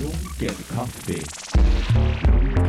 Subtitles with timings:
[0.00, 2.65] Lunken kaffe.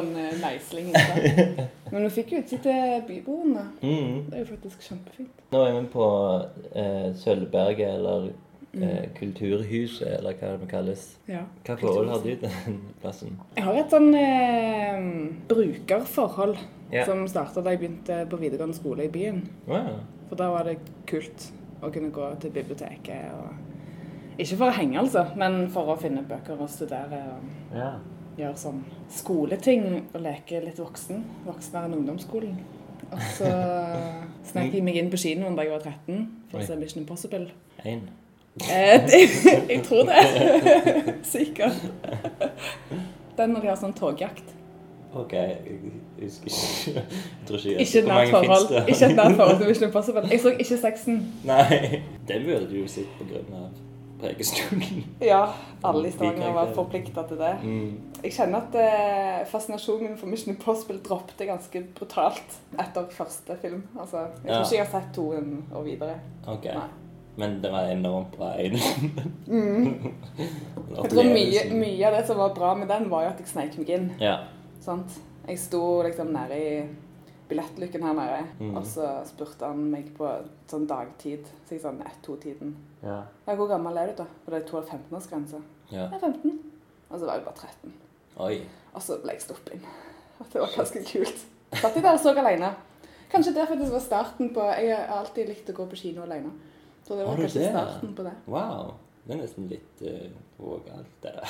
[0.00, 0.90] Sånn eh, meisling.
[0.90, 1.68] ikke?
[1.92, 3.64] Men vi fikk jo utsikt til Byboen, da.
[3.82, 4.20] mm.
[4.30, 5.40] Det er jo faktisk kjempefint.
[5.52, 6.06] Nå er vi på
[6.74, 8.28] eh, Sølvberget, eller
[8.78, 11.06] eh, Kulturhuset, eller hva det kalles.
[11.30, 11.42] Ja.
[11.66, 13.38] Hva forhold har du til den plassen?
[13.56, 15.00] Jeg har et sånn eh,
[15.50, 16.58] brukerforhold
[16.90, 17.04] Ja.
[17.06, 19.44] som starta da jeg begynte på videregående skole i byen.
[19.70, 20.00] Wow.
[20.28, 21.44] For da var det kult
[21.82, 26.22] å kunne gå til biblioteket og Ikke for å henge, altså, men for å finne
[26.26, 27.90] bøker og studere og Ja.
[28.40, 31.24] Gjøre sånn skoleting og leke litt voksen.
[31.46, 32.56] Voksnere enn ungdomsskolen.
[33.10, 33.50] Og så
[34.52, 37.48] snek jeg meg inn på kinoen da jeg var 13 for å se Mission Impossible.
[37.84, 38.06] En.
[38.66, 39.10] Eh,
[39.72, 40.22] jeg tror det.
[41.34, 41.82] Sikkert.
[43.38, 44.56] Den når de har sånn togjakt.
[45.10, 45.78] OK, jeg
[46.20, 47.02] husker ikke.
[47.02, 48.82] Jeg tror ikke Ikke Hvor mange finnes det?
[48.92, 50.26] Ikke et nært forhold til Mission Impossible.
[50.30, 51.22] Jeg så ikke sexen.
[51.48, 52.02] Nei.
[52.28, 53.70] Den burde du jo sett på grunn av
[54.20, 55.04] Prekestolen.
[55.24, 55.42] Ja,
[55.82, 57.52] alle i Stavanger var forplikta til det.
[57.62, 57.92] Mm.
[58.22, 63.82] Jeg kjenner at eh, fascinasjonen min for Mission Impossible droppet ganske brutalt etter første film.
[63.98, 64.62] Altså, jeg tror Ja.
[64.64, 66.18] ikke jeg har sett toen og videre.
[66.46, 66.64] OK.
[66.64, 66.88] Nei.
[67.40, 68.50] Men det var enormt bra.
[68.60, 68.74] En.
[69.46, 70.12] Mm.
[70.90, 73.48] Jeg tror mye, mye av det som var bra med den, var jo at jeg
[73.48, 74.08] sneik meg inn.
[74.20, 74.34] Ja.
[74.82, 75.14] Sant?
[75.46, 76.72] Jeg sto liksom nede i
[77.50, 78.76] billettluken her nede, Mm.
[78.78, 80.28] og så spurte han meg på
[80.70, 82.74] sånn dagtid, så jeg sånn ett-to-tiden.
[83.02, 83.22] Ja.
[83.46, 84.26] Ja, hvor gammel er du da?
[84.44, 85.60] For det er 12-15-årsgrense.
[85.92, 86.06] ja.
[86.06, 86.58] Jeg er 15.
[87.10, 87.92] Og så var jeg bare 13.
[88.38, 88.60] Oi.
[88.94, 89.84] Og så ble jeg stoppet inn.
[90.40, 91.44] Og det var ganske kult.
[91.74, 92.70] Satt jeg der og så alene.
[93.30, 96.50] Kanskje det faktisk var starten på Jeg har alltid likt å gå på kino alene.
[97.06, 97.70] Så det Har var du kanskje det?
[97.70, 98.32] starten på det.
[98.46, 98.94] Wow.
[99.26, 101.48] Det er nesten litt uh, vågalt, det der.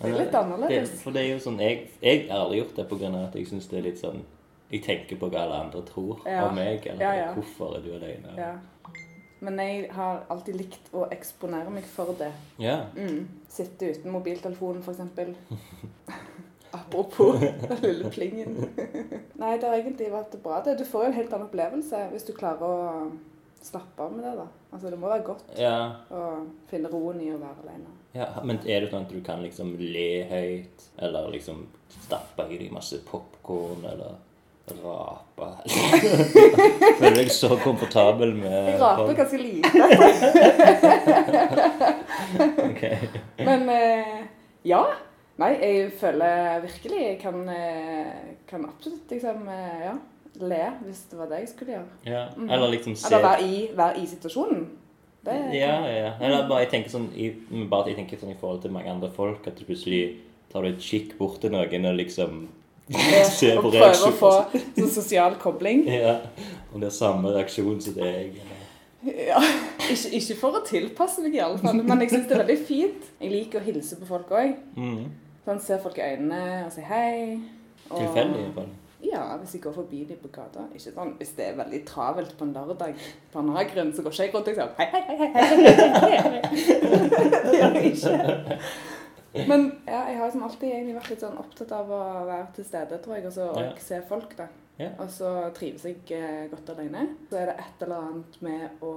[0.00, 0.90] Det er litt annerledes.
[0.90, 3.46] Det, for det er jo sånn, jeg, jeg har aldri gjort det av at jeg
[3.48, 4.24] syns det er litt sånn
[4.74, 6.48] Jeg tenker på hva alle andre tror Ja.
[6.48, 7.32] om meg, eller Ja, ja.
[7.36, 8.34] hvorfor er du alene.
[8.36, 8.52] Ja.
[9.44, 12.30] Men jeg har alltid likt å eksponere meg for det.
[12.58, 12.78] Ja.
[12.96, 13.26] Mm.
[13.48, 15.36] Sitte uten mobiltelefonen, f.eks.
[16.74, 18.56] Apropos den lille plingen.
[19.40, 20.60] Nei, det har egentlig vært bra.
[20.64, 20.78] det.
[20.80, 23.10] Du får jo en helt annen opplevelse hvis du klarer å
[23.64, 24.32] slappe av med det.
[24.40, 24.46] da.
[24.72, 25.76] Altså, Det må være godt ja.
[26.10, 26.24] å
[26.70, 27.92] finne roen i å være alene.
[28.14, 31.66] Ja, Men er det sånn at du kan liksom le høyt, eller liksom
[32.04, 34.18] stappe i deg masse popkorn, eller
[34.84, 35.48] rape?
[36.98, 39.16] Føler deg så komfortabel med Jeg raper folk?
[39.18, 39.68] ganske lite.
[42.64, 42.82] Ok.
[43.44, 44.22] Men eh,
[44.66, 44.84] ja.
[45.38, 48.06] Nei, jeg føler virkelig jeg kan, eh,
[48.46, 49.94] kan absolutt liksom eh, ja,
[50.46, 51.88] le hvis det var det jeg skulle gjøre.
[52.06, 52.22] Ja.
[52.46, 54.62] Eller liksom se Eller være i, være i situasjonen.
[55.24, 56.12] Det, Ja, ja, ja.
[56.20, 57.30] Eller bare jeg tenker sånn i,
[57.70, 60.02] bare jeg tenker sånn i forhold til mange andre folk, at du plutselig
[60.52, 62.30] tar du et kikk bort til noen og liksom
[62.92, 64.32] ser og prøve å få
[64.76, 65.86] sånn sosial kobling.
[65.88, 66.18] Ja.
[66.72, 68.36] Om det er samme reaksjon som deg.
[69.04, 69.40] Ja,
[69.84, 72.60] ikke, ikke for å tilpasse meg, i alle fall, men jeg syns det er veldig
[72.68, 73.10] fint.
[73.20, 74.54] Jeg liker å hilse på folk òg.
[74.80, 75.02] Mm.
[75.44, 77.36] Sånn, se folk i øynene og si hei.
[77.90, 78.72] Og- Tilfeldig, fall.
[79.04, 80.64] Ja, hvis jeg går forbi dem på gata.
[80.72, 82.94] Ikke sånn, Hvis det er veldig travelt på en lørdag
[83.32, 86.20] på en grunn, så går ikke jeg rundt og sier hei, hei, hei, hei, hei,
[86.22, 86.40] hei.
[87.44, 88.93] Det gjør jeg ikke.
[89.48, 92.64] Men ja, jeg har liksom alltid egentlig vært litt sånn opptatt av å være til
[92.64, 93.72] stede, tror jeg, og så Ja.
[93.78, 94.46] se folk, da.
[94.78, 94.88] Ja.
[94.98, 97.08] Og så trives jeg eh, godt alene.
[97.30, 98.92] Så er det et eller annet med å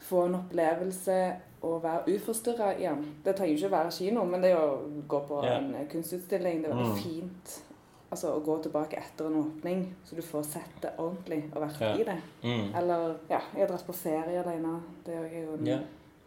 [0.00, 1.16] få en opplevelse
[1.62, 3.02] og være uforstyrra igjen.
[3.24, 4.68] Det trenger jo ikke å være kino, men det å
[5.08, 5.58] gå på Ja.
[5.58, 7.02] en kunstutstilling, det er veldig Mm.
[7.02, 7.62] fint.
[8.10, 11.80] Altså å gå tilbake etter en åpning, så du får sett det ordentlig og vært
[11.80, 11.94] Ja.
[11.94, 12.20] i det.
[12.42, 12.74] Mm.
[12.74, 14.80] Eller ja, jeg har dratt på ferie alene.
[15.04, 15.78] Det er jo en Ja.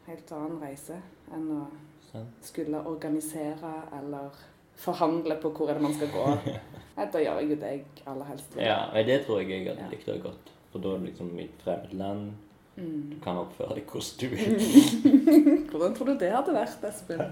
[0.08, 1.02] helt annen reise
[1.34, 1.66] enn å.
[2.42, 4.30] Skulle organisere eller
[4.76, 6.26] forhandle på hvor er det man skal gå.
[7.02, 8.64] Da gjør jeg jo det jeg aller helst vil.
[8.64, 10.52] Ja, og det tror jeg jeg hadde likt det godt.
[10.72, 12.32] For da er det liksom i et fremmed land.
[12.76, 13.12] Mm.
[13.12, 14.42] Du kan oppføre deg hvordan du vil.
[15.72, 17.20] Hvordan tror du det hadde vært, Espen?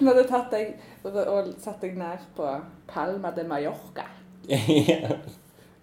[0.00, 0.66] Vi hadde tatt deg
[1.04, 2.46] og satt deg ned på
[2.90, 4.04] Palma de Mallorca.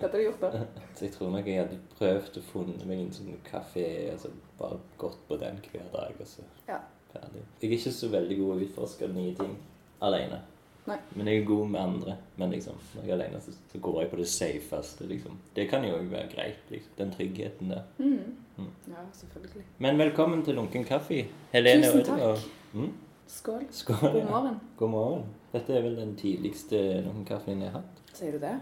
[0.01, 0.49] Hva hadde du gjort da?
[0.97, 4.79] Så jeg tror nok jeg hadde prøvd å funne meg en sånn kafé, altså bare
[4.97, 6.79] gått på den hver dag, og så Ja.
[7.13, 7.43] ferdig.
[7.61, 9.53] Jeg er ikke så veldig god å utforske nye ting
[10.01, 10.39] alene.
[10.87, 10.97] Nei.
[11.13, 12.15] Men jeg er god med andre.
[12.41, 15.37] Men liksom, når jeg er alene, så, så går jeg på det safeste, liksom.
[15.55, 16.95] Det kan jo være greit, liksom.
[16.97, 17.83] Den tryggheten der.
[17.99, 18.37] Mm.
[18.57, 18.71] Mm.
[18.87, 19.65] Ja, selvfølgelig.
[19.77, 21.27] Men velkommen til Lunken kaffe.
[21.53, 22.19] Helene Tusen takk.
[22.19, 22.47] takk.
[22.73, 22.89] Mm?
[23.27, 23.67] Skål.
[23.71, 24.01] Skål.
[24.01, 24.25] God ja.
[24.29, 24.57] morgen.
[24.77, 25.25] God morgen.
[25.53, 28.01] Dette er vel den tidligste Lunken kaffen jeg har hatt.
[28.17, 28.57] Sier du det?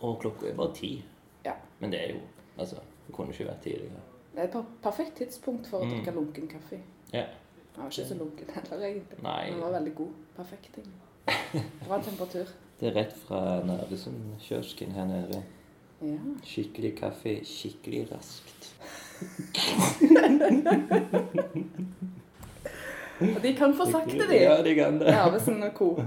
[0.00, 1.04] Og klokka er bare ti.
[1.44, 1.52] Ja.
[1.80, 2.18] Men det er jo
[2.58, 2.76] Altså,
[3.06, 4.00] det kunne ikke vært tidligere.
[4.34, 5.90] Det er et perfekt tidspunkt for å Mm.
[5.90, 6.78] drikke lunken kaffe.
[7.12, 7.24] Ja.
[7.74, 9.22] Den var ikke så lunken heller, egentlig.
[9.22, 9.50] Nei.
[9.50, 10.08] Den var veldig god.
[10.36, 11.64] Perfekt, egentlig.
[11.86, 12.46] Bra temperatur.
[12.80, 15.42] Det er rett fra Narvesen-kiosken her nede.
[16.02, 16.16] Ja.
[16.44, 18.74] Skikkelig kaffe, skikkelig raskt.
[23.20, 24.36] Og de kan få sakte, de.
[24.42, 25.06] Ja, de kan det.
[25.12, 25.94] Narvesen og co.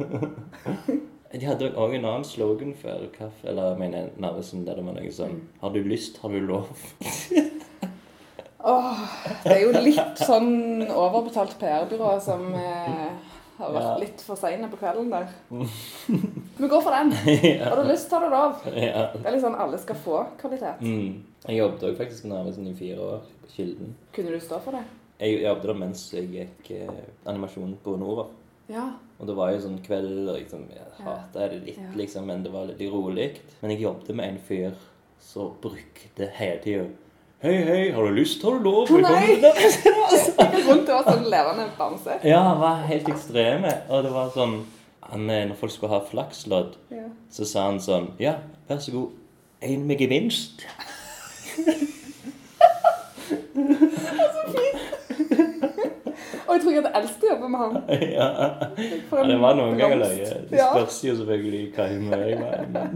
[1.33, 4.93] De hadde òg en annen slogan før kaffe, eller jeg mener Narvesen, der det var
[4.99, 6.67] noe sånn Har du lyst, har du lov.
[8.63, 8.99] Åh,
[9.43, 13.09] det er jo litt sånn overbetalt PR-byrå som eh,
[13.57, 13.97] har vært Ja.
[13.99, 15.27] litt for seine på kvelden der.
[16.61, 17.11] Vi går for den.
[17.59, 18.61] Har du lyst, tar du lov.
[18.71, 19.09] ja.
[19.17, 20.79] Det er litt sånn alle skal få kvalitet.
[20.85, 21.17] Mm.
[21.49, 23.95] Jeg jobbet òg faktisk nærmest Narvesen i fire år, på Kilden.
[24.15, 24.85] Kunne du stå for det?
[25.19, 28.29] Jeg jobbet der mens jeg gikk eh, animasjon på Nova.
[28.71, 28.85] Ja.
[29.19, 32.51] Og det var jo sånn kveld, og liksom, jeg hata det litt, liksom, men det
[32.53, 33.29] var litt rolig.
[33.61, 34.75] Men jeg jobbet med en fyr
[35.23, 36.85] som brukte hele tida
[37.43, 38.87] Hei, hei, har du lyst, har du lov?
[38.87, 42.15] Velkommen til rundt og var sånn levende bamse.
[42.23, 43.73] Ja, han var helt ekstreme.
[43.91, 44.53] Og det var sånn
[45.09, 47.09] han, eh, Når folk skulle ha flakslodd, Ja.
[47.29, 48.37] så sa han sånn Ja,
[48.69, 49.11] vær så god.
[49.59, 50.63] En med gevinst.
[56.53, 57.73] Og jeg tror jeg hadde elsket å jobbe med han.
[58.13, 58.27] ja.
[58.37, 58.45] Ja.
[59.25, 60.27] Det var noen ganger løye.
[60.51, 62.55] Det spørs jo selvfølgelig hva humør jeg var i.
[62.73, 62.93] men-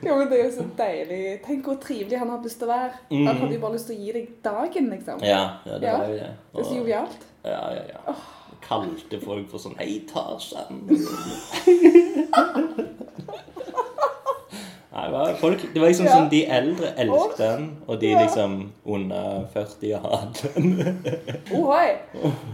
[0.00, 0.08] det
[0.40, 1.18] er jo så deilig.
[1.44, 2.92] Tenk hvor trivelig han hadde lyst til å være.
[3.12, 5.16] Han hadde jo bare lyst til å gi deg dagen, liksom.
[5.28, 6.30] Ja, ja, det var jo det.
[6.54, 7.22] Det er så Og- jovialt.
[7.44, 8.00] Ja, ja, ja.
[8.64, 10.76] Kalte folk for sånn Hei, Tarzan.
[14.92, 16.12] Nei, det var, folk, det var liksom Ja.
[16.16, 18.22] som De eldre elsket den, og de Ja.
[18.22, 21.06] liksom under 40 hadde den.
[21.60, 21.92] Ohoi!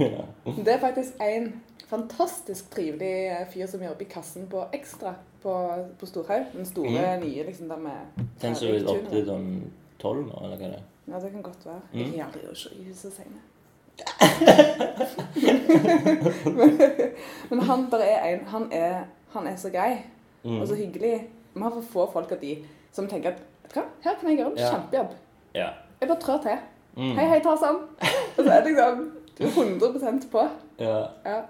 [0.00, 0.24] ja.
[0.46, 5.54] Det er faktisk en fantastisk trivelig eh, fyr som jobber i kassen på Ekstra på,
[6.00, 6.44] på Storhaug.
[6.52, 9.48] Den store, nye liksom der med Den som er opp til sånn
[9.98, 10.82] 12 nå, eller hva det er.
[11.08, 11.80] Ja, det kan godt være.
[11.92, 11.98] Mm.
[12.12, 13.40] Jeg er aldri er så sene.
[17.50, 19.96] Men han der er en Han er, han er så grei
[20.46, 20.60] Mm.
[20.60, 21.24] og så hyggelig.
[21.56, 22.52] Vi har for få folk av de
[22.92, 24.70] som tenker at vet du hva, her kan jeg gjøre en Ja.
[24.74, 25.10] kjempejobb.
[25.56, 25.68] Ja.
[26.00, 26.58] Jeg bare trår til.
[26.96, 27.14] Mm.
[27.16, 27.76] Hei, hei, Tarzan.
[28.36, 28.96] Og så er det liksom
[29.36, 30.42] Du er 100% på.
[30.80, 30.98] ja.
[31.24, 31.40] Ja.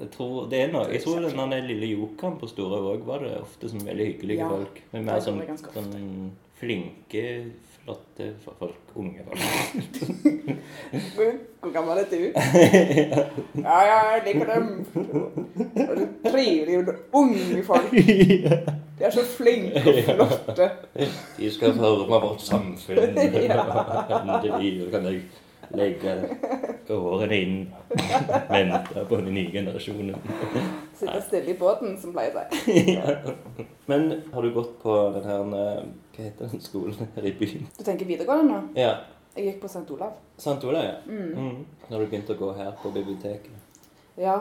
[0.00, 0.88] Jeg tror det er noe.
[0.90, 4.48] Jeg tror den lille jokeren på Store òg var det ofte som veldig hyggelige Ja,
[4.48, 4.82] folk.
[4.92, 7.44] Men mer som sånn, sånn flinke,
[7.84, 8.74] flotte folk.
[8.96, 9.38] Unge folk.
[11.62, 12.16] Hvor gammel er du?
[13.62, 14.66] Ja, ja, jeg liker dem.
[16.26, 17.92] Trivelige, unge folk.
[18.98, 20.70] De er så flinke og flotte.
[21.38, 22.98] De skal forme vårt samfunn.
[23.08, 25.22] Endelig kan jeg
[25.74, 26.14] legge
[26.94, 27.56] årene inn.
[28.50, 30.14] Vente på den nye generasjonen.
[30.94, 32.76] Sitte stille i båten, som pleier si.
[32.98, 33.16] ja.
[33.90, 35.82] Men har du gått på den her eh,
[36.14, 37.66] Hva heter den skolen her i byen?
[37.78, 38.60] Du tenker videregående nå?
[38.78, 38.94] Ja.
[39.34, 39.88] Jeg gikk på St.
[39.90, 40.14] Olav.
[40.38, 40.60] St.
[40.62, 40.98] Olav, ja.
[41.10, 41.32] Mm.
[41.34, 41.64] Mm.
[41.90, 43.80] Når du begynte å gå her på biblioteket.
[44.20, 44.38] Ja.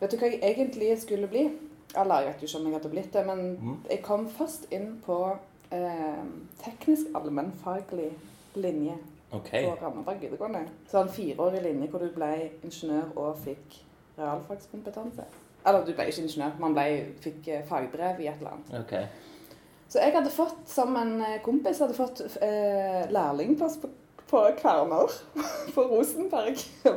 [0.00, 1.46] Vet du hva jeg egentlig skulle bli?
[1.94, 3.78] Jeg vet jo ikke om jeg hadde blitt det, men Mm.
[3.90, 5.36] jeg kom først inn på
[5.72, 6.24] eh,
[6.64, 8.12] teknisk allmennfaglig
[8.54, 8.94] linje
[9.32, 9.64] okay.
[9.64, 10.66] på Randaberg videregående.
[10.90, 13.82] Så en fireårig linje hvor du ble ingeniør og fikk
[14.18, 15.24] realfagskompetanse.
[15.66, 16.86] Eller du ble ikke ingeniør, man ble,
[17.22, 18.72] fikk eh, fagbrev i et eller annet.
[18.84, 19.04] Okay.
[19.88, 23.90] Så jeg hadde fått, som en eh, kompis, hadde fått eh, lærlingplass på,
[24.30, 25.12] på Kverner.
[25.74, 26.56] på Rosenberg.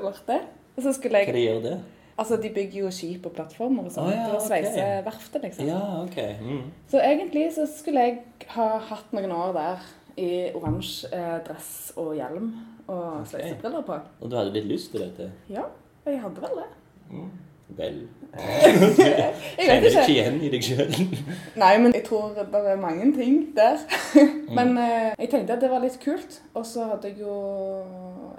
[0.76, 1.76] Og så skulle Hva jeg de gjør det?
[2.18, 4.08] Altså, de bygger jo skip og plattformer og sånn.
[4.08, 4.48] Å, ja, Det var ok.
[4.48, 5.68] sveiseverftet, liksom.
[5.68, 6.20] Ja, OK.
[6.42, 6.62] Mm.
[6.92, 8.20] Så egentlig så skulle jeg
[8.56, 12.54] ha hatt noen år der i oransje eh, dress og hjelm
[12.88, 13.32] og okay.
[13.34, 13.98] sveisebriller på.
[14.22, 15.28] Og du hadde litt lyst til dette?
[15.52, 15.66] Ja,
[16.08, 16.70] jeg hadde vel det.
[17.12, 17.34] Mm.
[17.76, 17.96] Vel
[18.38, 20.12] Jeg vet ikke ikke.
[20.14, 20.92] igjen i deg sjøl?
[21.64, 23.82] Nei, men jeg tror det er mange ting der.
[24.56, 26.40] men eh, jeg tenkte at det var litt kult.
[26.54, 27.36] Og så hadde jeg jo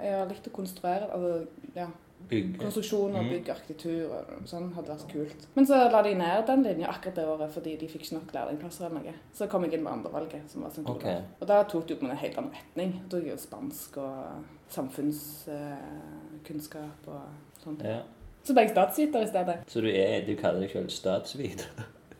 [0.01, 1.09] Jeg har likt å konstruere.
[1.13, 1.89] Altså, ja.
[2.29, 2.57] Bygge.
[2.59, 3.29] Konstruksjon og Mm.
[3.29, 5.45] bygg, arkitektur og sånn hadde vært kult.
[5.55, 8.33] Men så la de ned den linja akkurat det året fordi de fikk ikke nok
[8.33, 9.13] lærlingplasser eller noe.
[9.33, 10.97] Så kom jeg inn med andrevalget, som var sånn Olav.
[10.97, 11.05] Ok.
[11.41, 12.93] Og da tok det jo på en helt annen retning.
[13.09, 14.23] Da tok jeg jo spansk og
[14.69, 17.21] samfunnskunnskap og
[17.63, 17.81] sånt.
[17.83, 17.99] Ja.
[18.43, 19.55] Så ble jeg statsviter i stedet.
[19.67, 21.65] Så du, er, du kaller deg selv statsviter?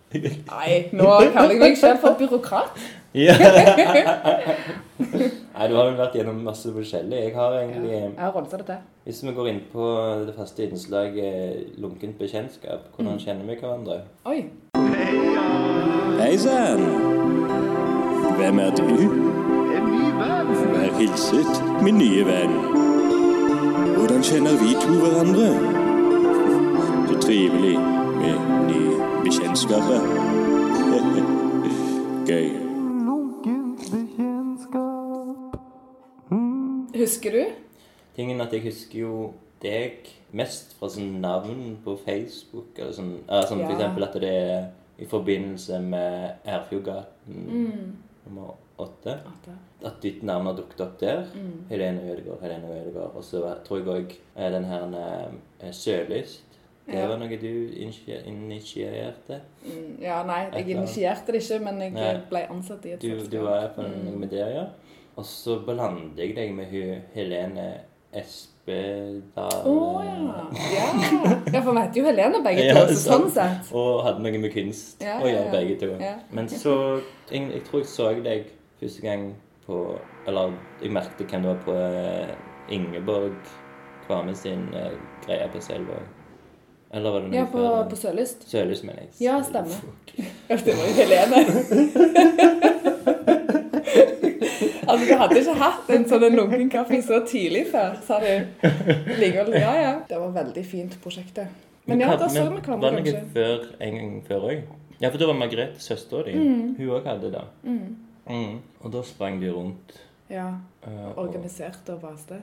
[0.14, 2.70] Nei, nå kaller jeg meg selv for byråkrat.
[3.14, 3.34] ja.
[4.98, 7.18] Nei, du har jo vært gjennom masse forskjellig.
[7.28, 7.62] Jeg har Ja.
[7.66, 8.76] egentlig Jeg har rolsa det til.
[9.08, 9.84] Hvis vi går inn på
[10.28, 12.96] det faste innslaget lunkent bekjentskap, Mm.
[13.06, 14.02] hvordan kjenner vi hverandre?
[14.26, 14.46] Oi.
[16.20, 16.82] Hei sann!
[18.38, 18.84] Hvem er du?
[18.84, 20.50] En ny venn.
[20.74, 22.54] Vær hilset, min nye venn.
[23.98, 25.48] Hvordan kjenner vi to hverandre?
[27.08, 27.80] Så trivelig
[28.20, 28.36] med
[28.68, 28.92] nye
[29.24, 30.02] bekjentskaper.
[32.30, 32.50] Gøy.
[36.96, 37.67] Husker du?
[38.18, 40.08] Tingen at jeg husker jo deg
[40.38, 42.74] mest fra sånn navn på Facebook.
[42.78, 47.96] Eller sånn, ja, sånn For eksempel at det er i forbindelse med Erfjordgaten Mm.
[48.26, 49.20] nummer åtte.
[49.86, 51.24] At ditt navn har dukket opp der.
[51.36, 51.66] Mm.
[51.70, 53.16] Helene Ødegaard, Helene Ødegaard.
[53.16, 54.16] Og så tror jeg òg
[54.52, 55.32] den her
[55.72, 56.42] Sørlyst
[56.88, 57.08] Det Ja.
[57.08, 59.42] var noe du initierte.
[59.66, 62.22] Mm, Ja, nei, jeg initierte det ikke, men jeg Nei.
[62.30, 63.32] ble ansatt i et Du, selskap.
[63.32, 64.20] du var iallfall Mm.
[64.20, 64.66] med det, ja.
[65.18, 66.66] Og så blander jeg deg med
[67.14, 67.82] Helene
[68.22, 70.44] Espedal Å ja.
[70.74, 70.88] ja.
[71.54, 73.70] Ja, for vi heter jo Helene begge Ja, to, så sånn sett.
[73.78, 75.54] Og hadde noe med kunst Ja, å gjøre, ja, ja.
[75.56, 75.92] begge to.
[76.04, 76.16] Ja.
[76.36, 76.74] Men så
[77.32, 79.30] jeg, jeg tror jeg så deg første gang
[79.68, 79.80] på
[80.28, 82.36] Eller jeg merket hvem det var på eh,
[82.76, 83.40] Ingeborg
[84.08, 84.94] Kvame sin uh,
[85.26, 86.06] greie på Selvåg.
[86.96, 87.82] Eller var det noe Ja, på, før?
[87.92, 88.46] på Sørlyst.
[88.48, 89.10] Sørlyst, mener jeg.
[89.26, 89.82] Ja, stemmer.
[90.48, 91.42] Det var jo Helene.
[94.88, 98.68] altså, du hadde ikke hatt en sånn en lunken kaffe så tidlig før, sa du.
[99.20, 99.94] Likevel, ja, ja.
[100.10, 101.48] Det var veldig fint prosjekt, det.
[101.88, 103.30] Men ja, da så vi men hverandre Var det kanskje.
[103.34, 104.66] før, en gang før òg?
[105.00, 106.34] Ja, for da var Margrethe søstera di.
[106.36, 107.44] Hun òg hadde det.
[107.64, 107.96] Mm.
[108.28, 108.58] Mm.
[108.82, 109.96] Og da sprang de rundt.
[110.30, 110.50] Ja,
[110.84, 112.42] eh, og, organisert og vaste.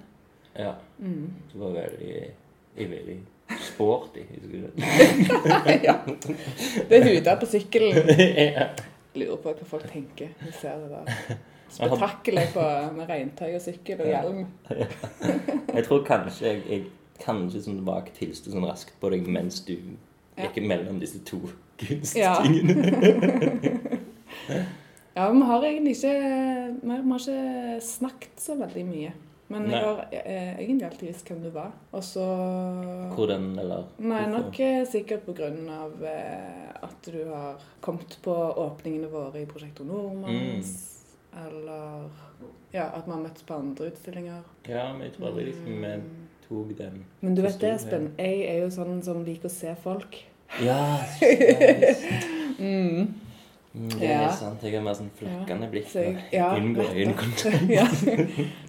[0.59, 1.31] ja, Mm.
[1.53, 2.31] du var veldig
[2.79, 3.19] ivrig.
[3.61, 4.71] Sporty, det?
[5.85, 5.95] ja.
[6.89, 7.99] Det er huda på sykkelen.
[9.15, 10.29] Lurer på hva folk tenker.
[10.41, 11.37] Vi ser det der.
[11.75, 12.55] Spetakkelet
[12.97, 14.45] med regntøy og sykkel og hjelm.
[15.77, 16.85] Jeg tror kanskje jeg, jeg
[17.25, 19.75] kanskje som tilbake tilste sånn raskt på deg mens du
[20.37, 20.49] Ja.
[20.49, 21.39] gikk mellom disse to
[22.19, 22.37] Ja.
[22.41, 23.99] kunsttingene.
[25.15, 26.15] Ja, vi har egentlig ikke
[26.83, 29.13] Vi har ikke snakket så veldig mye.
[29.53, 29.75] Men Nei.
[29.77, 31.71] jeg har eh, egentlig alltid visst hvem du var.
[31.93, 32.25] Og så
[33.15, 38.35] Hvordan, eller Nei, nok eh, sikkert på grunn av eh, at du har kommet på
[38.65, 40.73] åpningene våre i Prosjektor Nordmanns.
[40.73, 40.91] Mm.
[41.47, 42.11] Eller
[42.73, 44.43] ja, at vi har møttes på andre utstillinger.
[44.69, 45.95] Ja, men jeg tror aldri liksom vi
[46.49, 48.11] tok den Men du vet det, Espen.
[48.19, 50.21] Jeg er jo sånn som liker å se folk.
[50.63, 50.99] Ja,
[52.59, 53.15] Mm.
[53.75, 54.29] Det Det Ja.
[54.29, 54.63] er sant.
[54.63, 55.89] Jeg har mer sånn flakkende blikk.
[55.91, 57.69] Så jeg- ja, Unngår øyekontakt.
[57.79, 57.87] Ja.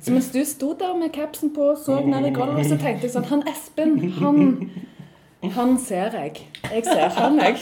[0.01, 3.01] Så mens du sto der med capsen på og så ned i gulvet, så tenkte
[3.05, 4.69] jeg sånn Han Espen, han
[5.51, 6.41] Han ser jeg.
[6.73, 7.55] Jeg ser han, jeg.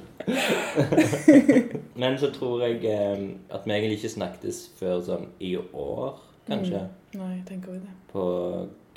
[2.00, 6.82] Men så tror jeg eh, at vi egentlig ikke snakkes før sånn i år, kanskje.
[7.18, 7.94] Nei, tenker vi det.
[8.12, 8.24] På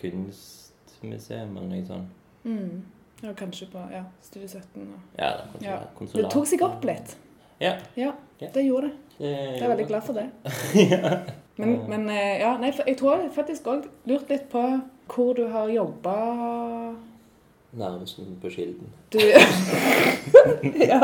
[0.01, 2.20] kunstmuseum eller noe sånt.
[2.44, 2.82] Mm.
[3.24, 4.82] Ja, kanskje på ja, Studie 17.
[4.84, 5.00] Og.
[5.20, 5.32] Ja,
[5.96, 6.25] konsulat, Ja.
[6.27, 7.15] Det tok seg opp litt.
[7.62, 7.77] Ja.
[7.96, 8.98] Ja, det gjorde det.
[9.18, 10.30] Det, Jeg er veldig glad for det.
[11.56, 14.62] Men, men eh, ja, nei, jeg tror jeg faktisk òg lurt litt på
[15.13, 16.15] hvor du har jobba
[17.74, 18.88] Narvesen på Kilden.
[19.13, 19.20] Du
[20.92, 21.00] Ja.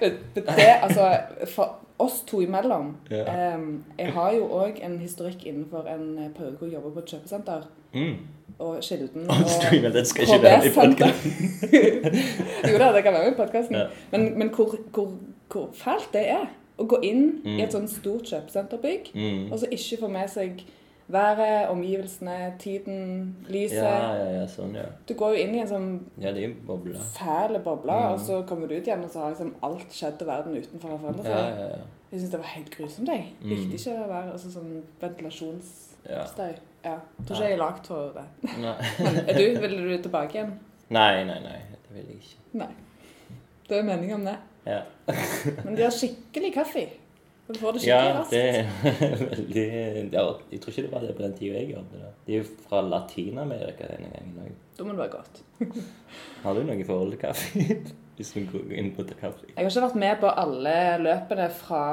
[0.00, 0.42] Men Det,
[0.82, 1.16] altså,
[1.54, 3.54] for oss to imellom Ja.
[3.56, 7.04] um, Jeg har jo òg en historikk innenfor en periode hvor jeg jobber på et
[7.14, 7.62] kjøpesenter.
[7.94, 8.14] Mm.
[8.58, 9.36] Og Kilden og
[10.74, 11.32] podcasten.
[12.72, 13.76] jo da, det kan være med i podkasten.
[13.76, 13.86] Ja.
[14.12, 15.12] Men, men hvor, hvor,
[15.52, 16.46] hvor fælt det er
[16.78, 17.58] å gå inn Mm.
[17.58, 19.52] i et sånt stort kjøpesenterbygg Mm.
[19.52, 20.64] og så ikke få med seg
[21.08, 23.76] været, omgivelsene, tiden, lyset.
[23.76, 24.84] Ja, ja, ja, sånn, ja.
[25.08, 25.88] Du går jo inn i en sånn
[26.20, 26.94] Ja, det er boble.
[27.18, 28.12] fæl boble, Mm.
[28.12, 30.88] og så kommer du ut igjen, og så har liksom alt skjedd i verden utenfor
[30.90, 31.58] har forandret seg.
[31.58, 31.76] ja, ja.
[32.12, 33.08] Jeg syns det var helt grusomt.
[33.08, 33.48] Jeg Mm.
[33.50, 36.38] likte ikke å være altså, sånn ventilasjonsstøy.
[36.38, 36.54] Ja.
[36.84, 36.98] Ja.
[37.26, 38.24] Tror ikke jeg er lagd for det.
[38.60, 38.74] Nei.
[39.28, 40.52] Er du, ville du tilbake igjen?
[40.90, 41.58] nei, nei, nei.
[41.72, 42.36] Det vil jeg ikke.
[42.52, 42.68] Nei.
[43.68, 44.36] Det er mening om det.
[44.66, 44.80] Ja,
[45.64, 46.88] Men de har skikkelig kaffe.
[47.46, 48.30] Du får det ja skikkelig raskt.
[48.30, 48.44] det
[49.04, 52.12] er veldig ja, Jeg tror ikke det var det på den tida jeg jobbet der.
[52.26, 54.54] De er jo fra Latin-Amerika denne gangen òg.
[54.78, 55.42] Da må det være godt.
[56.44, 57.66] Har du noe forhold til kaffe?
[58.16, 59.44] Hvis vi går inn på kaffe.
[59.50, 61.84] Jeg har ikke vært med på alle løpene fra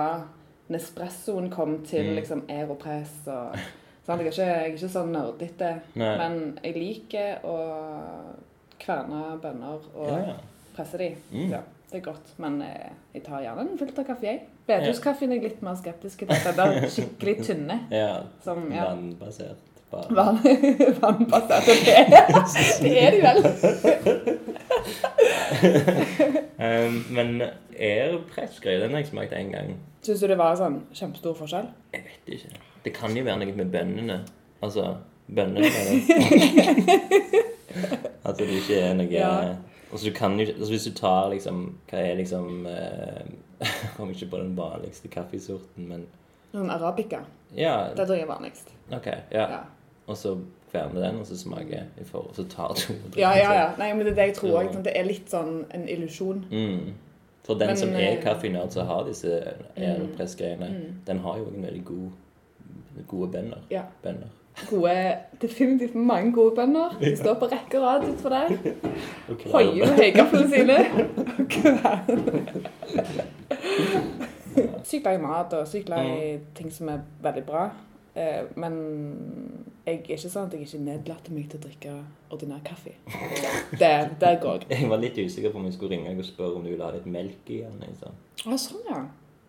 [0.72, 2.16] Nespressoen kom til Mm.
[2.22, 3.58] liksom Aeropress og
[4.06, 4.22] sånn.
[4.24, 7.58] Jeg, jeg er ikke sånn nerdete, men jeg liker å
[8.82, 10.36] kverne bønner og Ja, ja.
[10.76, 11.10] presse de.
[11.34, 11.52] Mm.
[11.52, 11.60] Ja,
[11.92, 12.32] det er godt.
[12.42, 14.46] Men eh, jeg tar gjerne en filterkaffe, jeg.
[14.72, 16.32] Bedehuskaffen er jeg litt mer skeptisk til.
[16.32, 17.78] Den er skikkelig tynne.
[18.02, 18.16] ja.
[18.46, 18.88] Som, ja.
[18.90, 19.68] Vannbasert.
[19.92, 20.40] Vann,
[21.02, 21.68] vannbasert.
[21.68, 21.96] Og det,
[22.84, 23.38] det er de vel.
[26.62, 27.42] Um, men
[27.80, 29.76] airpress-greier, den har jeg smakt én gang.
[30.02, 31.68] Syns du det var sånn kjempestor forskjell?
[31.94, 32.62] Jeg vet ikke.
[32.86, 34.22] Det kan jo være noe med bønnene.
[34.64, 34.96] Altså
[35.28, 35.82] bønnene det.
[38.24, 39.34] At det ikke er noe Ja.
[39.92, 43.26] Altså du kan jo altså Hvis du tar liksom Hva er liksom eh,
[43.98, 46.08] Kommer ikke på den vanligste kaffesorten, men
[46.54, 47.22] Noen arabica.
[47.56, 48.72] Ja, Det tror jeg er vanligst.
[48.92, 49.06] OK.
[49.32, 49.46] Ja.
[49.52, 49.60] Ja.
[50.08, 50.34] Og så
[50.72, 53.70] kverner den, og så smaker i forhold, og så tar og Ja, ja, ja.
[53.78, 54.84] Nei, men det er det jeg tror òg.
[54.84, 56.44] Det er litt sånn en illusjon.
[56.52, 56.94] Mm.
[57.44, 59.32] For den Men, som er eh, kaffenerd, som har disse
[59.78, 59.84] Mm.
[59.84, 60.70] aeropress-greiene,
[61.08, 62.10] den har jo en veldig god,
[63.08, 63.64] gode bønner.
[63.72, 63.84] Ja.
[64.04, 64.28] bønner.
[64.70, 66.98] Gode, definitivt mange gode bønder.
[67.00, 68.48] De står på rekke og rad utfor der.
[69.52, 70.78] Hoier med høygaflene sine.
[74.84, 77.70] Sykt glad i mat og sykt glad i ting som er veldig bra.
[78.16, 78.76] Eh, Men
[79.86, 81.94] jeg er ikke sånn at jeg ikke nedlater meg til å drikke
[82.36, 82.94] ordinær kaffe.
[83.72, 84.82] Det, der går jeg.
[84.82, 86.92] Jeg var litt usikker på om jeg skulle ringe og spørre om du ville ha
[86.96, 87.80] litt melk i den.
[87.88, 88.12] Jeg sa.
[88.58, 89.06] Sånn, ja.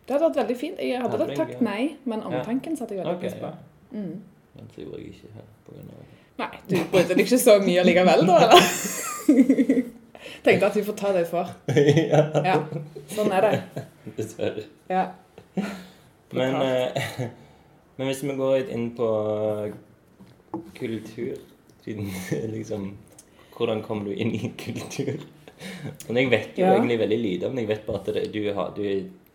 [0.06, 0.78] Det hadde vært veldig fint.
[0.82, 3.50] Jeg hadde takket nei, men omtanken satte jeg veldig pris på.
[3.92, 4.14] Mm.
[4.56, 5.80] Men så gjorde jeg ikke her pga.
[5.80, 6.18] av.
[6.42, 8.62] Nei, du brydde deg ikke så mye allikevel, da, eller?
[10.46, 11.50] Tenkte at vi får ta det for.
[11.76, 12.56] ja, Ja,
[13.14, 13.84] sånn er det.
[14.18, 14.64] dessverre.
[14.90, 15.04] Ja.
[16.32, 17.02] Men, eh,
[17.98, 19.08] men hvis vi går litt inn på
[20.76, 21.36] kultur
[21.84, 22.92] liksom
[23.52, 25.20] Hvordan kom du inn i kultur?
[26.08, 26.72] Men jeg vet jo Ja.
[26.76, 27.62] egentlig veldig lite om det.
[27.62, 28.82] Jeg vet bare at det, du, har, du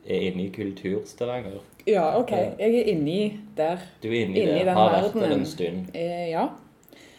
[0.07, 1.59] er inne i Kulturstavanger.
[1.87, 2.31] Ja, OK.
[2.59, 3.19] Jeg er inni
[3.57, 3.77] der.
[4.03, 4.65] Du er inni, Inni det.
[4.67, 5.87] den Har vært der en stund.
[5.95, 6.47] Eh, ja.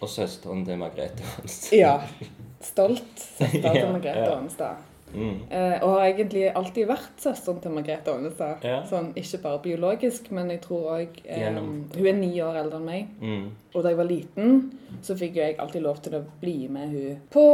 [0.00, 1.72] Og søsteren til Margrethe Hans.
[1.72, 1.96] Ja.
[2.60, 4.36] Stolt søster til Margrethe ja.
[4.36, 4.84] Aanestad.
[5.08, 5.38] Mm.
[5.50, 8.64] Eh, og har egentlig alltid vært søsteren til Margrethe Aanestad.
[8.66, 8.80] Ja.
[8.90, 12.84] Sånn, ikke bare biologisk, men jeg tror òg eh, Hun er ni år eldre enn
[12.90, 13.06] meg.
[13.22, 13.46] Mm.
[13.72, 14.58] Og da jeg var liten,
[15.02, 17.46] så fikk jeg alltid lov til å bli med hun på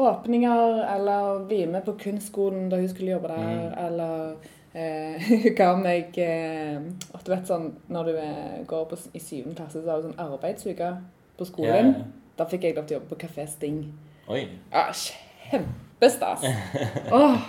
[0.00, 3.86] åpninger, eller bli med på kunstskolen da hun skulle jobbe der, Mm.
[3.86, 6.78] eller eh, ga meg eh,
[7.24, 10.20] Du vet sånn når du eh, går på, i syvende klasse, så har du sånn
[10.22, 10.92] arbeidsuke
[11.38, 11.94] på skolen.
[11.94, 12.04] Yeah.
[12.38, 13.82] Da fikk jeg lov til å jobbe på Kafé Sting.
[14.30, 14.44] Oi.
[14.72, 16.44] Ja, kjempestas.
[17.16, 17.42] Åh,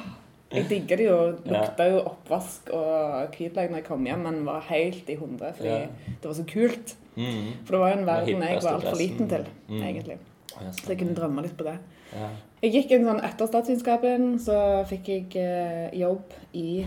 [0.51, 1.19] jeg digger det jo.
[1.47, 5.71] Lukta jo oppvask og hvitløk når jeg kom hjem, men var helt i hundre fordi
[5.71, 6.09] yeah.
[6.09, 6.97] det var så kult.
[7.15, 7.47] Mm.
[7.67, 9.81] For det var jo en verden jeg var altfor liten til, Mm.
[9.87, 10.17] egentlig.
[10.51, 11.77] Så jeg kunne drømme litt på det.
[12.13, 12.29] Ja.
[12.61, 14.57] Jeg gikk en sånn Etter statsvitenskapen så
[14.89, 16.85] fikk jeg eh, jobb i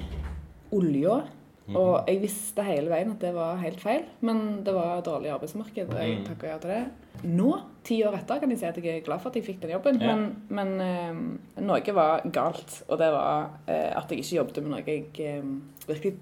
[0.75, 1.23] olja.
[1.67, 1.77] Mhm.
[1.81, 5.89] Og jeg visste hele veien at det var helt feil, men det var dårlig arbeidsmarked.
[5.89, 6.25] og jeg Mm.
[6.27, 6.85] takket ja til det.
[7.25, 9.61] Nå, ti år etter, kan jeg si at jeg er glad for at jeg fikk
[9.63, 9.99] den jobben.
[10.01, 10.15] Ja.
[10.15, 14.71] Men, men eh, noe var galt, og det var eh, at jeg ikke jobbet med
[14.71, 15.43] noe jeg eh,
[15.89, 16.15] virkelig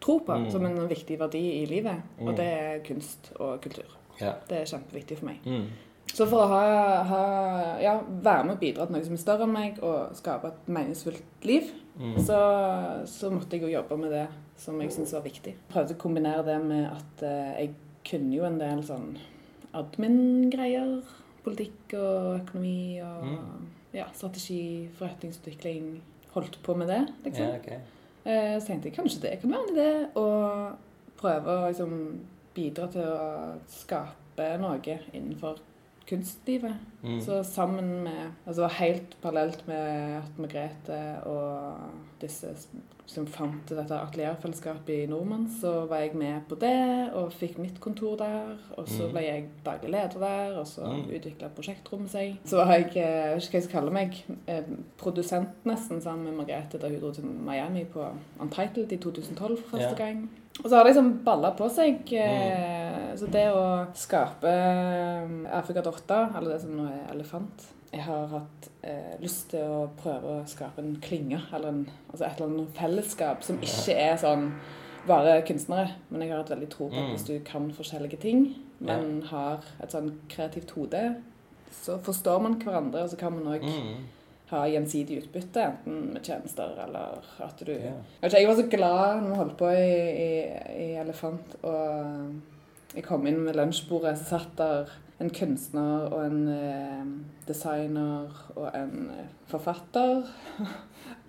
[0.00, 0.50] tror på Mm.
[0.50, 2.02] som en viktig verdi i livet.
[2.20, 2.28] Mm.
[2.28, 3.88] Og det er kunst og kultur.
[4.20, 4.32] Ja.
[4.48, 5.38] Det er kjempeviktig for meg.
[6.12, 7.20] Så for å ha, ha,
[7.80, 10.68] ja, være med og bidra til noe som er større enn meg, og skape et
[10.68, 12.14] meningsfullt liv, Mm.
[12.24, 12.36] så,
[13.04, 14.22] så måtte jeg jo jobbe med det
[14.56, 15.52] som jeg syntes var viktig.
[15.68, 17.74] Prøvde å kombinere det med at eh, jeg
[18.08, 19.10] kunne jo en del sånn
[19.76, 21.02] admin-greier.
[21.44, 23.66] Politikk og økonomi og Mm.
[23.92, 26.00] ja, strategi, forretningsutvikling.
[26.32, 27.44] Holdt på med det, liksom.
[27.46, 27.78] Yeah, okay.
[28.24, 30.76] Eh, Så tenkte jeg kanskje det kan være en idé å
[31.18, 32.20] prøve å liksom
[32.54, 34.80] bidra til å skape noe
[35.12, 35.58] innenfor
[36.08, 36.74] kunstlivet.
[37.02, 37.20] Mm.
[37.20, 41.76] Så sammen med Altså helt parallelt med at Margrethe og
[42.20, 42.46] disse
[43.06, 47.80] som fant dette atelierfellesskapet i Nordmann, så var jeg med på det og fikk mitt
[47.80, 48.54] kontor der.
[48.78, 49.10] Og så Mm.
[49.12, 51.10] ble jeg daglig leder der, og så Mm.
[51.10, 52.38] utvikla prosjektrommet seg.
[52.44, 54.62] Så var jeg, eh, jeg vet ikke hva jeg skal kalle meg, eh,
[54.96, 58.06] produsent nesten sammen med Margrethe da hun dro til Miami på
[58.40, 60.04] Untitled i 2012 for første Ja.
[60.06, 60.30] gang.
[60.62, 62.04] Og så har det liksom balla på seg.
[62.12, 63.16] Mm.
[63.18, 63.62] Så det å
[63.98, 69.50] skape Afrikadotta, Afrika Dotta, eller det som nå er elefant Jeg har hatt eh, lyst
[69.50, 73.58] til å prøve å skape en klynge, eller en, altså et eller annet fellesskap som
[73.60, 74.46] ikke er sånn
[75.06, 75.90] bare kunstnere.
[76.08, 77.12] Men jeg har hatt veldig tro på at Mm.
[77.12, 81.16] hvis du kan forskjellige ting, men har et sånn kreativt hode,
[81.70, 84.06] så forstår man hverandre, og så kan man òg Mm.
[84.52, 87.94] Ha gjensidig utbytte, enten med tjenester eller at du Ja.
[88.22, 89.92] jeg, jeg var så glad når vi holdt på i,
[90.26, 90.30] i,
[90.84, 96.48] i Elefant, og jeg kom inn med lunsjbordet, så satt der en kunstner og en
[96.50, 97.04] eh,
[97.48, 100.24] designer og en eh, forfatter.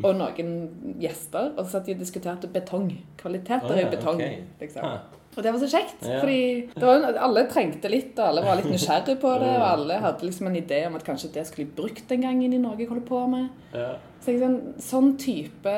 [0.03, 1.51] Og noen gjester.
[1.53, 2.87] Og så satt de og diskuterte betong.
[3.19, 4.15] Kvaliteter ja, i betong.
[4.15, 4.39] Okay.
[4.61, 4.85] liksom.
[4.87, 5.22] Ha.
[5.37, 6.19] Og det var så kjekt, Ja.
[6.19, 10.21] fordi var, alle trengte litt, og alle var litt nysgjerrige på det, og alle hadde
[10.27, 12.87] liksom en idé om at kanskje det skulle bli brukt en gang inn i Norge.
[12.87, 13.49] holde på med.
[13.73, 13.95] Ja.
[14.21, 15.73] Så sånn, sånn type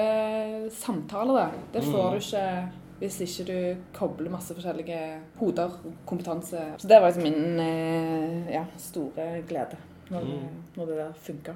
[0.71, 2.11] samtaler, da, det får Mm.
[2.11, 6.61] du ikke hvis ikke du kobler masse forskjellige hoder og kompetanse.
[6.79, 9.75] Så det var liksom min eh, ja, store glede
[10.09, 10.49] når, Mm.
[10.77, 11.53] når det der funka.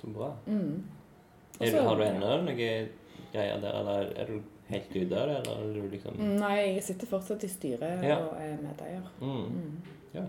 [0.00, 0.30] Så bra.
[0.46, 0.82] Mm.
[1.60, 2.88] Er du, har du ennå noen greier
[3.60, 7.44] der, eller er du helt ute av det, eller er liksom Nei, jeg sitter fortsatt
[7.44, 8.16] i styret Ja.
[8.24, 9.04] og er medeier.
[9.20, 9.76] mm.
[10.14, 10.22] Ja.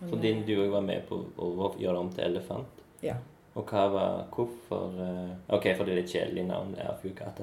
[0.00, 2.66] Men, din, du òg var med på å gjøre det om til elefant.
[3.02, 3.14] Ja.
[3.58, 6.76] Og hva var Hvorfor eh, OK, for det er litt kjedelig navn.
[6.78, 7.42] Airfugata.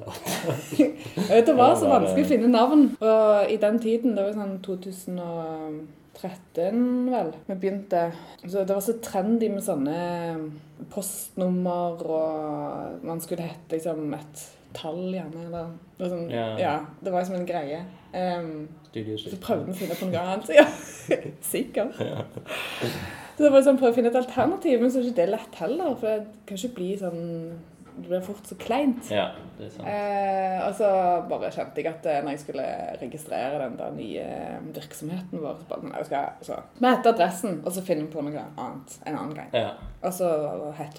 [0.78, 0.94] Jeg
[1.30, 2.86] vet, det var så vanskelig å finne navn.
[3.04, 5.92] Og i den tiden, det var sånn 2013
[7.12, 8.06] vel, vi begynte
[8.46, 9.98] Så det var så trendy med sånne
[10.94, 14.46] postnummer, og man skulle hete liksom et
[14.76, 15.46] tall, gjerne.
[15.50, 15.66] Eller
[15.98, 16.48] det var sånn, Ja.
[16.60, 16.74] ja.
[17.02, 17.84] Det var liksom en greie.
[18.16, 20.50] Um, så prøvde vi å finne på noe annet.
[20.56, 20.66] Ja,
[21.54, 21.96] sikkert.
[23.36, 25.58] Så det var sånn, prøve å finne et alternativ, men så er ikke det lett
[25.60, 25.96] heller.
[26.00, 27.24] For det kan ikke bli sånn
[27.96, 29.08] Det blir fort så kleint.
[29.08, 29.88] Ja, det er sant.
[29.88, 30.88] Eh, og så
[31.32, 32.66] bare kjente jeg at eh, når jeg skulle
[33.00, 34.26] registrere den der nye
[34.76, 38.12] virksomheten vår så bare, sånn, jeg skal, så, Vi heter adressen, og så finner vi
[38.18, 39.56] på noe annet en annen gang.
[39.56, 39.70] Ja.
[40.06, 40.28] Og så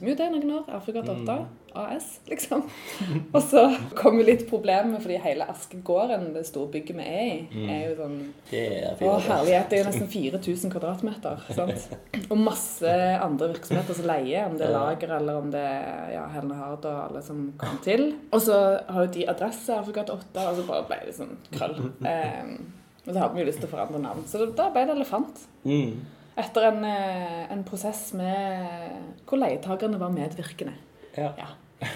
[0.04, 0.66] vi jo det noen år.
[0.80, 1.46] Afrikat 8 Mm.
[1.76, 2.62] AS, liksom.
[3.36, 3.60] og så
[3.98, 7.66] kom jo litt problemet, fordi hele Askegården, det store bygget vi er i, Mm.
[7.68, 8.14] er jo sånn
[8.50, 9.68] Det er å, herlighet.
[9.68, 11.44] Det er jo nesten 4000 kvadratmeter.
[11.52, 11.86] sant?
[12.30, 16.24] Og masse andre virksomheter som leier, om det er lager eller om det er ja,
[16.32, 18.08] Helene Hard og alle som kommer til.
[18.32, 18.56] Og så
[18.88, 21.76] har jo de adresse Afrikat 8, og så bare ble det sånn krøll.
[22.00, 22.56] Um,
[23.06, 24.24] og så hadde vi jo lyst til å forandre navn.
[24.26, 25.44] Så da ble det Elefant.
[25.68, 26.00] Mm.
[26.36, 30.74] Etter en, eh, en prosess med hvor leietakerne var medvirkende.
[31.16, 31.32] Ja.
[31.38, 31.88] Ja.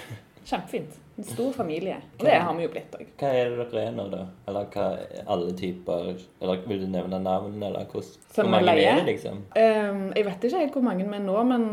[0.45, 0.97] Kjempefint.
[1.17, 1.95] En stor familie.
[2.19, 3.05] Og det har vi jo blitt òg.
[3.19, 4.23] Hva er det dere er nå, da?
[4.49, 4.85] Eller hva
[5.29, 8.87] alle typer Eller vil du nevne navn, eller hvordan Hvor mange leie?
[8.89, 9.43] er det, liksom?
[9.53, 11.67] Um, jeg vet ikke helt hvor mange vi er nå, men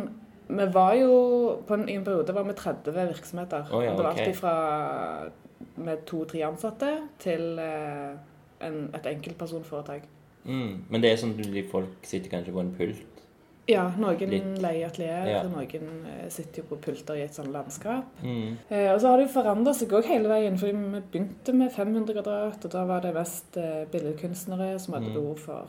[0.49, 1.15] vi var jo
[1.69, 3.73] på en, I en periode var vi 30 virksomheter.
[3.73, 4.27] Oh, ja, det var okay.
[4.27, 4.55] alltid fra
[5.79, 8.19] med to-tre ansatte til uh,
[8.67, 10.09] en, et enkeltpersonforetak.
[10.47, 10.85] Mm.
[10.91, 13.05] Men det er sånn at folk sitter kanskje på en pult?
[13.69, 14.63] Ja, noen Litt.
[14.63, 15.43] leier atelier, Ja.
[15.43, 18.05] noen eh, sitter jo på pulter i et sånt landskap.
[18.25, 18.57] Mm.
[18.71, 20.57] Eh, og så har det jo forandra seg òg hele veien.
[20.59, 25.09] for vi begynte med 500 kvadrat, og da var det mest eh, billedkunstnere som hadde
[25.09, 25.15] Mm.
[25.15, 25.69] behov for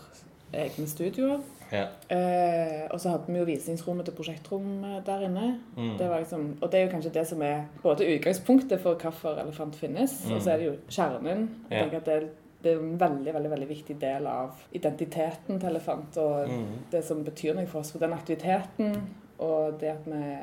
[0.53, 1.41] egne studioer.
[1.71, 1.87] Ja.
[2.09, 5.59] Eh, og så hadde vi jo visningsrommet til prosjektrom eh, der inne.
[5.77, 5.97] Mm.
[5.97, 9.37] Det var liksom, og det er jo kanskje det som er både utgangspunktet for hvorfor
[9.43, 11.49] elefant finnes, og så er det jo kjernen.
[11.69, 11.89] Jeg Mm.
[11.91, 12.29] Tenker at det,
[12.63, 16.65] det er en veldig veldig, veldig viktig del av identiteten til elefant, og Mm.
[16.91, 17.91] det som betyr noe for oss.
[17.91, 19.01] For den aktiviteten
[19.39, 20.35] og det at vi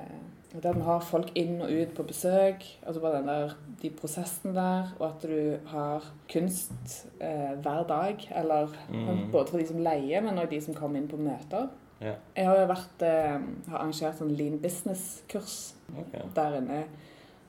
[0.57, 3.50] det at vi har folk inn og ut på besøk, altså bare den der,
[3.83, 6.02] de prosessene der, og at du har
[6.33, 9.31] kunst eh, hver dag, eller Mm.
[9.33, 11.68] både for de som leier, men også de som kommer inn på møter.
[12.02, 12.14] Yeah.
[12.37, 16.22] Jeg har jo vært, eh, har arrangert sånn lean business-kurs okay.
[16.35, 16.85] der inne.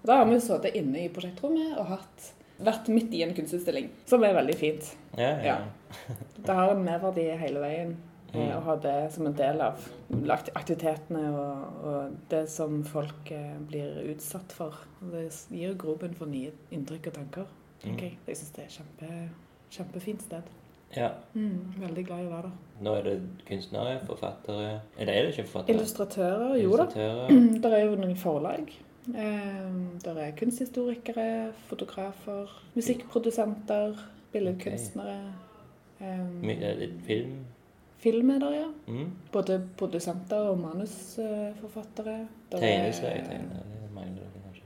[0.01, 3.89] Og da har vi sittet inne i prosjektrommet og hatt, vært midt i en kunstutstilling,
[4.09, 4.95] som er veldig fint.
[5.17, 5.55] Ja, ja.
[5.57, 6.15] Ja.
[6.43, 8.03] Det har en merverdi hele veien eh,
[8.37, 8.49] Mm.
[8.57, 9.79] å ha det som en del av
[10.55, 14.75] aktivitetene og, og det som folk eh, blir utsatt for.
[15.13, 17.47] Det gir grobunn for nye inntrykk og tanker,
[17.85, 18.09] Okay.
[18.09, 18.17] jeg.
[18.27, 19.09] Jeg syns det er kjempe,
[19.71, 20.47] kjempefint sted.
[20.95, 21.11] ja.
[21.35, 22.81] Mm, veldig glad i å være der.
[22.83, 23.15] Nå er det
[23.47, 25.75] kunstnere, forfattere Eller er det ikke forfattere?
[25.77, 26.87] Illustratører, jo da.
[26.89, 27.61] Illustratører.
[27.63, 28.71] Der er jo noen forlag.
[29.15, 29.71] Eh,
[30.03, 33.93] der er kunsthistorikere, fotografer, musikkprodusenter,
[34.33, 35.19] billedkunstnere.
[36.01, 37.37] Eh, My- er det Film?
[37.99, 38.65] film er der, ja.
[38.87, 39.11] Mm.
[39.31, 42.27] Både produsenter og manusforfattere.
[42.51, 44.61] Tegneserier er- mangler det kanskje.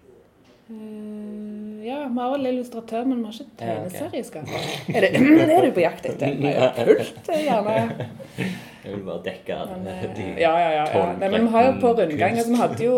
[0.69, 4.95] Eh, ja, vi har vel illustratør, men vi har ikke Ja, okay.
[4.95, 5.11] Er det,
[5.57, 6.35] er du på jakt etter?
[6.39, 6.53] Nei,
[6.85, 8.09] Pult, eh, gjerne.
[8.83, 11.13] Jeg vil bare dekke alle eh, de ja, ja, ja, ja.
[11.21, 12.97] Nei, men vi har jo på rundgang altså, Vi hadde jo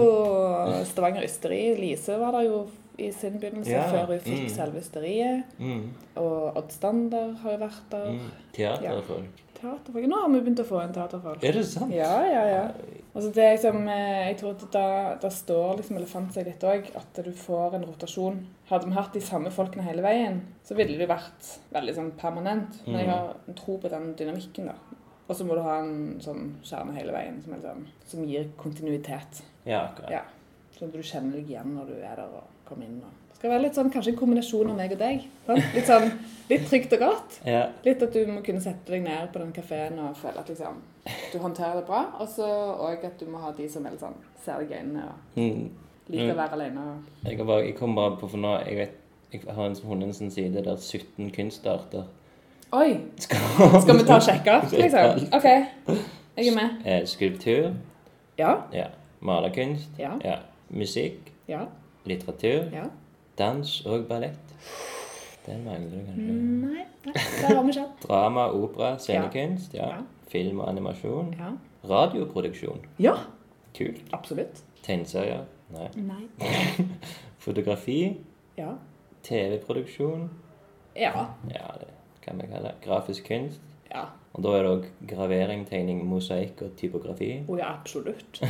[0.91, 1.62] Stavanger Ysteri.
[1.80, 2.63] Lise var der jo
[3.02, 4.50] i sin begynnelse, Ja, før hun fikk mm.
[4.54, 5.43] selve ysteriet.
[5.58, 5.86] mm.
[6.22, 8.12] Og Odd Stander har jo vært der.
[8.13, 8.28] Mm.
[8.54, 9.39] Teaterfolk.
[9.58, 10.06] Teaterfolk.
[10.12, 11.41] Nå har vi begynt å få en teaterfolk.
[11.43, 11.91] Er det sant?
[11.96, 12.62] Ja, ja, ja.
[13.15, 14.86] Altså det er liksom, eh, jeg tror at da,
[15.22, 18.39] da står liksom elefant seg litt òg, at du får en rotasjon.
[18.69, 22.78] Hadde vi hatt de samme folkene hele veien, så ville det vært veldig sånn permanent.
[22.86, 23.13] Men jeg Mm.
[23.13, 24.78] har tro på den dynamikken, da.
[25.29, 29.43] Og så må du ha en sånn kjerne hele veien som, sånn, som gir kontinuitet.
[29.65, 30.12] Ja, akkurat.
[30.12, 30.21] Ja.
[30.77, 32.97] Sånn at du kjenner deg igjen når du er der og kommer inn.
[33.05, 33.12] Og.
[33.29, 35.23] Det skal være litt sånn, kanskje en kombinasjon av meg og deg.
[35.47, 35.69] Sant?
[35.75, 36.09] Litt sånn,
[36.49, 37.38] litt trygt og godt.
[37.47, 37.62] Ja.
[37.86, 40.81] Litt at du må kunne sette deg ned på den kafeen og føle at liksom,
[41.33, 42.03] du håndterer det bra.
[42.19, 42.47] Og så
[42.89, 45.39] òg at du må ha de som er litt sånn, ser deg i øynene og
[45.39, 45.69] Mm.
[46.09, 46.41] liker å Mm.
[46.43, 47.03] være alene.
[47.23, 48.99] Jeg, bare, jeg kom bare på for nå Jeg vet
[49.31, 52.03] jeg har en en sier, side der 17 kunstarter
[52.73, 52.97] Oi!
[53.21, 55.27] skal, vi ta og sjekke, liksom?
[55.38, 55.43] OK.
[56.38, 56.69] Jeg er med.
[56.89, 57.67] Eh, Skulptur.
[58.38, 58.53] Ja.
[58.73, 58.88] Ja.
[59.21, 59.89] Malerkunst.
[59.99, 60.12] Ja.
[60.23, 60.36] Ja.
[60.69, 61.31] Musikk.
[61.47, 61.59] Ja.
[62.05, 62.71] Litteratur.
[62.73, 62.83] Ja.
[63.38, 64.55] Dans og ballett.
[65.45, 66.33] Den mangler du kanskje.
[66.33, 68.03] Nei, nei, det har vi ikke hatt.
[68.07, 69.73] Drama, opera, scenekunst.
[69.77, 69.88] Ja.
[69.93, 70.01] Ja.
[70.31, 71.33] Film og animasjon.
[71.39, 71.51] Ja.
[71.89, 72.86] Radioproduksjon.
[72.99, 73.13] ja.
[73.77, 74.01] Kult.
[74.13, 74.59] Absolutt.
[74.86, 75.45] Tegneserier.
[75.73, 75.88] Nei.
[75.97, 76.27] Nei.
[77.45, 78.17] Fotografi.
[78.57, 78.67] Ja.
[79.25, 80.29] TV-produksjon.
[80.95, 81.12] Ja.
[81.49, 81.88] Ja, det
[82.25, 82.75] kan vi kalle det.
[82.86, 83.62] Grafisk kunst.
[83.91, 84.07] Ja.
[84.33, 87.31] Og da er det òg gravering, tegning, mosaikk og typografi.
[87.47, 88.41] Å ja, absolutt.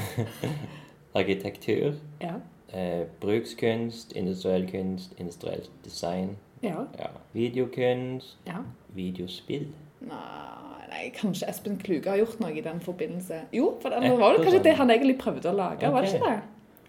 [1.19, 1.97] Arkitektur.
[2.21, 2.37] Ja.
[2.73, 6.37] Eh, brukskunst, industriell kunst, industrielt design.
[6.63, 6.85] Ja.
[6.99, 7.09] Ja.
[7.33, 8.37] Videokunst.
[8.47, 8.63] ja.
[8.95, 9.67] Videospill.
[10.03, 13.41] Nei, nei, kanskje Espen Kluge har gjort noe i den forbindelse.
[13.55, 16.29] Jo, for det var det kanskje det han egentlig prøvde å lage, var det ikke
[16.31, 16.41] det?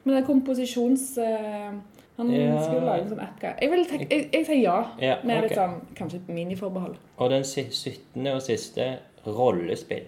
[0.05, 1.05] Men er komposisjons...
[1.18, 1.73] eh,
[2.16, 2.62] han Ja.
[2.62, 3.42] skulle lage en sånn app.
[3.61, 6.94] Jeg, vil tenke, jeg, jeg sier ja, Ja, med litt sånn, kanskje miniforbehold.
[7.16, 8.96] Og den si- syttende og siste
[9.27, 10.07] rollespill.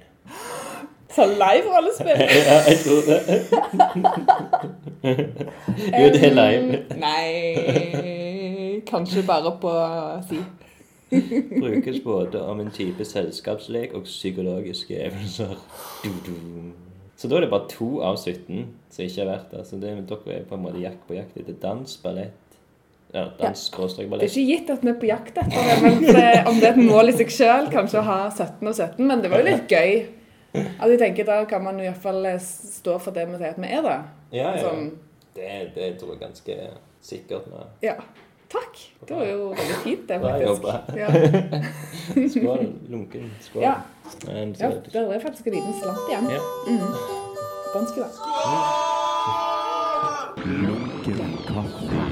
[1.11, 2.19] Så live-rollespill!
[2.51, 3.19] ja, jeg tror det.
[5.03, 6.79] jo, det er live.
[6.91, 9.73] Um, Nei Kanskje bare på
[10.29, 10.39] si.
[11.61, 15.55] Brukes både om en type selskapslek og psykologiske øvelser.
[16.05, 16.33] Du, du.
[17.17, 19.63] Så da er det bare to av 17 som ikke har vært der.
[19.65, 22.43] Så det, dere er på en måte jakt på jakt etter dans, ballett
[23.15, 23.87] Ja, dans, ja.
[24.21, 26.69] Det er ikke gitt at vi er på jakt etter det, men det, om det
[26.69, 29.41] er et mål i seg sjøl, kanskje å ha 17 og 17, men det var
[29.41, 29.95] jo litt gøy.
[30.57, 33.55] At jeg tenker Da kan man i hvert fall eh, stå for det vi sier
[33.55, 33.97] at vi er, da.
[34.33, 34.63] Ja, ja.
[34.65, 34.91] Sånn,
[35.37, 36.55] Det, det tror jeg ganske
[37.05, 37.49] sikkert.
[37.53, 37.75] Med.
[37.85, 37.97] ja.
[38.53, 38.79] Takk.
[39.09, 40.49] Det var jo veldig fint, det, Bra faktisk.
[40.49, 40.73] jobba.
[40.97, 41.09] Ja.
[42.35, 42.67] Skål.
[42.89, 43.63] Lunken skål.
[43.63, 43.75] Ja.
[44.27, 46.31] Ja, det er faktisk en liten slant igjen.
[46.31, 46.41] ja.
[47.75, 48.13] Dansk i dag.
[50.47, 52.07] Lunken kaffe.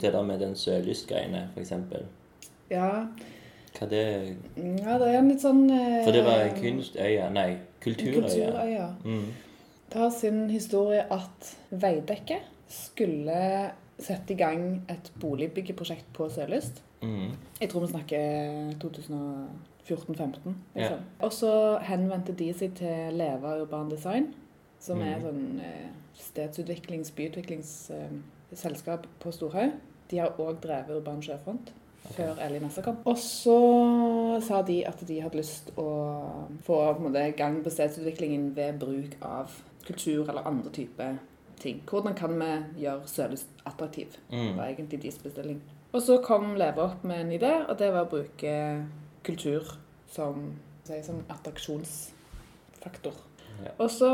[0.00, 2.02] Det der med den sølystgreiene, for eksempel.
[2.70, 2.90] Ja.
[3.78, 4.02] Hva det
[4.56, 8.20] ja, det er en litt sånn eh, For det var kunstøya Nei, kulturøya.
[8.22, 8.84] Kulturøya.
[9.04, 9.24] Mm.
[9.90, 12.38] Det har sin historie at Veidekke
[12.70, 13.38] skulle
[14.04, 16.82] sette i gang et boligbyggeprosjekt på Sørlyst.
[17.02, 17.34] Mm.
[17.60, 18.18] Jeg tror vi snakker
[18.84, 19.52] 2014-15.
[19.88, 20.54] Liksom.
[20.76, 21.00] Yeah.
[21.18, 24.30] Og så henvendte de seg til Leva Urban Design,
[24.80, 25.88] som er et sånn eh,
[26.20, 29.72] stedsutviklings-, byutviklingsselskap på Storhaug.
[30.10, 31.72] De har òg drevet Urban Sjøfront
[32.12, 32.98] før Eli Nessa kom.
[33.08, 33.58] Og så
[34.44, 35.88] sa de at de hadde lyst å
[36.66, 41.16] få på måte, gang på stedsutviklingen ved bruk av kultur eller andre typer
[41.64, 41.82] ting.
[41.88, 42.50] Hvordan kan vi
[42.84, 44.18] gjøre Sørlyst attraktiv?
[44.30, 44.56] Mm.
[44.58, 45.62] var egentlig deres bestilling.
[45.94, 48.54] Og så kom Leve opp med en idé, og det var å bruke
[49.24, 49.76] kultur
[50.10, 50.48] som,
[50.84, 53.20] som attraksjonsfaktor.
[53.62, 53.76] Ja.
[53.78, 54.10] Og så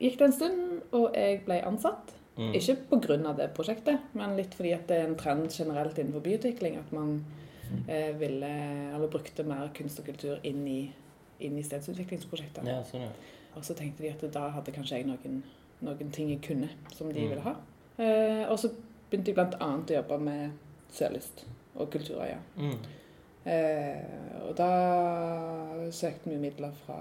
[0.00, 0.60] gikk det en stund,
[0.92, 2.12] og jeg ble ansatt.
[2.36, 2.52] Mm.
[2.58, 3.32] Ikke pga.
[3.32, 7.22] det prosjektet, men litt fordi at det er en trend generelt innenfor byutvikling at man
[7.88, 8.50] eh, ville,
[8.92, 10.82] eller brukte mer kunst og kultur inn i,
[11.40, 12.68] inn i stedsutviklingsprosjekter.
[12.68, 13.35] Ja, sånn, ja.
[13.56, 15.42] Og så tenkte de at da hadde kanskje jeg noen,
[15.80, 17.28] noen ting jeg kunne som de Mm.
[17.30, 17.54] ville ha.
[17.98, 18.70] Eh, og så
[19.10, 20.50] begynte jeg annet å jobbe med
[20.92, 22.38] Sørlyst og Kulturøya.
[22.56, 22.78] Mm.
[23.46, 24.70] Eh, og da
[25.94, 26.98] søkte vi midler fra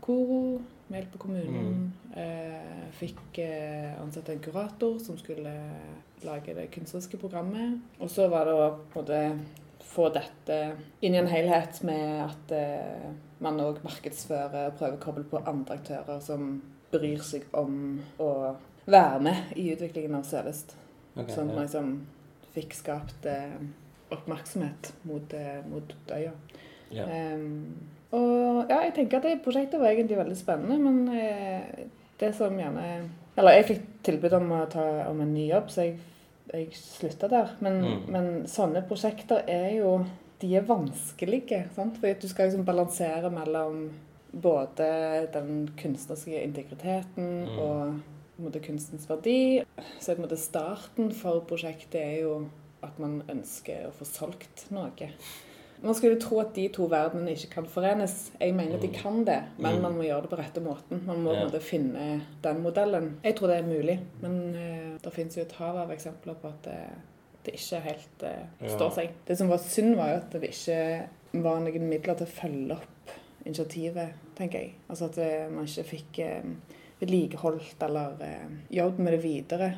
[0.00, 1.92] Koro, med hjelp av kommunen.
[2.16, 5.52] Eh, fikk eh, ansatt en kurator som skulle
[6.24, 7.78] lage det kunstneriske programmet.
[8.00, 9.22] Og så var det å på en måte
[9.92, 10.58] få dette
[11.02, 15.40] inn i en helhet med at eh, man òg markedsfører og prøver å koble på
[15.46, 16.54] andre aktører som
[16.92, 18.30] bryr seg om å
[18.86, 20.74] være med i utviklingen av Sørlyst.
[21.16, 21.90] Okay, Sånn at man liksom
[22.54, 23.56] fikk skapt eh,
[24.12, 26.32] oppmerksomhet mot, eh, mot øya.
[26.92, 27.06] Ja.
[27.08, 27.74] Um,
[28.12, 31.86] og ja, jeg tenker at det prosjektet var egentlig veldig spennende, men eh,
[32.20, 35.86] det som gjerne Eller jeg fikk tilbud om å ta om en ny jobb, så
[35.86, 35.94] jeg,
[36.52, 37.54] jeg slutta der.
[37.64, 38.02] Men, Mm.
[38.12, 39.94] men sånne prosjekter er jo
[40.42, 41.98] De er vanskelige, sant?
[42.00, 43.84] Fordi at du skal liksom balansere mellom
[44.42, 47.58] både den kunstneriske integriteten Mm.
[47.58, 48.00] og
[48.42, 49.62] måte, kunstens verdi.
[50.00, 52.48] Så måte, starten for prosjektet er jo
[52.82, 55.10] at man ønsker å få solgt noe.
[55.82, 58.30] Man skulle tro at de to verdenene ikke kan forenes.
[58.40, 59.82] Jeg mener at de kan det, men Mm.
[59.82, 61.04] man må gjøre det på rette måten.
[61.06, 61.58] Man må Ja.
[61.58, 63.16] finne den modellen.
[63.24, 66.48] Jeg tror det er mulig, men uh, det finnes jo et hav av eksempler på
[66.48, 66.88] at det,
[67.46, 69.14] det ikke helt uh, står seg.
[69.26, 72.76] Det som var synd, var jo at det ikke var noen midler til å følge
[72.76, 74.74] opp initiativet, tenker jeg.
[74.86, 76.44] Altså at eh, man ikke fikk eh,
[77.00, 78.20] vedlikeholdt eller
[78.70, 79.70] jobbet med det videre.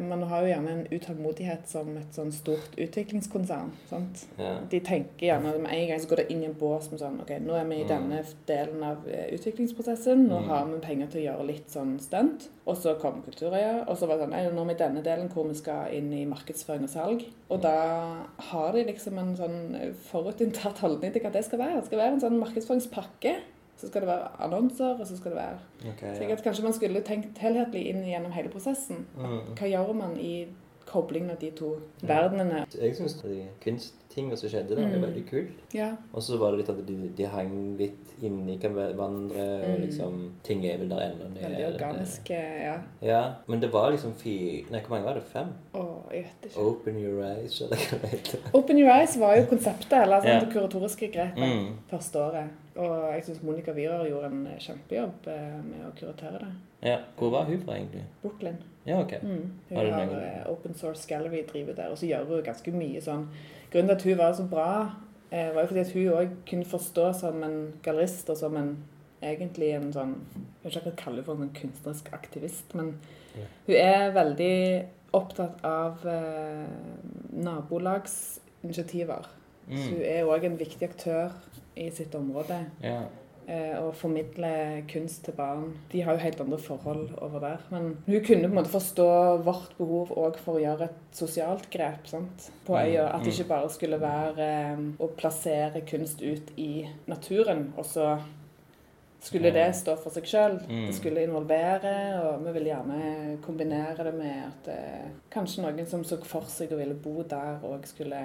[0.00, 3.70] Man har jo gjerne en utålmodighet som et sånn stort utviklingskonsern.
[3.88, 4.26] sant?
[4.38, 4.56] Ja.
[4.70, 7.20] De tenker gjerne med en gang så går det inn i en bås med sånn
[7.22, 7.88] OK, nå er vi i Mm.
[7.88, 10.26] denne delen av eh, utviklingsprosessen.
[10.28, 10.48] Nå Mm.
[10.48, 12.48] har vi penger til å gjøre litt sånn stunt.
[12.66, 13.88] Og så kom Kulturøya.
[13.88, 15.92] Og så var det sånn Nei, nå er vi i denne delen hvor vi skal
[15.92, 17.24] inn i markedsføring og salg.
[17.48, 21.76] Og da har de liksom en sånn forutinntatt holdning til hva det skal være.
[21.80, 23.36] Det skal være en sånn markedsføringspakke.
[23.76, 26.36] Så skal det være annonser, og så skal det være okay, ja.
[26.36, 29.04] Kanskje man skulle tenkt helhetlig inn gjennom hele prosessen.
[29.16, 29.40] Mm.
[29.58, 30.46] Hva gjør man i
[30.86, 31.74] koblingen av de to
[32.06, 32.64] verdenene.
[32.80, 33.16] Jeg syns
[33.60, 35.02] kunsttingene som skjedde der, var Mm.
[35.02, 35.74] veldig kult.
[35.74, 35.90] Ja.
[36.14, 39.80] Og så var det litt at de, de hang litt inni hverandre, Mm.
[39.82, 41.34] liksom Ting er vel der ennå.
[41.34, 42.76] det Veldig organiske, eh, Ja.
[43.02, 45.22] Ja, men det var liksom fire Nei, hvor mange var det?
[45.24, 45.48] Fem?
[45.74, 46.60] Å, jeg vet ikke.
[46.60, 48.38] Open your eyes, eller hva det heter.
[48.54, 51.74] Open Your Eyes var jo konseptet, eller sånn, det kuratoriske grepet, Mm.
[51.90, 52.48] første året.
[52.76, 56.48] Og jeg syns Monica Wierer gjorde en kjempejobb eh, med å kuratere det.
[56.90, 56.98] Ja.
[57.16, 58.02] Hvor var hun fra, egentlig?
[58.22, 58.58] Brooklyn.
[58.86, 59.14] Ja, ok.
[59.22, 59.52] Mm.
[59.70, 59.84] Hun Har
[60.20, 63.28] eh, Open Source Gallery driver der, og så gjør hun ganske mye sånn
[63.72, 64.66] Grunnen til at hun var så bra,
[65.30, 68.76] eh, var jo fordi at hun òg kunne forstå som en gallerist og som en
[69.22, 72.74] egentlig en sånn Jeg vet ikke hva jeg kaller henne for en sånn kunstnerisk aktivist,
[72.74, 72.92] men
[73.36, 73.46] Ja.
[73.66, 74.86] hun er veldig
[75.16, 76.68] opptatt av eh,
[77.32, 79.26] nabolagsinitiativer.
[79.66, 80.02] Så hun Mm.
[80.04, 81.32] er òg en viktig aktør
[81.76, 82.58] i sitt område.
[82.82, 83.02] Ja.
[83.46, 85.68] eh, Og formidle kunst til barn.
[85.92, 87.58] De har jo helt andre forhold over der.
[87.70, 89.08] Men hun kunne på en måte forstå
[89.46, 92.48] vårt behov òg for å gjøre et sosialt grep sant?
[92.66, 93.04] på Mm, øya.
[93.12, 93.36] At det mm.
[93.36, 98.16] ikke bare skulle være eh, å plassere kunst ut i naturen, og så
[99.20, 100.58] skulle det stå for seg sjøl.
[100.68, 100.86] Mm.
[100.86, 106.04] Det skulle involvere, og vi ville gjerne kombinere det med at eh, kanskje noen som
[106.06, 108.20] så for seg og ville bo der, òg skulle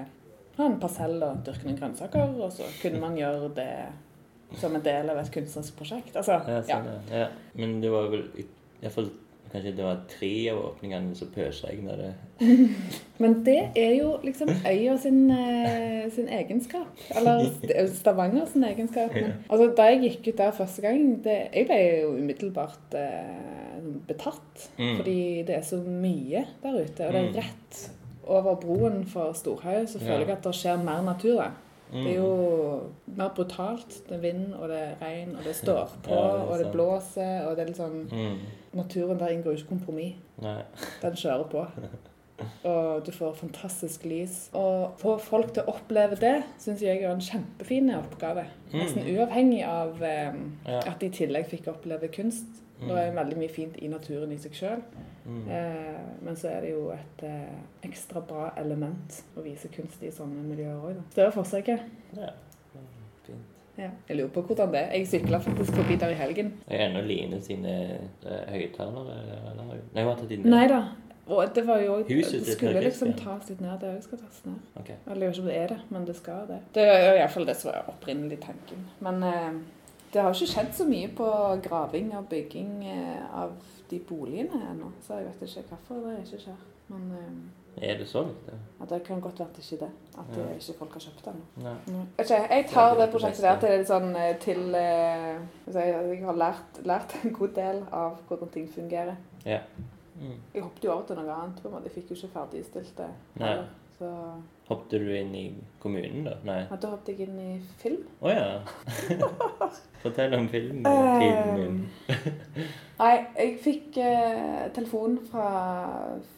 [0.61, 3.71] ha en parsell og dyrke noen grønnsaker, og så kunne man gjøre det
[4.59, 6.15] som en del av et kunstnerisk prosjekt.
[6.15, 7.17] Altså, Ja, sånn, ja.
[7.25, 7.27] ja.
[7.55, 8.45] Men det var vel i
[8.81, 9.11] hvert fall
[9.51, 12.11] Kanskje det var tre av åpningene som pøsregna det.
[13.21, 16.87] Men det er jo liksom øya sin, eh, sin egenskap.
[17.11, 17.49] Eller
[17.91, 19.11] Stavanger sin egenskap.
[19.11, 23.83] Men, altså, da jeg gikk ut der første gang det, Jeg ble jo umiddelbart eh,
[24.07, 24.69] betatt.
[24.79, 24.95] Mm.
[25.01, 25.19] Fordi
[25.51, 27.07] det er så mye der ute.
[27.09, 27.35] Og det Mm.
[27.35, 27.81] er rett
[28.27, 31.51] over broen for Storhaug så føler jeg at det skjer mer natur der.
[31.91, 32.03] Mm.
[32.05, 32.81] Det er jo
[33.17, 33.97] mer brutalt.
[34.09, 36.69] Det er vind, og det er regn, og det står på, Ja, det og det
[36.71, 38.37] blåser, og det er sånn Mm.
[38.73, 40.15] Naturen der inngår ikke kompromiss.
[41.01, 41.65] Den kjører på.
[42.65, 44.49] Og du får fantastisk lys.
[44.57, 48.47] Og få folk til å oppleve det syns jeg er en kjempefin oppgave.
[48.73, 50.47] Nesten uavhengig av eh, Mm.
[50.67, 50.79] Ja.
[50.87, 52.47] at de i tillegg fikk oppleve kunst.
[52.79, 52.87] Mm.
[52.87, 54.81] Det er veldig mye fint i naturen i seg sjøl.
[55.31, 55.49] Mm.
[55.55, 60.11] Eh, men så er det jo et eh, ekstra bra element å vise kunst i
[60.13, 61.03] sånne miljøer òg.
[61.15, 61.85] Det er forsøket.
[62.17, 62.33] Ja.
[63.25, 63.61] Fint.
[63.79, 63.89] Ja.
[64.09, 64.91] Jeg lurer på hvordan det er.
[64.99, 66.53] Jeg sykla faktisk forbi der i helgen.
[66.67, 67.77] Er ennå Line sine
[68.25, 69.15] eh, høyttalere?
[69.61, 70.83] Nei, hun har tatt inn Nei da.
[71.31, 73.77] Og det var jo Huset Det skulle liksom tas litt ned.
[73.79, 74.57] Det òg skal tas ned.
[74.81, 74.97] Okay.
[75.07, 76.63] Eller jeg vet ikke om det er det, men det skal det.
[76.75, 78.87] Det er iallfall det som var opprinnelig tanken.
[79.05, 79.61] Men eh,
[80.11, 81.29] det har ikke skjedd så mye på
[81.63, 83.53] graving og bygging eh, av
[83.91, 86.61] de boligene ennå, så jeg vet ikke hvorfor det ikke skjer.
[86.91, 88.57] Men um, Er det det?
[88.79, 90.17] ja, det kan godt være at det ikke er det.
[90.19, 92.01] At eh, ikke folk har kjøpt det ennå.
[92.17, 96.25] Vet ikke, jeg tar det det det prosjektet der til, sånn, eh, til uh, jeg
[96.25, 99.15] har lært, lært en god del av hvordan ting fungerer.
[99.45, 99.61] Ja.
[100.21, 100.35] Mm.
[100.53, 101.61] Jeg hoppet jo over til noe annet.
[101.61, 101.87] på en måte.
[101.89, 103.09] Jeg fikk jo ikke ferdigstilt det.
[103.39, 103.55] Nei.
[103.97, 104.11] Så
[104.71, 105.45] Hoppet du inn i
[105.83, 106.37] kommunen, da?
[106.47, 106.61] Nei.
[106.69, 108.05] ja, da hoppet jeg inn i film.
[108.23, 108.45] Å ja.
[110.03, 111.81] Fortell om filmen Eh, din.
[113.01, 115.49] Nei, jeg fikk eh, telefon fra,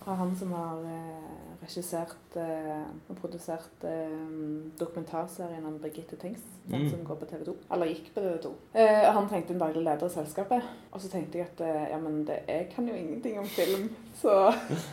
[0.02, 1.30] fra han som har eh,
[1.64, 4.18] regissert eh, og produsert eh,
[4.80, 6.44] dokumentarserien om Birgitte Tengs.
[6.64, 6.86] Mm.
[6.90, 7.54] som går på TV 2.
[7.76, 8.52] Eller gikk på TV 2.
[8.80, 10.68] Eh, han trengte en daglig leder i selskapet.
[10.96, 13.90] Og så tenkte jeg at eh, ja, men det, jeg kan jo ingenting om film,
[14.16, 14.38] så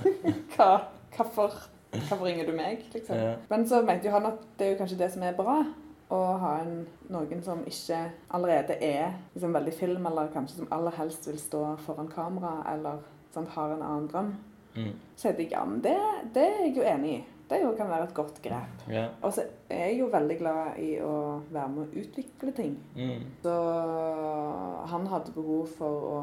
[0.56, 0.72] hva,
[1.14, 1.54] hvorfor,
[1.90, 3.16] hvorfor ringer du meg, liksom?
[3.16, 3.36] Ja.
[3.50, 5.56] Men så mente jo han at det er jo kanskje det som er bra.
[6.10, 7.98] Å ha en, noen som ikke
[8.34, 13.02] allerede er liksom, veldig film, eller kanskje som aller helst vil stå foran kamera, eller
[13.34, 14.32] sånn, har en annen drøm.
[14.74, 14.94] Mm.
[15.14, 15.98] Så tenkte jeg ja, men det,
[16.34, 17.20] det er jeg jo enig i.
[17.50, 18.82] Det jo kan være et godt grep.
[18.88, 19.08] Ja.
[19.26, 21.14] Og så er jeg jo veldig glad i å
[21.50, 22.76] være med å utvikle ting.
[22.94, 23.24] Mm.
[23.42, 23.54] Så
[24.92, 26.20] han hadde behov for å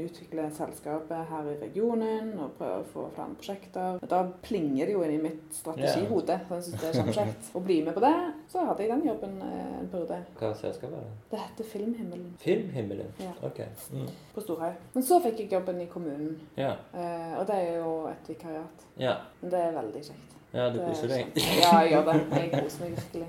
[0.00, 4.00] utvikle selskapet her i regionen og prøve å få flere prosjekter.
[4.08, 6.38] Da plinger det jo inn i mitt strategihode.
[6.48, 8.14] Så jeg synes det er kjempekjekt å bli med på det.
[8.52, 10.20] Så hadde jeg den jobben eh, en periode.
[10.40, 11.14] Hva selskap var det?
[11.32, 13.12] Det heter Filmhimmelen Filmhimmelen?
[13.22, 13.32] Ja.
[13.44, 13.60] Ok.
[13.92, 14.08] Mm.
[14.34, 14.80] på Storhaug.
[14.94, 16.74] Men så fikk jeg jobben i kommunen, Ja.
[16.96, 18.86] eh, og det er jo et vikariat.
[18.96, 19.16] ja.
[19.42, 20.38] Men det er veldig kjekt.
[20.54, 21.26] Ja, du Det er koser deg?
[21.36, 22.14] Ja, jeg gjør det.
[22.36, 23.28] Jeg koser meg virkelig.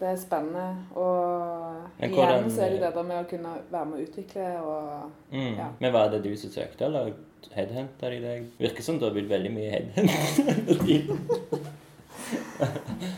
[0.00, 0.66] Det er spennende.
[0.96, 5.10] Og igjen hvordan- så er det det med å kunne være med å utvikle og
[5.32, 5.56] Mm.
[5.58, 5.66] Ja.
[5.80, 7.12] Men var det du som søkte, eller
[7.52, 8.46] headhenta de deg?
[8.58, 11.66] Virker som du har blitt veldig mye headhunta.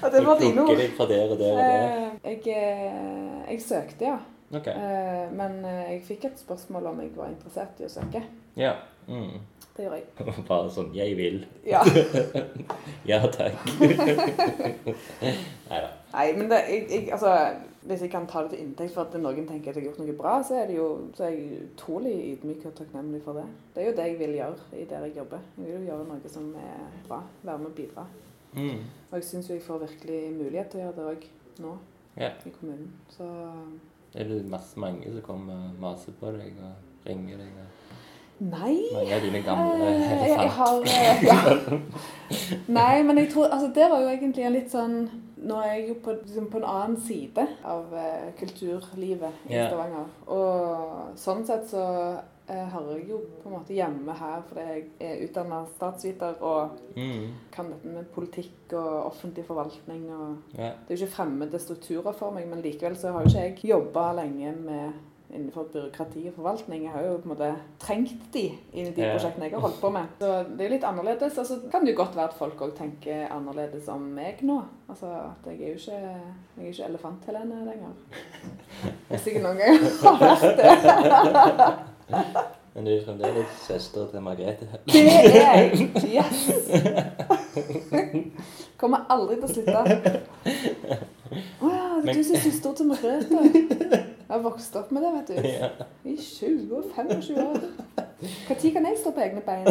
[0.03, 0.81] Ja, det var dine ord.
[0.97, 2.09] fra der og der og der.
[2.25, 4.19] Eh, Jeg, eh, jeg søkte, ja.
[4.59, 4.67] Ok.
[4.67, 8.23] Eh, Men jeg fikk et spørsmål om jeg var interessert i å søke.
[8.57, 8.73] Ja.
[9.09, 9.39] Mm.
[9.77, 10.05] Det gjør jeg.
[10.49, 11.45] Bare sånn 'Jeg vil'.
[11.67, 11.81] Ja.
[13.11, 13.55] Ja takk.
[15.71, 15.89] Nei da.
[16.13, 17.31] Nei, men det, jeg, jeg, altså,
[17.87, 20.01] hvis jeg kan ta det til inntekt for at noen tenker at jeg har gjort
[20.03, 23.45] noe bra, så er, det jo, så er jeg utrolig ydmyk og takknemlig for det.
[23.75, 25.45] Det er jo det jeg vil gjøre i der jeg jobber.
[25.59, 27.21] Jeg vil jo gjøre noe som er bra.
[27.43, 28.07] Være med og bidra.
[28.53, 28.83] Mm.
[29.11, 31.29] Og jeg syns jo jeg får virkelig mulighet til å gjøre det òg
[31.65, 31.77] nå
[32.19, 32.31] Ja.
[32.47, 32.93] i kommunen.
[33.15, 33.25] Så
[34.13, 37.53] Det er det masse mange som kommer og maser på deg og ringer deg.
[37.63, 37.78] Og
[38.41, 38.77] Nei.
[38.95, 40.49] mange av dine gamle Eh, Jeg, jeg elefanter.
[40.49, 41.79] har eh, ja.
[42.69, 44.97] Nei, men jeg tror Altså, det var jo egentlig en litt sånn
[45.39, 49.69] Nå er jeg jo på, liksom, på en annen side av uh, kulturlivet i yeah.
[49.71, 50.09] Stavanger.
[50.35, 51.83] Og sånn sett så
[52.51, 56.75] eh, hører jeg jo på en måte hjemme her fordi jeg er utdanna statsviter og
[56.99, 57.29] Mm.
[57.55, 60.73] kan dette med politikk og offentlig forvaltning og Ja.
[60.89, 63.71] Det er jo ikke fremmede strukturer for meg, men likevel så har jo ikke jeg
[63.71, 64.93] jobba lenge med
[65.35, 66.85] innenfor byråkrati og forvaltning.
[66.85, 67.49] Jeg har jo på en måte
[67.83, 70.05] trengt de inn i de prosjektene jeg har holdt på med.
[70.21, 71.39] Så det er jo litt annerledes.
[71.39, 74.59] Og så kan det jo godt være at folk òg tenker annerledes om meg nå.
[74.89, 77.93] Altså at jeg er jo ikke, jeg er ikke elefant-Helene lenger.
[79.11, 80.71] Hvis ikke noen gang har vært det.
[82.75, 84.69] Men du er fremdeles søster til Margrethe.
[84.87, 85.91] Det er jeg!
[86.15, 86.39] Yes!
[88.79, 89.79] Kommer aldri til å slutte.
[91.59, 94.05] Å ja, det er du som er søster til Margrethe.
[94.29, 95.49] Jeg har vokst opp med det, vet du.
[95.49, 95.69] Ja.
[96.05, 97.63] I 20-25 år.
[98.21, 99.69] Når kan jeg stå på egne bein?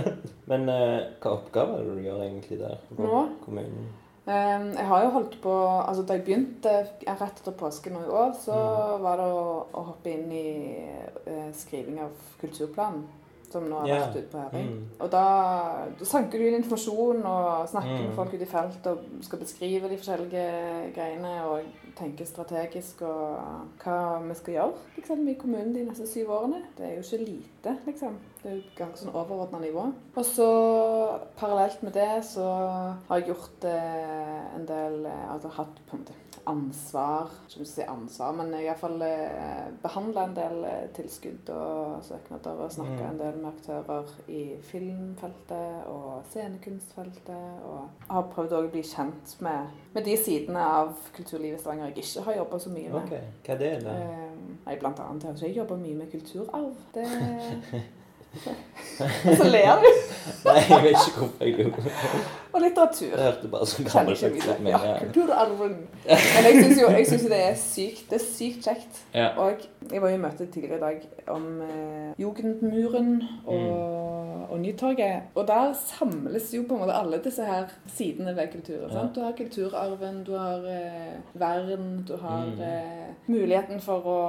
[0.50, 2.80] Men uh, hva oppgaver er det du gjør egentlig der?
[2.98, 3.20] Nå?
[3.44, 3.86] Kommunen?
[4.26, 6.72] Um, jeg har jo holdt på Altså Da jeg begynte
[7.08, 8.56] rett etter påske nå i år, så
[9.00, 10.50] var det å, å hoppe inn i
[11.30, 13.06] uh, skriving av kulturplanen.
[13.50, 14.00] Som nå har yeah.
[14.06, 14.68] vært ute på høring.
[14.70, 14.82] Mm.
[15.00, 15.24] Og da,
[15.98, 18.04] da sanker du inn informasjon og snakker Mm.
[18.06, 21.64] med folk ute i felt og skal beskrive de forskjellige greiene og
[21.98, 23.40] tenke strategisk og
[23.82, 23.96] hva
[24.28, 26.62] vi skal gjøre liksom, i kommunen de neste syv årene.
[26.78, 28.18] Det er jo ikke lite, liksom.
[28.42, 29.82] Det er jo ganske sånn overordna nivå.
[30.16, 30.46] Og så
[31.36, 32.46] parallelt med det så
[33.08, 36.16] har jeg gjort eh, en del eh, Altså hatt på en måte
[36.48, 42.62] ansvar Ikke skal si ansvar, men iallfall eh, behandla en del eh, tilskudd og søknader
[42.64, 43.10] og snakka Mm.
[43.10, 47.60] en del med aktører i filmfeltet og scenekunstfeltet.
[47.68, 51.98] Og har prøvd å bli kjent med, med de sidene av kulturlivet i Stavanger jeg
[52.06, 53.00] ikke har jobba så mye med.
[53.04, 53.14] Ok,
[53.46, 53.94] hva er det da?
[54.00, 54.26] Eh,
[54.66, 56.74] Nei, blant annet har jeg ikke jobba mye med kulturarv.
[56.96, 57.06] Det
[59.36, 59.86] Så ler du.
[60.46, 61.70] Nei, jeg vet ikke hvorfor jeg lo.
[62.52, 63.06] Og litteratur.
[63.10, 64.70] Jeg hørte bare sånn gammel det.
[64.70, 65.74] Ja, kulturarven.
[66.04, 69.00] Men jeg syns jo, jeg synes det er sykt Det er sykt kjekt.
[69.14, 69.28] Ja.
[69.40, 73.12] Og jeg var jo i møte tidligere i dag om eh, Jugendmuren
[73.46, 74.42] og, Mm.
[74.50, 75.22] og Nytorget.
[75.38, 78.90] Og der samles jo på en måte alle disse her sidene ved kulturen.
[78.92, 79.06] Ja.
[79.14, 82.60] Du har kulturarven, du har eh, vern, du har Mm.
[82.62, 84.20] eh, muligheten for å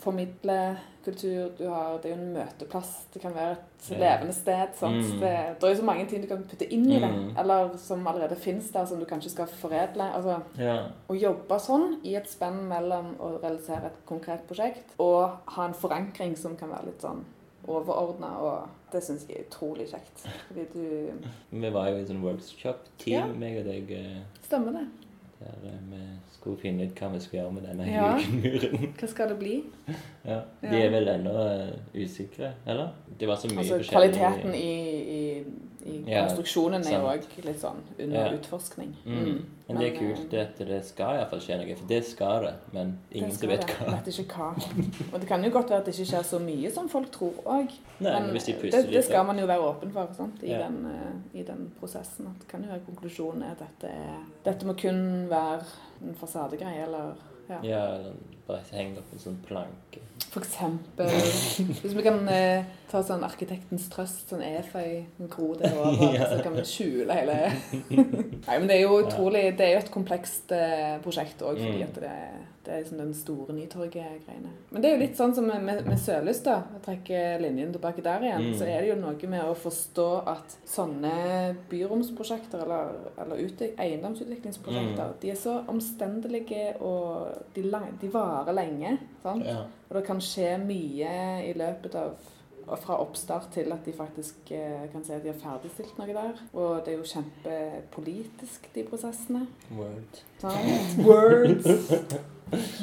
[0.00, 0.76] formidle
[1.10, 1.50] kultur.
[1.58, 2.92] Du har, det er jo en møteplass.
[3.14, 4.00] Det kan være et yeah.
[4.00, 4.76] levende sted.
[4.80, 5.00] Mm.
[5.20, 7.10] Det, det er jo så mange ting du kan putte inn i det.
[7.10, 7.32] Mm.
[7.42, 10.06] Eller som allerede fins der, som du kanskje skal foredle.
[10.16, 10.88] Altså, yeah.
[11.10, 15.76] å jobbe sånn i et spenn mellom å realisere et konkret prosjekt og ha en
[15.76, 17.22] forankring som kan være litt sånn
[17.70, 20.24] overordna, og det syns jeg er utrolig kjekt.
[20.48, 23.26] Fordi du Vi var jo i sånn workshop-team, Ja.
[23.26, 24.86] meg og deg, eh, Stemmer det.
[25.40, 26.02] der eh, vi
[26.40, 28.10] skulle finne ut hva vi skulle gjøre med denne Ja.
[28.18, 28.92] jugendmuren.
[29.00, 29.56] Hva skal det bli?
[30.24, 30.40] Ja.
[30.62, 31.74] De er vel ennå eh,
[32.04, 32.94] usikre, eller?
[33.20, 34.70] Det var så mye Altså forskjellig kvaliteten i,
[35.00, 35.22] i,
[35.90, 37.26] i Ja, konstruksjonen er jo sant.
[37.36, 38.32] òg litt sånn under Ja.
[38.38, 38.94] utforskning.
[39.04, 39.40] Mm.
[39.70, 42.54] Men det er kult eh, at det skal iallfall skje noe, for det skal det.
[42.74, 43.76] Men ingen det som skal vet det.
[43.76, 43.92] hva.
[43.98, 44.48] Vet ikke hva.
[45.12, 47.38] Og det kan jo godt være at det ikke skjer så mye som folk tror
[47.44, 47.76] òg.
[48.00, 50.40] Men hvis de det, det skal man jo være åpen for sant?
[50.42, 52.26] I, den, uh, i den prosessen.
[52.32, 54.18] At det kan jo være konklusjonen er at dette, er,
[54.48, 55.62] dette må kun være
[56.02, 57.14] en fasadegreie, eller
[57.46, 57.58] ja.
[57.62, 58.14] Ja, eller
[58.50, 60.04] bare henge opp en sånn planke.
[60.30, 65.72] For eksempel Hvis vi kan eh, ta sånn arkitektens trøst, sånn eføy, en gro det
[65.72, 66.28] over, Ja.
[66.30, 67.38] så kan vi skjule hele
[67.90, 71.80] Nei, men det er jo utrolig Det er jo et komplekst eh, prosjekt òg, fordi
[71.80, 71.88] Mm.
[71.88, 72.12] at det,
[72.64, 74.50] det er liksom den store Nytorget-greiene.
[74.70, 75.98] Men det er jo litt sånn som med, med, med
[76.44, 76.56] da.
[76.76, 78.50] Jeg trekker linjen tilbake der igjen.
[78.50, 78.56] Mm.
[78.60, 81.14] Så er det jo noe med å forstå at sånne
[81.72, 82.92] byromsprosjekter, eller,
[83.24, 83.40] eller
[83.80, 85.18] eiendomsutviklingsprosjekter, Mm.
[85.22, 88.98] de er så omstendelige, og de, lang- de varer lenge.
[89.22, 89.44] sant?
[89.46, 89.64] Ja.
[89.88, 91.14] Og det kan skje mye
[91.44, 92.14] i løpet av
[92.78, 96.42] fra oppstart til at de faktisk eh, kan si at de har ferdigstilt noe der.
[96.52, 99.46] Og det er jo kjempepolitisk, de prosessene.
[99.74, 100.20] Word.
[100.38, 101.00] Sant?
[101.08, 101.66] Words.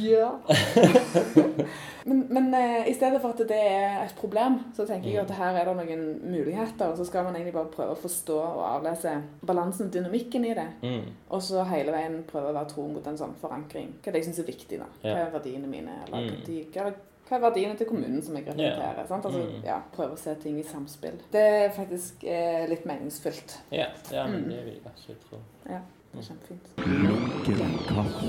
[0.02, 0.32] Ja.
[2.08, 5.34] men men eh, i stedet for at det er et problem, så tenker jeg at
[5.38, 6.92] her er det noen muligheter.
[6.94, 10.54] Og så skal man egentlig bare prøve å forstå og avlese balansen og dynamikken i
[10.58, 10.68] det.
[10.84, 11.10] Mm.
[11.30, 13.92] Og så hele veien prøve å være tro mot en sånn forankring.
[14.00, 14.90] Hva er det jeg syns er viktig, da?
[15.04, 16.00] Hva er verdiene mine?
[16.08, 16.46] Eller Mm.
[16.46, 16.88] de, hva,
[17.28, 19.08] hva er verdiene til kommunen som jeg representerer?
[19.08, 19.26] Sant?
[19.26, 19.64] Altså, Mm.
[19.66, 21.20] ja, Prøve å se ting i samspill.
[21.32, 23.58] Det er faktisk eh, litt meningsfylt.
[23.72, 24.50] Ja, ja men Mm.
[24.50, 25.38] det vil jeg absolutt tro.
[25.70, 25.80] Ja,
[26.18, 26.68] det er kjempefint.
[26.78, 28.28] Lunken kaffe.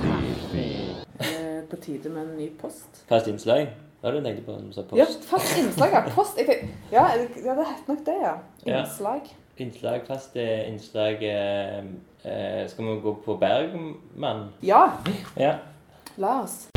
[1.21, 3.05] Eh, på tide med en ny post.
[3.09, 3.69] Fast innslag?
[4.01, 6.03] Hva var du på når du sa Ja, fast innslag, ja.
[6.15, 6.39] Post.
[6.39, 8.35] Jeg ja, ja, det heter nok det, ja.
[8.67, 8.83] Ja.
[8.85, 9.33] Innslag.
[9.59, 11.79] Innslag, fast eh, innslag eh,
[12.25, 14.49] eh, Skal vi gå på Bergman?
[14.63, 14.91] Ja,
[15.37, 15.55] Ja.
[16.17, 16.69] la oss.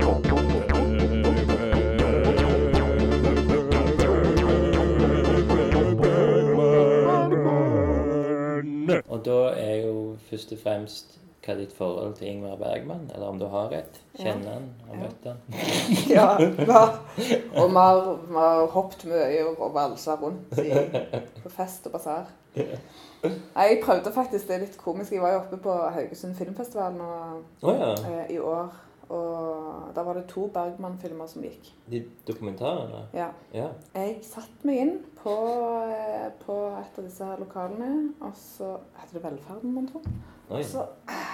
[9.21, 13.03] Og da er jo først og fremst hva er ditt forhold til Ingmar Bergman?
[13.13, 13.99] Eller om du har et?
[14.17, 14.65] Kjenner han?
[14.87, 15.39] Har møtt han?
[16.15, 16.27] Ja.
[16.37, 20.73] Og vi har, vi har hoppet mye og valsa rundt i,
[21.43, 22.29] på fest og basar.
[22.55, 27.11] Jeg prøvde faktisk, det er litt komisk, jeg var jo oppe på Haugesund Filmfestival nå
[27.61, 27.91] oh, ja.
[27.93, 28.73] eh, i år.
[29.11, 31.71] Og da var det to Bergman-filmer som gikk.
[31.91, 33.03] De dokumentarene?
[33.13, 33.27] Ja.
[33.53, 33.67] Ja.
[33.95, 35.33] Jeg satte meg inn på,
[35.83, 39.99] eh, på et av disse her lokalene, og så heter det Velferden, mon tro.
[40.49, 41.33] Og så eh,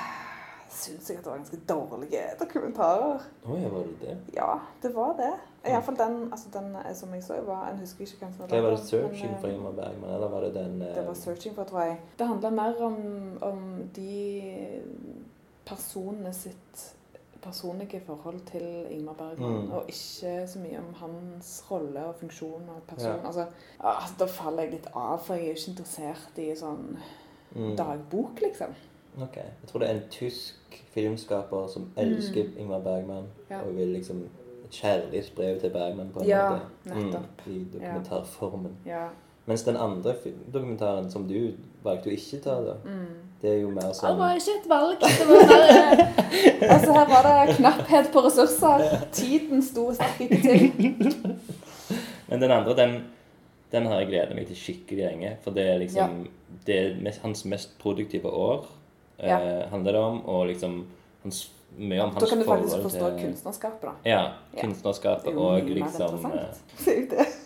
[0.74, 3.30] syns jeg at det var ganske dårlige dokumentarer.
[3.46, 4.18] Oi, var det det?
[4.36, 4.50] Ja,
[4.82, 5.32] det var det.
[5.68, 8.48] Iallfall den, altså den eh, som jeg så, var Jeg husker ikke hvem som var
[8.48, 8.64] det.
[8.64, 11.64] var det 'Searching men, for Ingmar Bergman', eller var det den Det var 'Searching for',
[11.64, 12.00] tror jeg.
[12.20, 12.98] Det handla mer om,
[13.42, 14.82] om de
[15.66, 16.97] personene sitt
[17.48, 19.72] personlige forhold til Ingmar Bergman, Mm.
[19.72, 23.12] og ikke så mye om hans rolle og funksjon og person.
[23.22, 23.26] Ja.
[23.28, 23.46] Altså,
[23.80, 26.98] altså, da faller jeg litt av, for jeg er jo ikke interessert i sånn
[27.56, 27.76] mm.
[27.78, 28.76] dagbok, liksom.
[29.22, 29.36] Ok.
[29.36, 33.50] Jeg tror det er en tysk filmskaper som elsker Ingmar Bergman, Mm.
[33.50, 33.62] Ja.
[33.62, 34.18] og vil liksom
[34.66, 36.96] et kjærlighetsbrev til Bergman på en Ja, måte.
[36.96, 37.46] nettopp.
[37.48, 38.76] Mm, I dokumentarformen.
[38.86, 39.08] Ja.
[39.46, 40.14] Mens den andre
[40.54, 41.52] dokumentaren som du
[41.84, 43.06] valgte å ikke ta, da, Mm.
[43.42, 45.04] Det er jo mer sånn Det var ikke et valg.
[45.04, 46.06] Det var bare,
[46.74, 48.86] altså her var det knapphet på ressurser.
[49.14, 51.14] Tiden sto sterkt ikke til.
[52.30, 52.96] Men den andre, den,
[53.72, 55.36] den har jeg gledet meg til skikkelig lenge.
[55.46, 56.26] For det er liksom
[56.68, 58.66] Det er mest, hans mest produktive år,
[59.20, 60.22] eh, handler det om.
[60.26, 60.80] Og liksom
[61.24, 61.44] hans,
[61.78, 63.94] mye om Da kan du faktisk forstå til kunstnerskapet, da.
[64.10, 64.24] Ja.
[64.56, 64.64] Ja.
[64.66, 67.14] Kunstnerskapet Det er jo og mye mer interessant.
[67.14, 67.38] eh,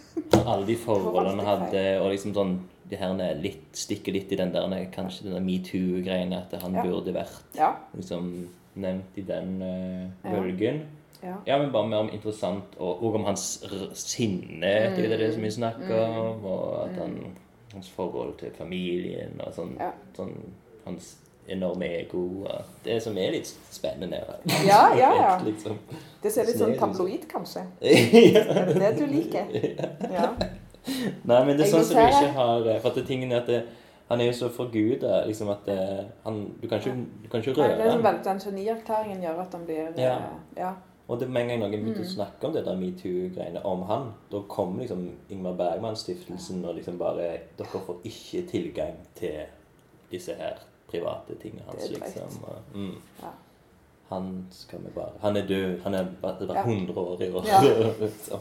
[0.45, 2.55] alle de forholdene hadde, og liksom sånn
[2.91, 6.83] de her litt, stikker litt i den der kanskje den metoo-greiene, at han Ja.
[6.83, 7.75] burde vært Ja.
[7.95, 10.81] liksom nevnt i den uh, bølgen.
[11.23, 11.35] ja.
[11.45, 14.95] Ja, men bare mer om interessant, og, og om hans sinne mm.
[14.95, 16.17] det er det som vi snakker Mm.
[16.19, 17.17] om, og at han,
[17.73, 19.77] hans forhold til familien, og sånn,
[20.15, 20.35] sånn
[20.85, 22.45] hans enorme ego,
[22.85, 24.19] det som er litt spennende.
[24.67, 25.31] Ja, ja, ja.
[25.49, 25.77] liksom.
[26.23, 27.63] Det ser litt sånn tabloid, kanskje.
[27.81, 28.43] ja.
[28.45, 29.45] Er det det du liker?
[30.17, 30.31] Ja.
[31.29, 33.49] Nei, men det er sånn som du ikke har eh, For det tingen er at
[33.51, 33.59] det,
[34.09, 35.75] han er jo så forguda, liksom at det,
[36.23, 39.83] han Du kan ikke, du kan ikke røre veldig, Den genierklæringen gjør at han blir
[39.91, 40.15] eh, Ja.
[40.57, 40.71] ja.
[41.07, 42.07] Og det med en gang noen begynte Mm.
[42.07, 46.97] å snakke om det der metoo-greiene om han, da kom liksom Ingmar Bergman-stiftelsen og liksom
[46.97, 47.29] bare
[47.59, 49.41] Dere får ikke tilgang til
[50.11, 50.57] disse her
[50.91, 52.37] private tingene hans, liksom.
[52.75, 52.95] Mm.
[53.21, 53.31] Ja.
[54.11, 55.77] Han skal vi bare Han er død.
[55.83, 57.45] Han er bare det 100 år i år.
[57.47, 57.61] Ja.
[58.27, 58.39] så,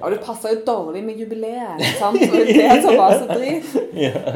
[0.00, 1.82] Og det passer jo dårlig med jubileet.
[1.98, 2.22] sant?
[2.22, 3.76] Og det som var så drit.
[3.94, 4.32] ja.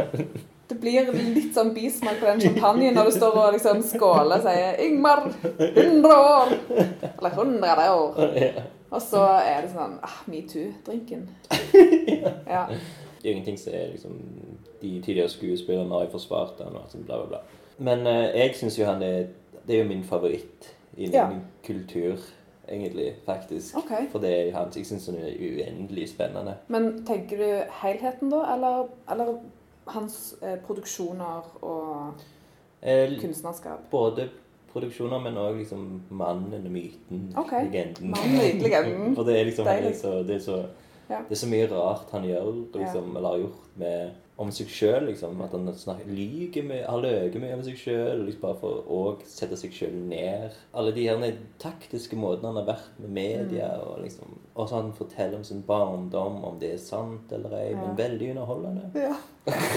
[0.66, 4.48] Det blir litt sånn bismak på den champagnen når du står og liksom skåler og
[4.48, 6.54] sier 'Ingmar, 100 år!'
[7.18, 8.18] Eller 100 år.
[8.34, 8.64] ja.
[8.90, 11.28] Og så er det sånn ah, Metoo-drinken.
[12.56, 12.66] Ja.
[13.26, 14.12] Det er jo ingenting som er liksom
[14.82, 17.38] De tidligere skuespillerne har forsvart han og bla, bla, bla.
[17.78, 19.26] Men eh, jeg syns jo han er
[19.66, 21.24] Det er jo min favoritt i Ja.
[21.28, 22.16] min kultur,
[22.68, 23.76] egentlig, faktisk.
[23.76, 24.06] Okay.
[24.12, 26.54] For det er hans Jeg syns han er uendelig spennende.
[26.68, 28.44] Men tenker du helheten, da?
[28.54, 29.34] Eller, eller
[29.86, 32.14] hans eh, produksjoner og
[32.82, 33.90] Eh, kunstnerskap?
[33.90, 34.28] både
[34.72, 37.34] produksjoner, men òg liksom mannen myten.
[37.36, 37.64] okay.
[37.64, 38.10] Legenden.
[38.10, 39.14] Mannen legenden.
[39.16, 40.62] For det er liksom han er så, det, er så,
[41.08, 41.20] Ja.
[41.28, 45.06] det er så mye rart han gjør, liksom, eller har gjort med om seg sjøl.
[45.06, 48.82] Liksom, at han snakker, lyger mye, har løyet mye om seg sjøl, liksom bare for
[48.92, 50.52] å sette seg sjøl ned.
[50.74, 53.86] Alle de her taktiske måtene han har vært med media, Mm.
[53.86, 57.70] og liksom Og så han forteller om sin barndom, om det er sant eller ei,
[57.70, 57.76] Ja.
[57.86, 58.90] men veldig underholdende.
[58.94, 59.16] Ja.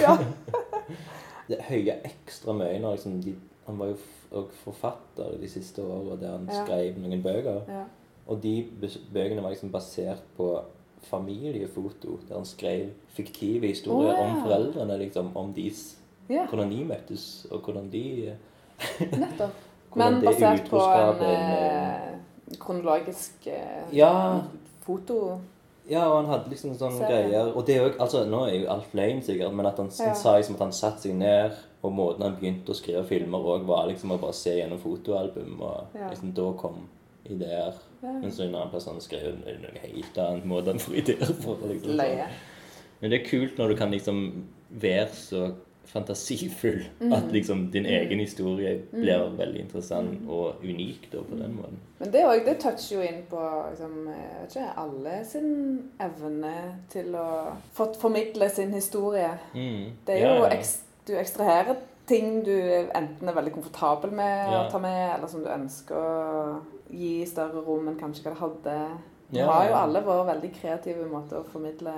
[0.01, 0.17] ja.
[1.49, 3.35] Det høye ekstra mye når liksom de,
[3.67, 6.65] Han var jo forfatter de siste åra der han Ja.
[6.65, 7.61] skrev noen bøker.
[7.67, 7.83] ja.
[8.27, 8.67] Og de
[9.13, 10.61] bøkene var liksom basert på
[11.03, 14.25] familiefoto, der han skrev fiktive historier oh, ja.
[14.25, 15.95] om foreldrene, liksom, om deres
[16.29, 16.45] ja.
[16.45, 18.35] Hvordan de møttes, og hvordan de
[18.99, 19.55] Nettopp.
[19.93, 24.39] Hvordan Men basert på en eh, kronologisk eh, Ja.
[24.85, 25.39] foto
[25.89, 27.31] Ja, og han hadde liksom sånne Serien.
[27.31, 29.89] greier Og det er jo, altså, nå er jo alt løgn, sikkert, men at han,
[29.99, 30.05] Ja.
[30.05, 33.39] han sa liksom at han satte seg ned, og måten han begynte å skrive filmer
[33.39, 36.83] òg, var liksom å bare se gjennom fotoalbum, og liksom da kom
[37.29, 37.73] ideer.
[38.03, 38.11] Ja.
[38.21, 41.57] Men så en annen person skrev noe helt annet måte han får ideer på.
[41.67, 41.95] Liksom.
[41.99, 42.27] Løye.
[43.01, 44.23] Men det er kult når du kan liksom
[44.69, 45.51] være så
[45.89, 47.13] fantasifull Mm.
[47.13, 51.79] at liksom din egen historie blir veldig interessant og unik da på den måten.
[51.99, 53.39] Men det, også, det toucher jo inn på
[53.71, 55.49] liksom, jeg vet ikke, alle sin
[55.99, 56.53] evne
[56.93, 57.55] til å
[57.99, 59.31] formidle sin historie.
[59.55, 59.89] Mm.
[60.05, 60.61] Det er Ja, jo ja.
[61.09, 61.75] Du ekstraherer
[62.09, 62.51] ting du
[62.95, 64.63] enten er veldig komfortabel med Ja.
[64.65, 68.39] å ta med, eller som du ønsker å gi større rom enn kanskje hva det
[68.41, 68.77] hadde.
[69.29, 71.93] Vi Ja, har jo alle vår veldig kreative måte å formidle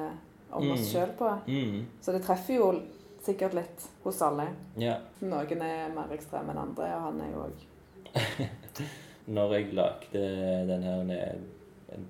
[0.51, 0.89] om oss Mm.
[0.91, 1.29] sjøl på.
[1.47, 1.85] Mm.
[2.01, 2.81] Så det treffer jo
[3.23, 4.47] sikkert litt hos alle.
[4.77, 4.97] ja.
[5.21, 7.67] Noen er mer ekstreme enn andre, og han er jo òg
[9.27, 11.35] Når jeg lagde den her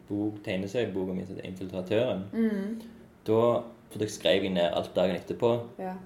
[0.09, 2.81] bok, tegneserieboka mi 'Infiltratøren', mm.
[3.25, 5.49] da For da skrev jeg ned alt dagen etterpå.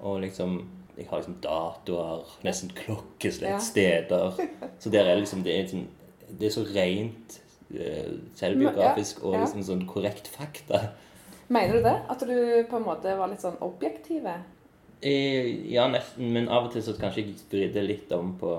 [0.02, 0.66] Og liksom
[0.96, 3.58] Jeg har liksom datoer, nesten klokkeslett, Ja.
[3.60, 4.32] steder.
[4.80, 5.86] Så der er liksom Det er, liksom,
[6.38, 7.40] det er så rent
[7.74, 10.80] uh, selvbiografisk og liksom sånn korrekt fakta.
[11.48, 11.96] Mener du det?
[12.10, 14.26] At du på en måte var litt sånn objektiv?
[15.02, 16.32] Eh, Ja, nesten.
[16.32, 18.54] Men av og til så kanskje jeg vridde litt om på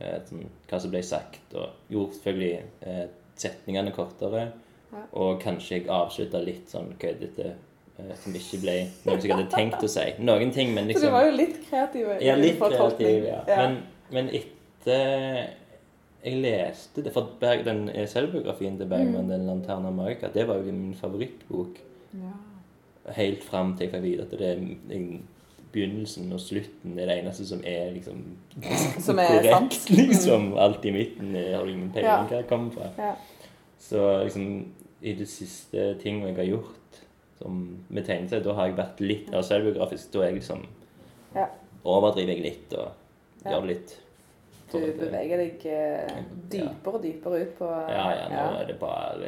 [0.00, 1.42] eh, sånn, hva som ble sagt.
[1.54, 3.04] Og gjorde selvfølgelig eh,
[3.36, 4.52] setningene kortere.
[5.16, 7.50] Og kanskje jeg avslutta litt sånn køddete.
[7.50, 7.68] eh,
[8.22, 8.76] som ikke ble
[9.06, 10.04] noe jeg hadde tenkt å si.
[10.18, 12.06] Noen ting, men liksom Så liksom du var jo litt kreativ?
[12.24, 13.42] Ja, litt kreativ, ja.
[13.46, 13.76] Men,
[14.10, 15.48] men etter
[16.22, 19.28] jeg leste det For Berg, den eh, selvbiografien til Bergman, Mm.
[19.28, 21.78] den 'Lanterna Magica', det var jo min favorittbok.
[22.14, 23.12] Ja.
[23.12, 25.18] Helt fram til jeg fikk vite at det er
[25.72, 28.22] begynnelsen og slutten er det eneste som er liksom
[29.06, 29.74] Som er korrekt.
[29.74, 29.90] sant.
[29.98, 30.08] Mm.
[30.08, 30.54] liksom.
[30.58, 32.22] Alt i midten eh, har du ingen peiling Ja.
[32.26, 32.90] hva det kommer fra.
[32.98, 33.14] Ja.
[33.80, 34.66] Så liksom
[35.02, 36.76] i det siste ting jeg har gjort
[37.42, 37.58] som
[37.90, 40.12] med tegneserie, da har jeg vært litt mer selvbiografisk.
[40.14, 40.64] Da er jeg liksom
[41.34, 41.46] Ja.
[41.84, 42.88] overdriver jeg litt og
[43.44, 43.50] Ja.
[43.56, 43.98] gjør litt.
[44.72, 48.78] Du at beveger deg eh, dypere og dypere ut på Ja, ja, nå er det
[48.80, 49.18] bare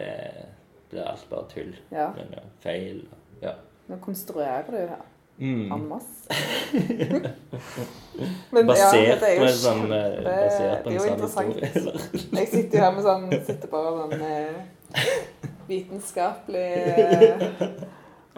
[0.90, 1.74] Det er alt bare tull.
[1.90, 2.06] Ja.
[2.16, 3.02] Men ja, feil.
[3.42, 3.52] Ja.
[3.88, 5.02] Nå konstruerer du her.
[5.38, 5.72] Mm.
[5.72, 6.30] En masse.
[8.54, 11.00] Men Basert ja, det jo på en sånn eh, Basert på det er en jo
[11.00, 11.54] sånn interessant.
[11.60, 12.00] historie.
[12.38, 14.54] Jeg sitter jo her med sånn Sitter bare sånn eh,
[15.68, 17.34] vitenskapelig eh,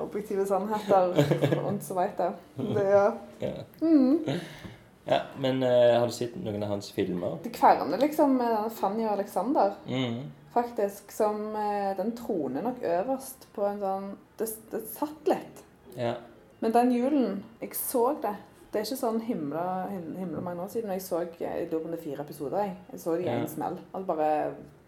[0.03, 1.13] objektive sannheter
[1.65, 2.33] og så veit jeg.
[2.57, 3.07] Det, ja.
[3.47, 3.53] Ja.
[3.83, 4.25] Mm.
[5.07, 7.37] ja, men uh, har du sett noen av hans filmer?
[7.45, 9.75] Det kverner liksom med denne Fanny og Alexander.
[9.87, 10.23] Mm.
[10.57, 14.07] Faktisk som uh, Den troner nok øverst på en sånn
[14.41, 15.61] Det, det satt litt.
[15.97, 16.15] Ja.
[16.61, 18.33] Men den julen Jeg så det.
[18.73, 20.91] Det er ikke sånn himla, him, himla mange år siden.
[20.97, 22.65] Jeg så jeg lurer på det fire episoder.
[22.67, 23.77] Jeg, jeg så det i en smell.
[23.93, 24.33] Altså bare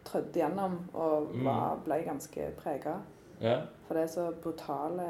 [0.09, 1.45] trødde gjennom og Mm.
[1.47, 2.97] var, ble ganske prega.
[3.41, 3.61] Ja.
[3.87, 5.07] For det er så brutale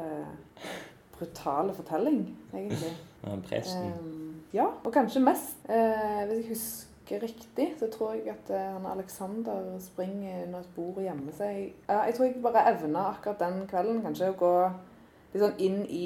[1.19, 2.97] brutale fortelling, egentlig.
[3.23, 3.91] Men presten.
[3.99, 5.57] Um, ja, og kanskje mest.
[5.69, 10.69] Uh, hvis jeg husker riktig, så tror jeg at uh, han Alexander springer under et
[10.75, 11.73] bord og gjemmer seg.
[11.89, 14.53] Ja, jeg tror jeg bare evna akkurat den kvelden kanskje å gå
[15.33, 16.05] litt sånn inn i,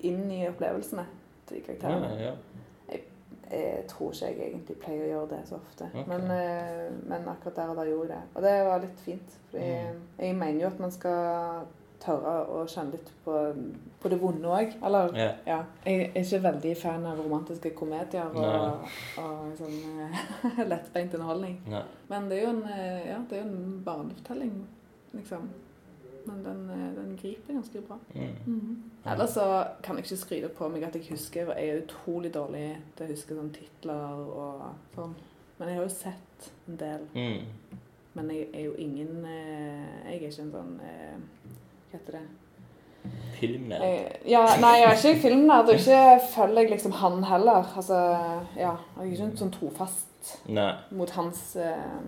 [0.00, 1.04] inn i opplevelsene
[1.46, 2.14] til de Ja, karakterene.
[2.22, 2.32] ja.
[3.52, 5.88] Jeg tror ikke jeg egentlig pleier å gjøre det så ofte.
[5.92, 6.04] Okay.
[6.08, 8.34] Men, eh, men akkurat der og da gjorde jeg det.
[8.34, 9.38] Og det var litt fint.
[9.50, 9.98] For Mm.
[10.18, 11.66] jeg mener jo at man skal
[12.02, 13.34] tørre å kjenne litt på,
[14.02, 14.72] på det vonde òg.
[14.84, 15.34] Eller yeah.
[15.46, 15.58] ja.
[15.86, 18.94] Jeg er ikke veldig fan av romantiske komedier og, Nei.
[19.22, 19.76] og sånn
[20.08, 21.60] eh, lettbeint underholdning.
[21.70, 21.82] Nei.
[22.08, 24.56] Men det er jo en, eh, ja, det er jo en barnefortelling,
[25.12, 25.50] liksom.
[26.26, 27.98] Men den, eh, den griper ganske bra.
[28.14, 28.82] Mm.
[29.04, 29.46] Ellers så
[29.82, 32.66] kan jeg ikke skryte på meg at jeg husker Jeg er utrolig dårlig
[32.96, 34.62] til å huske sånn titler og
[34.94, 35.16] sånn.
[35.58, 37.08] Men jeg har jo sett en del.
[37.14, 37.80] Mm.
[38.14, 41.18] Men jeg er jo ingen eh, Jeg er ikke en sånn eh,
[41.90, 42.24] Hva heter det?
[43.40, 43.82] Filmnerd.
[44.30, 47.66] Ja, nei, jeg er ikke filmnerd, og ikke følger jeg liksom han heller.
[47.76, 47.98] Altså,
[48.54, 50.68] ja, Jeg er ikke sånn trofast Nei.
[50.94, 51.98] mot hans eh,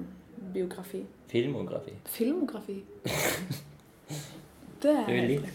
[0.54, 1.02] biografi.
[1.32, 1.96] Filmografi.
[2.14, 2.78] Filmografi.
[4.08, 5.46] Det Du er er litt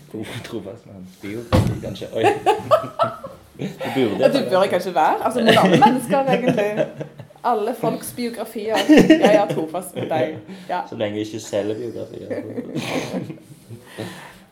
[0.44, 2.08] trofast med hans biografi, kanskje.
[2.16, 2.24] Oi.
[3.60, 5.24] Du burde ja, Du bør jeg kanskje være.
[5.26, 6.88] Altså mot alle mennesker, egentlig.
[7.44, 8.78] Alle folks biografier.
[9.10, 10.38] Jeg er trofast med deg.
[10.70, 10.82] Ja.
[10.90, 12.30] Så lenge jeg ikke selger biografier.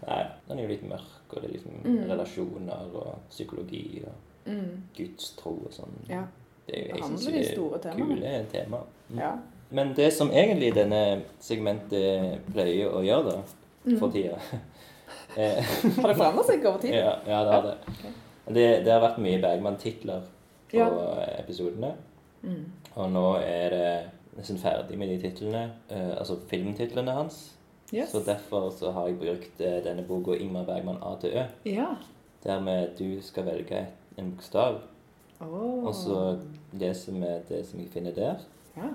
[0.08, 2.04] Nei, den er jo litt mørk, og det er liksom Mm.
[2.12, 4.14] relasjoner og psykologi og
[4.48, 5.96] Mm, gudstro og sånn.
[6.10, 6.22] ja.
[6.68, 8.16] Det er jeg Behandler synes de store temaene.
[8.16, 8.78] kule tema.
[9.10, 9.20] Mm.
[9.20, 9.32] ja.
[9.72, 13.38] Men det som egentlig denne segmentet pleier å gjøre da.
[14.00, 14.38] For tida
[15.38, 15.64] eh,
[15.98, 16.94] Har det forandret seg over tid?
[16.94, 17.76] ja, ja, det har det.
[18.54, 18.68] det.
[18.86, 20.22] Det har vært mye Bergman-titler
[20.72, 20.90] på Ja.
[21.40, 21.94] episodene.
[22.44, 22.66] Mm.
[22.96, 27.54] Og nå er det nesten ferdig med de titlene, eh, altså filmtitlene hans.
[27.94, 28.12] Yes.
[28.12, 31.88] Så derfor så har jeg brukt eh, denne boka 'Ingmar Bergman A til Ø', Ja.
[32.44, 33.86] der du skal velge
[34.18, 34.82] en bokstav,
[35.42, 35.86] Oh.
[35.88, 36.38] og så
[36.74, 37.20] leser vi
[37.56, 38.36] det som jeg finner der.
[38.78, 38.90] Ja.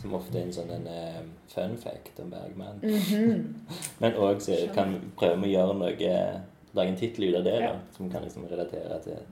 [0.00, 2.82] Som ofte er en sånn en, uh, fun fact om Bergman.
[2.82, 3.54] Mhm.
[4.02, 6.42] Men òg så kan vi prøve med å gjøre noe
[6.76, 7.68] Lage en tittel ut av det, Ja.
[7.72, 9.22] da, som kan liksom relatere til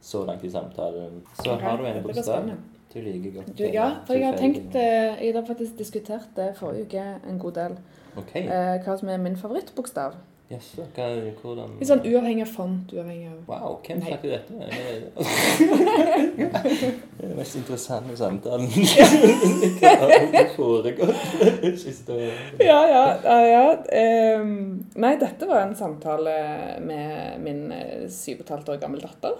[0.00, 1.18] så langt i samtalen.
[1.42, 1.66] Så okay.
[1.66, 2.48] har du en bokstav
[2.96, 3.58] du liker godt.
[3.58, 7.04] Du, eh, ja, for jeg har tenkt eh, Jeg har faktisk diskutert det forrige uke
[7.28, 7.76] en god del.
[8.16, 8.46] Okay.
[8.48, 10.16] Uh, hva som er min favorittbokstav.
[10.46, 12.92] Jaså, hvordan Litt sånn uavhengig av font.
[12.94, 13.38] uavhengig av...
[13.48, 14.12] Wow, hvem Nei.
[14.12, 14.54] fikk dette?
[14.54, 15.10] Det er-
[16.36, 18.68] det er den mest interessante samtalen
[19.82, 22.14] har foregått siste?
[22.62, 23.02] Ja, ja.
[23.24, 23.64] ja, ja.
[23.90, 24.54] ehm,
[24.94, 26.36] nei, dette var en samtale
[26.86, 29.34] med min eh, syv og et halvt år gamle datter.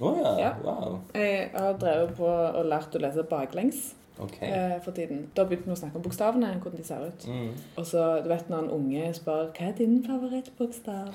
[0.00, 0.32] Å ja.
[0.40, 0.52] Ja.
[0.64, 0.96] Wow.
[1.14, 4.46] Jeg har drevet på og lært å lese baklengs Okay.
[4.48, 5.24] eh, for tiden.
[5.34, 7.24] Da begynte vi å snakke om bokstavene, hvordan de ser ut.
[7.26, 7.48] Mm.
[7.76, 11.08] Og så, du vet når en unge spør hva er din favorittbokstav,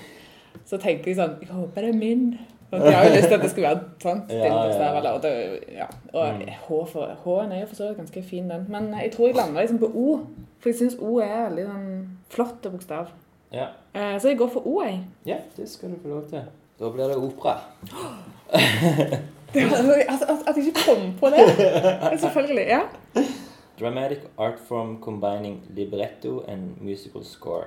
[0.65, 2.25] så tenker jeg sånn Jeg håper det er min.
[2.71, 4.19] Og de har jo lyst til at det skal være sånn.
[4.35, 5.13] Ja, ja, ja.
[5.15, 5.31] og det,
[5.77, 5.87] ja.
[6.13, 6.43] og Mm.
[6.67, 8.65] H for, H-en er jo for så vidt ganske fin, den.
[8.69, 10.19] Men jeg tror jeg lander liksom på O.
[10.59, 11.87] For jeg syns O er veldig sånn
[12.29, 13.13] flott bokstav.
[13.55, 13.69] Ja.
[13.95, 14.99] Eh, så jeg går for O, jeg.
[15.25, 16.43] ja, det skal du få lov til.
[16.79, 17.59] Da blir det opera.
[19.53, 19.61] Det,
[20.07, 22.19] altså, at, at jeg ikke kom på det.
[22.19, 22.65] Selvfølgelig.
[22.67, 22.81] Ja.
[23.79, 27.63] Dramatic art form combining libretto and musical score.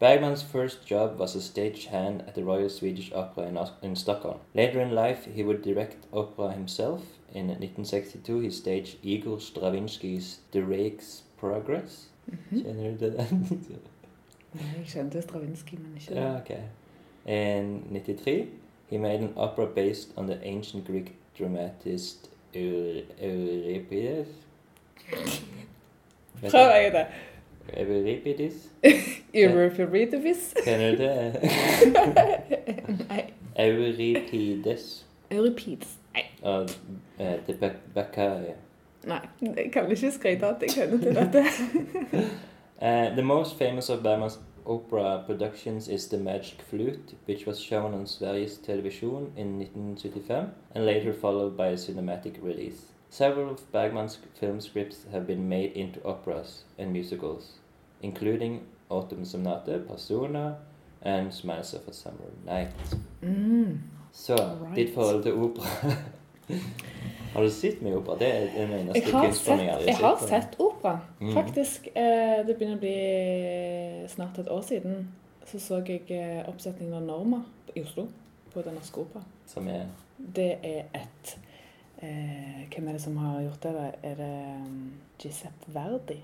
[0.00, 4.38] Bergman's first job was a stagehand at the Royal Swedish Opera in, in Stockholm.
[4.54, 7.00] Later in life, he would direct opera himself.
[7.34, 12.08] In 1962, he staged Igor Stravinsky's The Rake's Progress.
[12.50, 13.62] Kjenner du til den?
[14.54, 16.50] Jeg kjente Stravinskij, men ikke ja, ok.
[17.26, 18.46] In 93,
[18.90, 24.28] he made an opera based on the ancient Greek dramatist Eur- Euripides.
[26.40, 26.50] Vet du?
[26.50, 27.06] Prøv jeg det.
[27.80, 28.68] Euripides?
[29.34, 30.54] Euripides.
[30.64, 31.34] Kjenner du det?
[33.08, 33.22] Nei.
[33.58, 35.04] Euripides.
[35.30, 35.88] Euripides.
[36.14, 36.22] Nei.
[36.42, 36.68] Og
[37.18, 38.52] eh, det Be Beccari.
[39.08, 39.18] Nei.
[39.42, 41.44] Jeg kan ikke skryte at jeg kjenner til dette.
[42.82, 47.94] Uh, the most famous of Bergman's opera productions is The Magic Flute, which was shown
[47.94, 52.86] on Sveriges Television in 1975 and later followed by a cinematic release.
[53.10, 57.52] Several of Bergman's film scripts have been made into operas and musicals,
[58.02, 60.58] including Autumn Sonata, Persona,
[61.02, 62.72] and Smiles of a Summer Night.
[63.22, 63.78] Mm.
[64.12, 64.76] Så, Alright.
[64.76, 65.96] ditt forhold til opera.
[67.34, 68.16] har du sett mye opera?
[68.18, 71.32] Det er den eneste Jeg har kunstformen sett, jeg har sett opera, Mhm.
[71.34, 71.88] faktisk.
[71.94, 75.08] Eh, det begynner å bli snart et år siden.
[75.46, 77.42] Så så jeg eh, oppsetningen av Norma
[77.76, 78.06] i Oslo,
[78.54, 79.22] på Den norske opera.
[79.46, 79.86] Som er
[80.34, 81.36] Det er et
[82.02, 83.74] eh, Hvem er det som har gjort det?
[84.02, 84.30] Er det
[84.60, 86.16] um, Giuseppe Verdi?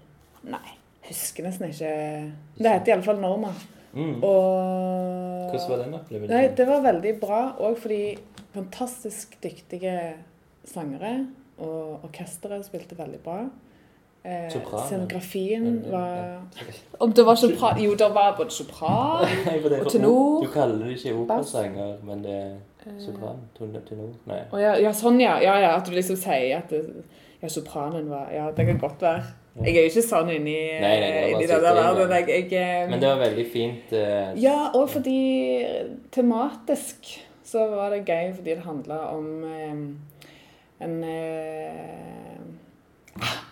[0.45, 0.77] Nei,
[1.09, 2.33] husker nesten ikke.
[2.59, 3.53] Det heter iallfall Norma.
[3.93, 4.23] mm.
[4.23, 6.31] Og Hvordan var den opplevelsen?
[6.37, 8.19] Nei, det var veldig bra òg fordi
[8.55, 10.15] fantastisk dyktige
[10.65, 11.27] sangere
[11.61, 13.43] og orkesteret spilte veldig bra.
[14.21, 15.91] Eh, Sopran, scenografien eller?
[15.91, 16.41] var
[17.01, 19.25] Om det var sopran Jo, det var både sopran
[19.81, 22.51] Og tenor, Du kaller det ikke operasanger, men det er
[22.85, 23.41] eh, sopran?
[23.57, 24.11] Tenor?
[24.29, 24.43] Nei.
[24.53, 25.39] Oh, ja, ja, sånn, ja.
[25.41, 25.57] ja.
[25.63, 26.83] Ja, At du liksom sier at det,
[27.41, 29.25] ja, sopranen var Ja, det kan godt være.
[29.65, 32.13] Jeg er jo ikke sånn inni, Nei, nei, det var inni den der verden.
[32.15, 35.19] Jeg, jeg, eh, Men det var veldig fint Uh, Ja, og fordi
[36.13, 37.09] tematisk
[37.51, 39.81] så var det gøy fordi det handla om eh,
[40.81, 42.37] en eh,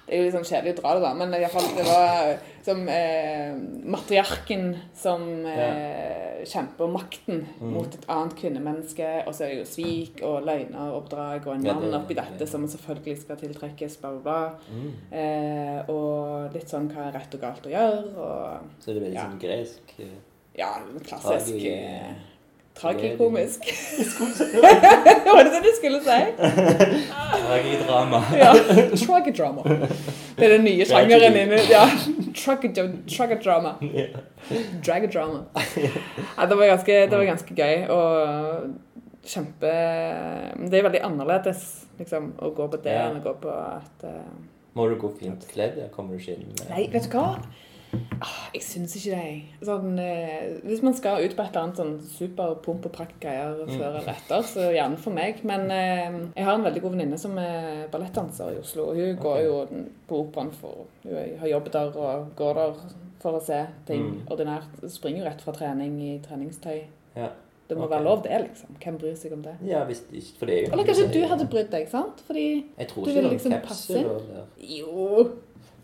[0.09, 1.85] Det er jo litt sånn kjedelig å dra det, da, men i hvert fall det
[1.85, 3.51] var som eh,
[3.93, 7.73] matriarken som eh, kjemper makten Mm.
[7.75, 9.09] mot et annet kvinnemenneske.
[9.27, 12.15] Og så er det jo svik og løgner og oppdrag og en Ja, det- oppi
[12.15, 12.47] dette ja.
[12.47, 14.41] som selvfølgelig skal tiltrekkes, bla, bla, bla.
[14.71, 14.93] mm.
[15.13, 18.17] Eh, og litt sånn hva er rett og galt å gjøre.
[18.17, 19.27] og Så det er veldig Ja.
[19.29, 20.17] sånn gresk eh,
[20.57, 20.71] ja,
[21.05, 22.15] klassisk eh,
[22.79, 23.61] Tragikomisk.
[25.35, 26.19] Var det det du skulle si?
[27.47, 28.23] Tragidrama.
[28.39, 28.53] Ja.
[29.07, 29.63] Tragidrama.
[30.39, 31.59] Det er den nye sjangeren inne.
[31.71, 31.85] Ja.
[32.39, 32.79] Tragid-
[33.17, 33.75] Tragidrama.
[34.87, 35.45] Dragadrama.
[36.37, 37.89] Ja, det, var ganske, det var ganske gøy.
[37.91, 38.71] Og
[39.29, 39.73] kjempe
[40.71, 41.65] Det er veldig annerledes
[41.99, 44.23] liksom, å gå på det enn å gå på at uh...
[44.79, 45.81] Må du gå fint kledd?
[45.95, 47.33] Kommer du ikke inn med Nei, vet du hva?
[48.55, 49.67] Jeg syns ikke det.
[49.69, 53.61] Sånn, eh, hvis man skal ut på et eller annet sånn super pump- og prakt-greier
[53.67, 53.75] Mm.
[53.79, 55.43] før eller etter, så gjerne for meg.
[55.45, 58.89] Men eh, jeg har en veldig god venninne som er ballettdanser i Oslo.
[58.91, 59.67] og Hun går jo
[60.09, 62.75] på operaen for Hun har jobbet der og går der
[63.21, 64.27] for å se ting Mm.
[64.31, 64.91] ordinært.
[64.91, 66.83] Springer jo rett fra trening i treningstøy.
[67.17, 67.29] Ja.
[67.69, 67.99] Det må okay.
[67.99, 68.69] være lov, det, liksom.
[68.81, 69.55] Hvem bryr seg om det?
[69.67, 72.21] ja, hvis ikke For det er jo Eller kanskje du hadde brydd deg, sant?
[72.27, 74.09] Fordi Jeg tror du ikke noen liksom passe inn.
[74.59, 75.33] Jo.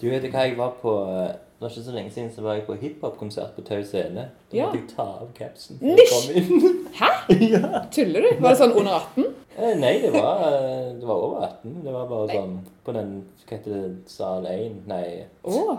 [0.01, 0.95] Du vet hva, jeg var på
[1.29, 1.35] eh,
[1.65, 4.27] Det var ikke så lenge siden så var jeg på hiphop-konsert på Tau Scene.
[4.53, 4.67] Da Ja.
[4.67, 5.79] måtte jeg ta av capsen.
[5.81, 6.11] før jeg Ja.
[6.13, 6.89] kom inn.
[6.99, 7.81] Hæ?
[7.91, 8.29] Tuller du?
[8.43, 9.25] Var det sånn under 18?
[9.57, 11.79] Eh, Nei, det var, eh, det var over 18.
[11.87, 12.37] Det var bare Nei.
[12.37, 13.15] sånn på den
[13.49, 14.11] Hva heter det?
[14.13, 14.77] Sal 1?
[14.87, 15.79] Nei, Åh.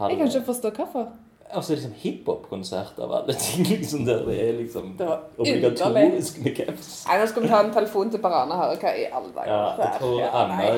[0.00, 1.06] jeg kan ikke forstå hvorfor.
[1.52, 6.88] Altså liksom hiphop-konsert av alle ting, liksom, der det er liksom Det obligatorisk med caps.
[7.08, 9.32] Nei, nå skal vi ta en telefon til Per Arne og høre hva i alle
[9.36, 10.70] dager Ja, jeg tror Ja, Anna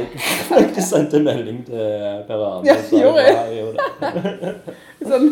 [0.51, 2.67] faktisk sendte en melding til Per Arne.
[2.67, 3.61] Ja, gjorde jeg?
[3.61, 4.77] gjorde det.
[5.13, 5.31] Sånn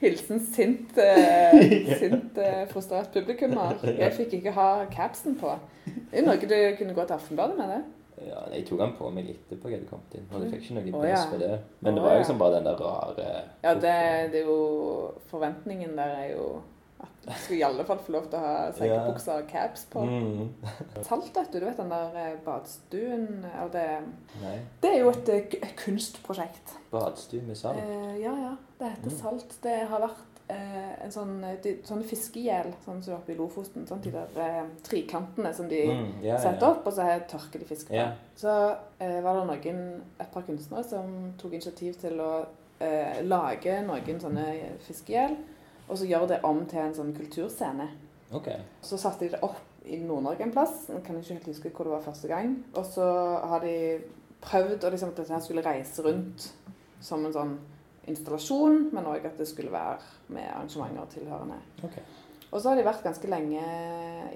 [0.00, 3.76] hilsen sint, uh, sint uh, frustrert publikummer.
[4.02, 5.54] Jeg fikk ikke ha capsen på.
[5.86, 7.82] Det er noe du kunne gå til Aftenbladet med det.
[8.26, 10.78] Ja, jeg tok han på meg etterpå jeg hadde kommet inn, og jeg fikk ikke
[10.78, 11.24] noe pris ja.
[11.30, 11.58] for det.
[11.80, 13.28] Men det var jo liksom bare den der rare
[13.62, 13.92] Ja, det,
[14.32, 16.48] det er jo Forventningen der er jo
[16.96, 20.00] at du skal i alle fall få lov til å ha sekkebukser og caps på.
[20.00, 21.02] mm.
[21.04, 21.58] Salt, vet du.
[21.60, 23.82] Du vet den der eh, badstuen eller det,
[24.40, 24.54] Nei.
[24.82, 26.72] det er jo et eh, kunstprosjekt.
[26.94, 27.82] Badstue med salt.
[27.84, 28.54] Eh, ja, ja.
[28.80, 29.18] Det heter Mm.
[29.18, 29.58] Salt.
[29.62, 32.06] Det har vært eh, en sånn, de, sånne
[32.84, 33.86] sånn som oppe i Lofoten.
[33.88, 37.62] Sånn de der eh, trikantene som de Mm, yeah, setter opp, og så her tørker
[37.62, 37.94] de fisk på.
[37.94, 38.14] Yeah.
[38.36, 38.52] Så
[38.98, 42.32] eh, var det noen, et par kunstnere som tok initiativ til å
[42.80, 44.48] eh, lage noen sånne
[44.86, 45.36] fiskegjel,
[45.86, 47.88] og så gjøre det om til en sånn kulturscene.
[48.34, 48.58] Okay.
[48.82, 50.88] Så satte de det opp i Nord-Norge en plass.
[50.90, 52.56] Jeg kan ikke helt huske hvor det var første gang.
[52.74, 53.06] Og så
[53.52, 53.76] har de
[54.42, 56.48] prøvd å liksom, at dette skulle reise rundt
[57.02, 57.54] som en sånn
[58.06, 59.98] installasjon, men òg at det skulle være
[60.28, 61.58] med arrangementer og tilhørende.
[61.84, 62.02] Okay.
[62.52, 63.62] Og så har de vært ganske lenge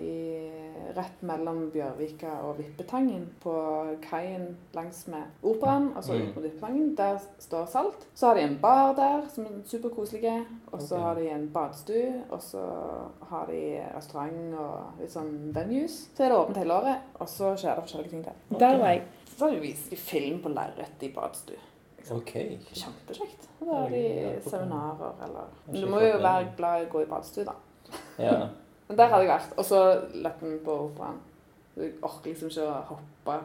[0.03, 0.15] i,
[0.97, 3.53] rett mellom Bjørvika og Vippetangen på
[4.03, 6.23] kaien langs med operaen, altså Mm.
[6.23, 6.97] ut mot Vippetangen.
[6.97, 8.09] Der står Salt.
[8.15, 11.05] Så har de en bar der som er superkoselig, og så okay.
[11.05, 12.65] har de en badstue, og så
[13.31, 13.63] har de
[13.97, 16.11] restaurant og litt sånn venues.
[16.17, 18.59] Så er det åpent hele året, og så skjer det forskjellige ting der.
[18.59, 19.03] Der var jeg.
[19.37, 21.57] Så har de vist film på lerret i badstue.
[22.11, 22.33] Ok.
[22.73, 23.49] Kjempekjekt.
[23.61, 27.45] Være i seminarer eller Men Du må jo være glad i å gå i badstue,
[27.49, 27.55] da.
[28.19, 28.37] Ja.
[28.89, 29.53] Men der hadde jeg vært.
[29.61, 29.81] Og så
[30.25, 31.21] Løtten på operaen.
[31.77, 33.37] Jeg orker liksom ikke å hoppe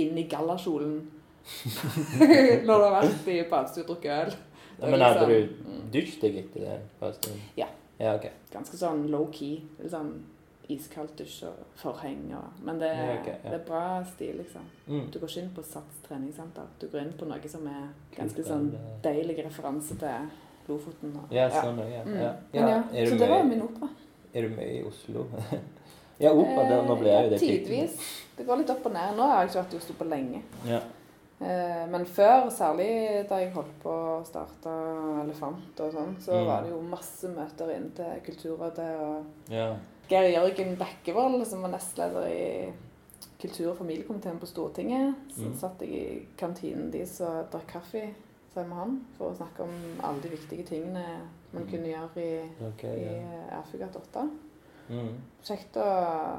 [0.00, 0.94] inn i gallakjolen
[2.66, 4.36] når du har vært i badstue og drukket øl.
[4.78, 6.68] Ja, Men hadde du dusjet deg etter
[7.02, 7.38] det?
[7.58, 7.68] Ja.
[8.02, 8.32] Ja, okay.
[8.50, 9.60] Ganske sånn low-key.
[9.90, 10.14] Sånn
[10.68, 13.50] iskaldt dusj og forheng og Men det, Ja, okay, ja.
[13.50, 14.62] det er bra stil, liksom.
[14.86, 15.10] Mm.
[15.10, 16.66] Du går ikke inn på Sats treningssenter.
[16.80, 18.70] Du går inn på noe som er ganske sånn
[19.02, 20.30] deilig referanse til
[20.68, 21.16] Lofoten.
[21.18, 21.88] Og, Ja, sånn ja.
[21.98, 22.02] ja.
[22.04, 22.16] Mm.
[22.54, 22.82] ja.
[22.94, 23.88] Er, så det var jo min opera.
[24.34, 25.26] er du mye i Oslo?
[26.22, 26.68] ja, opera.
[26.70, 27.46] Der, nå ble jeg jo det Eh.
[27.48, 28.10] Tidvis.
[28.36, 29.16] Det går litt opp og ned.
[29.18, 30.42] Nå har jeg ikke vært i Oslo på lenge.
[30.66, 30.80] Ja.
[31.42, 34.70] Eh, Men før, særlig da jeg holdt på å starte
[35.24, 36.46] Elefant og sånn, så Mm.
[36.46, 39.74] var det jo masse møter inn til Kulturrådet og ja.
[40.08, 42.72] Geir Jørgen Bekkevold, som var nestleder i
[43.42, 45.14] kultur- og familiekomiteen på Stortinget.
[45.34, 45.56] Så Mm.
[45.58, 48.14] satt jeg i kantinen deres og drakk kaffe
[48.54, 49.70] sammen med han for å snakke om
[50.04, 51.04] alle de viktige tingene
[51.52, 53.62] man kunne gjøre i, Ok, i ja.
[53.96, 54.30] 8.
[54.88, 55.14] Mm.
[55.44, 56.38] Kjekt å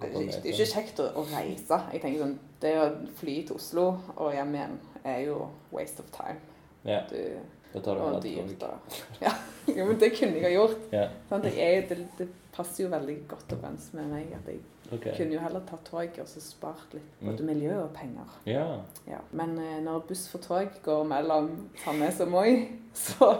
[0.00, 1.82] det er ikke- kjekt å, reise.
[1.92, 6.10] Jeg tenker sånn, Det å fly til Oslo og hjem igjen er jo waste of
[6.10, 6.40] time.
[6.84, 7.38] Tar du
[7.74, 8.62] og dyrt.
[8.62, 9.32] Og, ja.
[9.66, 10.78] jo, men det kunne jeg ha gjort.
[10.94, 14.60] Ja, Sånn, Jeg er, det, det passer jo veldig godt overens med meg at jeg
[14.94, 15.14] okay.
[15.16, 17.46] kunne jo heller tatt tog og så spart litt både Mm.
[17.50, 18.36] miljø og penger.
[18.46, 18.66] Ja.
[19.10, 19.18] Ja.
[19.32, 21.48] Men eh, når buss for tog går mellom
[21.84, 22.52] Sandnes og Moi,
[23.06, 23.32] så,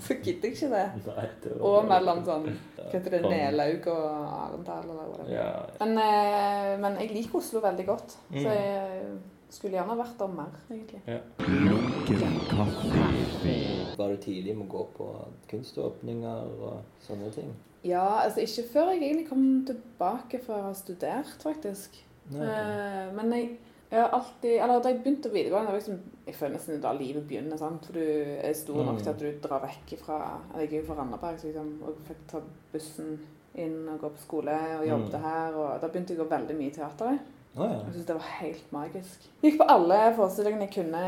[0.00, 0.86] så gidder jeg ikke det.
[1.10, 2.46] Nei, det Og mellom sånn
[2.78, 3.20] Hva heter det?
[3.28, 4.06] Nelaug og
[4.38, 5.34] Arendal eller whatever.
[5.34, 5.50] Ja.
[5.82, 8.16] Men, eh, men jeg liker Oslo veldig godt.
[8.30, 8.40] Mm.
[8.40, 9.12] Så jeg
[9.50, 11.00] skulle gjerne vært der mer, egentlig.
[11.38, 13.96] Lunken kaffe.
[13.98, 15.08] Var du tidlig med å gå på
[15.50, 17.50] kunståpninger og sånne ting?
[17.84, 21.96] Ja, altså ikke før jeg egentlig kom tilbake for å ha studert, faktisk.
[22.30, 22.44] Nei.
[22.46, 23.46] Eh, men jeg,
[23.90, 26.92] jeg har alltid Eller da jeg begynte videregående, det var liksom, jeg føler nesten da
[26.94, 27.56] livet begynner.
[27.58, 27.86] sant?
[27.88, 28.04] For du
[28.44, 29.02] er stor nok Mm.
[29.02, 30.18] til at du drar vekk fra
[30.60, 32.40] Jeg er jo fra Randaberg, så liksom, og fikk ta
[32.72, 33.18] bussen
[33.56, 35.22] inn og gå på skole og jobbet Mm.
[35.22, 35.54] her.
[35.56, 37.20] Og da begynte jeg å gå veldig mye i teateret.
[37.58, 37.78] Å ja.
[37.82, 39.24] Jeg syntes det var helt magisk.
[39.42, 41.00] Gikk på alle forestillingene jeg kunne,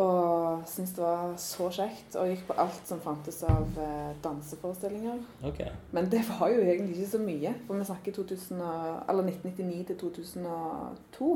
[0.00, 2.16] og syntes det var så kjekt.
[2.16, 5.18] Og gikk på alt som fantes av eh, danseforestillinger.
[5.44, 5.60] Ok.
[5.92, 8.62] Men det var jo egentlig ikke så mye, for vi snakker 2000,
[9.12, 11.30] eller 1999 til 2002.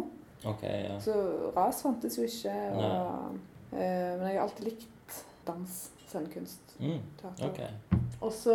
[0.47, 0.97] Ok, ja.
[1.05, 1.19] Så
[1.57, 2.57] ras fantes jo ikke.
[2.81, 3.37] Og,
[3.77, 5.77] eh, men jeg har alltid likt dans,
[6.09, 7.01] scenekunst, Mm.
[7.21, 7.49] teater.
[7.49, 7.61] Ok.
[8.27, 8.55] Og så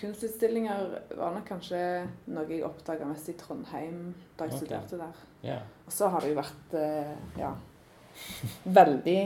[0.00, 0.86] kunstutstillinger
[1.18, 1.80] var nok kanskje
[2.32, 4.60] noe jeg oppdaga mest i Trondheim da jeg okay.
[4.62, 5.24] studerte der.
[5.44, 5.64] Yeah.
[5.86, 7.10] Og så har det jo vært eh,
[7.40, 7.50] ja,
[8.78, 9.18] veldig,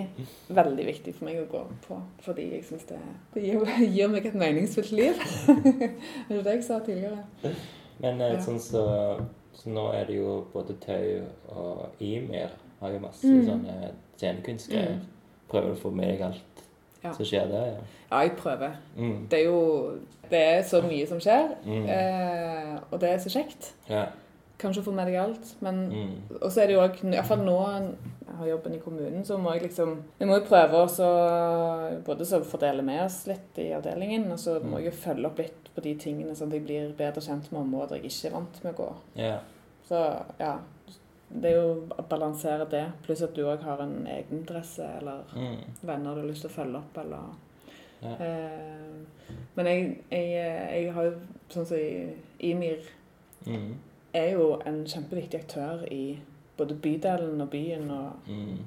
[0.58, 1.98] veldig viktig for meg å gå på.
[2.26, 2.98] Fordi jeg syns det,
[3.34, 5.22] det gir, gir meg et meningsfullt liv.
[6.28, 7.22] det er det jeg sa tidligere.
[8.00, 8.42] Men eh, Ja.
[8.44, 8.84] sånn så,
[9.54, 11.06] så nå er det jo både Tau
[11.54, 13.42] og Ymir har jo masse Mm.
[13.46, 14.98] sånne scenekunstgreier.
[14.98, 15.08] Mm.
[15.50, 16.49] Prøver å få med deg alt
[17.04, 17.12] Ja.
[17.12, 17.60] så skjer det.
[17.66, 17.76] Ja.
[18.10, 18.74] Ja, jeg prøver.
[18.96, 19.26] Mm.
[19.30, 19.60] Det er jo
[20.30, 21.86] det er så mye som skjer, Mm.
[21.90, 23.72] eh, og det er så kjekt.
[23.88, 24.06] ja.
[24.60, 25.54] kanskje få med deg alt.
[25.60, 26.10] Men Mm.
[26.42, 27.54] Og så er det jo òg, iallfall nå
[28.28, 32.26] jeg har jobben i kommunen, så må jeg liksom Vi må jo prøve å både
[32.26, 35.70] så fordele med oss litt i avdelingen, og så må jeg jo følge opp litt
[35.74, 38.64] på de tingene, sånn at jeg blir bedre kjent med områder jeg ikke er vant
[38.64, 38.88] med å gå.
[39.16, 39.38] Ja.
[39.88, 40.00] Så
[40.40, 40.52] ja.
[41.32, 45.56] Det er jo å balansere det, pluss at du òg har en egeninteresse eller Mm.
[45.82, 47.34] venner du har lyst til å følge opp, eller
[48.02, 48.14] Ja.
[48.24, 49.04] eh,
[49.56, 51.12] Men jeg, jeg, jeg har jo
[51.50, 52.78] sånn som i Imir
[53.46, 53.74] Mm.
[54.14, 56.18] er jo en kjempeviktig aktør i
[56.58, 58.58] både bydelen og byen, og Mm.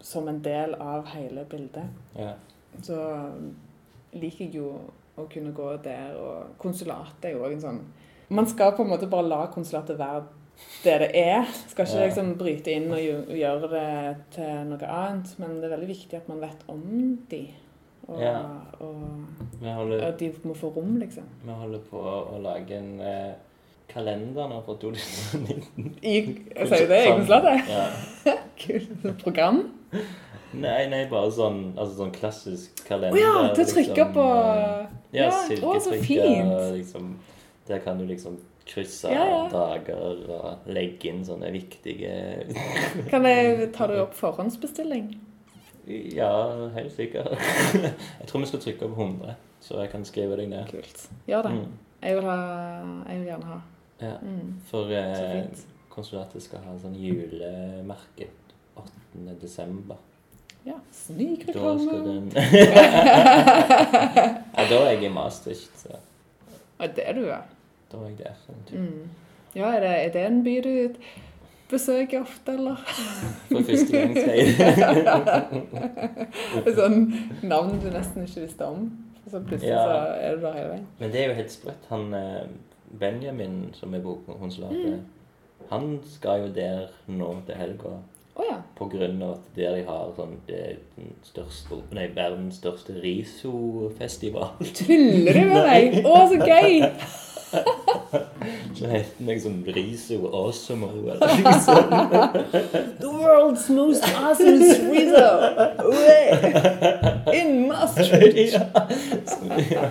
[0.00, 1.84] som en del av hele bildet.
[2.18, 2.32] Ja.
[2.82, 3.30] Så
[4.12, 4.80] liker jeg jo
[5.18, 7.80] å kunne gå der, og konsulatet er jo òg en sånn
[8.32, 10.22] Man skal på en måte bare la konsulatet være
[10.84, 11.44] det det er.
[11.68, 13.88] Skal ikke liksom bryte inn og gjøre det
[14.36, 16.84] til noe annet, men det er veldig viktig at man vet om
[17.30, 17.42] de.
[18.08, 18.38] Og, Ja.
[18.80, 18.96] og
[19.62, 21.22] holder, at de må få rom, liksom.
[21.44, 23.34] vi holder på å lage en eh,
[23.92, 25.94] kalender nå for 2019.
[26.02, 26.14] I,
[26.64, 27.70] sier du det i konsulatet?
[27.70, 28.36] Ja.
[28.60, 29.06] Kult.
[29.22, 29.62] Program?
[30.52, 33.14] Nei, nei, bare sånn, altså sånn klassisk kalender.
[33.14, 36.56] Å ja, til å trykke liksom, på eh, Ja, Ja, å, så fint.
[36.80, 37.12] Liksom,
[37.68, 38.40] der kan du liksom
[38.70, 39.40] krysse Ja, ja.
[39.52, 42.12] dager og legge inn sånne viktige
[43.12, 45.10] Kan jeg ta det opp forhåndsbestilling?
[45.90, 46.30] Ja,
[46.76, 47.32] helt sikkert.
[48.20, 49.32] Jeg tror vi skal trykke opp 100,
[49.64, 50.68] så jeg kan skrive deg ned.
[50.70, 51.00] Kult.
[51.26, 51.54] Gjør det.
[51.56, 51.72] Mm.
[52.04, 52.36] Jeg vil, ha,
[53.08, 53.56] jeg vil gjerne ha.
[54.04, 54.12] Ja.
[54.22, 54.52] Mm.
[54.70, 58.28] For eh, konsulatet skal ha sånn julemerke
[58.78, 59.34] 8.
[59.42, 59.98] desember.
[60.68, 60.76] Ja.
[60.94, 61.98] Snikreklame.
[62.04, 62.30] den
[64.54, 67.40] Ja, da er jeg i Maastricht, så Ja, det er du, ja.
[67.92, 68.36] Da er jeg der.
[68.48, 68.78] en tur.
[68.78, 69.08] Mm.
[69.54, 70.72] Ja, er det, er det en by du
[71.70, 72.76] besøker ofte, eller?
[73.48, 74.46] For første gang skal jeg
[76.78, 76.98] sånn
[77.46, 78.88] navn du nesten ikke visste om.
[79.30, 79.82] Så plutselig Ja.
[79.86, 80.86] så er du der hele veien.
[80.98, 81.84] Men det er jo helt sprøtt.
[81.90, 82.46] Han eh,
[83.00, 84.16] Benjamin, som er på
[84.70, 85.00] Mm.
[85.70, 87.92] han skal jo der nå til helga.
[88.36, 88.56] Oh, ja.
[88.78, 90.78] På grunn av at der de har sånn det
[91.22, 94.54] største, nei, verdens største risofestival.
[94.74, 96.04] Tuller du med meg?
[96.06, 96.80] Å, så gøy!
[98.10, 101.90] Så heter den liksom Riso Awesome eller noe sånt.
[103.00, 104.58] The world's most awesome
[104.90, 105.28] Riso!
[107.34, 108.54] In Maastricht!
[108.58, 108.66] ja.
[109.26, 109.86] Som, ja.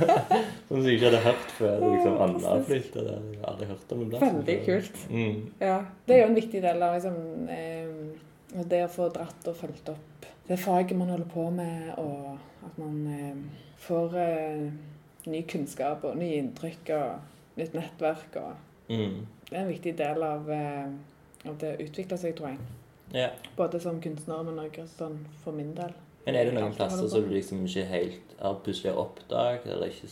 [0.67, 3.23] Som jeg ikke hadde hørt før liksom Anna flytta der.
[3.31, 4.37] Jeg hadde aldri hørt om den plassen.
[4.37, 5.01] Veldig kult.
[5.09, 5.39] Mm.
[5.61, 9.59] Ja, det er jo en viktig del av liksom, eh, det å få dratt og
[9.63, 10.09] fulgt opp
[10.49, 13.35] det faget man holder på med, og at man eh,
[13.77, 14.71] får eh,
[15.29, 18.35] ny kunnskap og nye inntrykk og nytt nettverk.
[18.41, 18.53] Og
[18.89, 19.25] Mm.
[19.49, 20.85] det er en viktig del av, eh,
[21.45, 22.57] av det å utvikle seg, tror jeg.
[23.13, 23.29] Ja.
[23.57, 25.93] Både som kunstner, men også sånn for min del.
[26.25, 29.87] Men er det noen plasser som du liksom ikke helt har plutselig har oppdaget, eller
[29.87, 30.09] ikke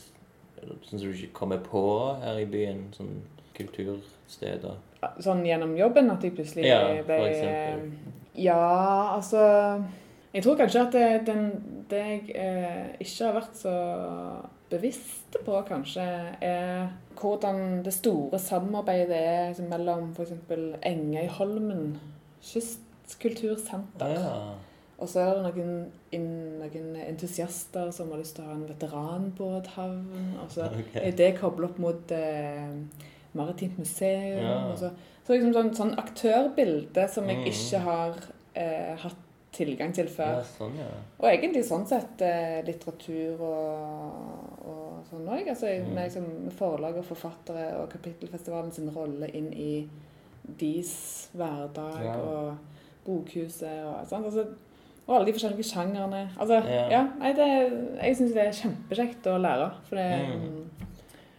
[0.57, 1.81] Sånn som du ikke kommer på
[2.19, 2.87] her i byen?
[2.91, 3.21] Sånn
[3.53, 4.75] kultursteder?
[5.21, 7.83] Sånn gjennom jobben at jeg plutselig Ja, ble for.
[8.35, 9.85] Ja, altså
[10.33, 11.45] Jeg tror kanskje at det, den,
[11.89, 13.75] det jeg eh, ikke har vært så
[14.69, 16.05] bevisst på, kanskje,
[16.41, 16.87] er
[17.19, 20.33] hvordan det store samarbeidet er liksom, mellom f.eks.
[20.85, 21.97] Engøyholmen
[22.43, 24.15] kystkultursenter.
[24.17, 24.39] Ja.
[24.97, 25.89] Og så er det noen,
[26.57, 30.07] noen entusiaster som har lyst til å ha en veteranbåthavn.
[30.41, 31.03] Og så okay.
[31.03, 32.73] er det koblet opp mot eh,
[33.37, 34.41] Maritimt museum.
[34.41, 34.57] Ja.
[34.71, 34.89] Og så,
[35.27, 37.47] så liksom sånn, sånn aktørbilde som jeg Mhm.
[37.53, 38.19] ikke har
[38.57, 39.23] eh, hatt
[39.57, 40.37] tilgang til før.
[40.39, 40.87] ja, sånn, ja.
[41.19, 45.47] Og egentlig sånn sett eh, litteratur og, og sånn òg.
[45.49, 45.93] Altså, Mm.
[45.95, 49.89] med, liksom, forlag og forfattere og Kapittelfestivalen sin rolle inn i
[50.59, 52.15] deres hverdag Ja.
[52.21, 52.57] og
[53.05, 54.25] Bokhuset og sånt.
[54.25, 54.47] Altså,
[55.07, 56.29] og alle de forskjellige sjangerne.
[56.39, 57.03] Altså, Ja.
[57.19, 57.47] nei, det,
[58.03, 59.71] jeg syns det er kjempekjekt å lære.
[59.87, 60.63] For det Mm.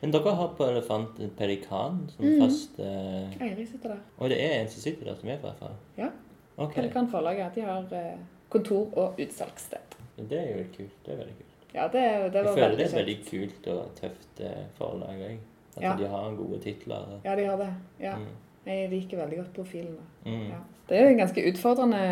[0.00, 2.38] Men dere har på Elefant pelikan som mm.
[2.40, 3.98] fast eh, Eirik sitter der.
[4.20, 5.70] Og det er en som sitter der som er fra derfra?
[5.98, 6.10] Ja.
[6.58, 6.74] Ok.
[6.74, 7.54] Pelikan forlaget.
[7.54, 8.18] De har eh,
[8.50, 9.94] kontor og utsalgssted.
[10.18, 10.96] Det er jo kult.
[11.06, 11.54] Det er veldig kult.
[11.74, 12.02] Ja, det,
[12.32, 15.38] det Jeg føler det er veldig kult og tøft eh, forlag òg.
[15.76, 15.94] At Ja.
[15.98, 17.20] de har gode titler.
[17.24, 17.68] Ja, de har det.
[18.00, 18.16] Ja.
[18.16, 18.26] Mm.
[18.66, 19.98] Jeg liker veldig godt profilen.
[20.24, 20.48] Mm.
[20.50, 20.58] Ja.
[20.88, 22.02] Det er jo en ganske utfordrende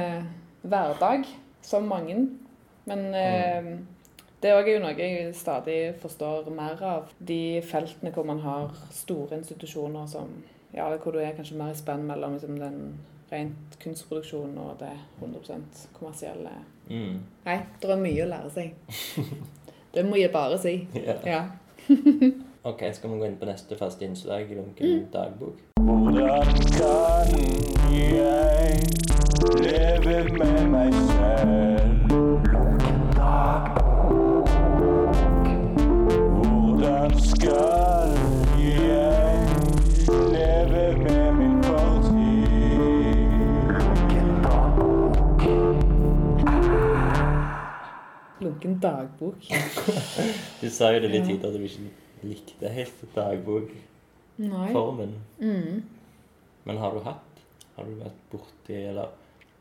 [0.63, 1.25] hverdag,
[1.63, 2.29] som mange.
[2.85, 3.79] Men eh,
[4.43, 7.11] det er jo noe jeg stadig forstår mer av.
[7.19, 10.31] De feltene hvor man har store institusjoner som
[10.75, 12.99] ja, hvor du er kanskje mer i spenn mellom liksom, den
[13.33, 15.61] rent kunstproduksjon og det 100
[15.93, 16.51] kommersielle.
[16.91, 17.21] Mm.
[17.47, 18.75] Nei, det er mye å lære seg.
[19.97, 20.75] Det må jeg bare si.
[20.95, 21.23] Yeah.
[21.25, 21.45] Ja.
[22.67, 25.05] Ok, skal vi gå inn på neste faste innslag i Lunken Mm.
[25.13, 25.61] dagbok?
[25.79, 26.43] Hvordan
[26.75, 27.29] kan
[28.03, 29.21] jeg
[29.63, 32.06] leve med meg selv?
[48.65, 49.37] En dagbok.
[50.61, 51.91] Du sa jo det litt tidligere at du ikke
[52.23, 55.13] likte helt dagbokformen.
[55.41, 55.83] Mm.
[56.65, 57.43] Men har du hatt?
[57.77, 59.09] Har du vært borti Eller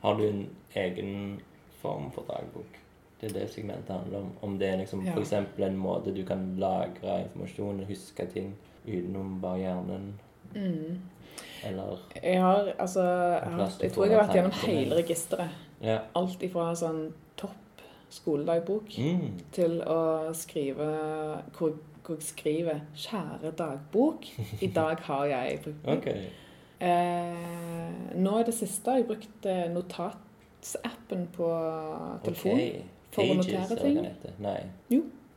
[0.02, 1.42] har du en egen
[1.82, 2.80] form for dagbok?
[3.22, 4.32] Det er det segmentet handler om.
[4.42, 5.14] Om det er liksom Ja.
[5.20, 8.56] eksempel en måte du kan lagre informasjon, og huske ting
[8.88, 10.14] utenom bare hjernen,
[10.56, 11.00] Mm.
[11.64, 15.50] eller Jeg har altså jeg, har, jeg tror jeg har vært gjennom hele registeret.
[15.82, 16.00] Ja.
[16.16, 17.14] Alt ifra sånn
[18.10, 19.40] skoledagbok Mm.
[19.52, 20.88] til å skrive
[21.58, 21.74] hvor,
[22.06, 24.26] hvor jeg skriver 'Kjære dagbok,
[24.62, 25.98] i dag har jeg brukt den'.
[25.98, 26.22] Okay.
[26.80, 31.48] Eh, nå i det siste har jeg brukt eh, notatsappen på
[32.24, 32.60] telefonen.
[32.60, 32.82] okay.
[33.16, 34.08] For å notere ting.
[34.44, 34.58] Nei.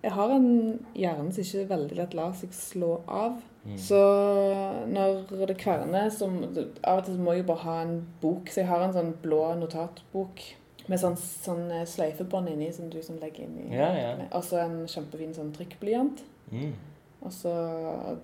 [0.02, 3.40] Jeg har en hjerne som ikke veldig lett lar seg slå av.
[3.64, 3.76] Mm.
[3.82, 3.98] Så
[4.88, 8.48] når det kverner Av og til så må jeg jo bare ha en bok.
[8.50, 10.42] Så jeg har en sånn blå notatbok
[10.88, 14.12] med sånn, sånn eh, sløyfebånd inni som du som legger inn i Ja, ja.
[14.32, 16.22] Og så en kjempefin sånn trykkblyant.
[16.52, 16.72] Mm.
[17.26, 17.52] Og så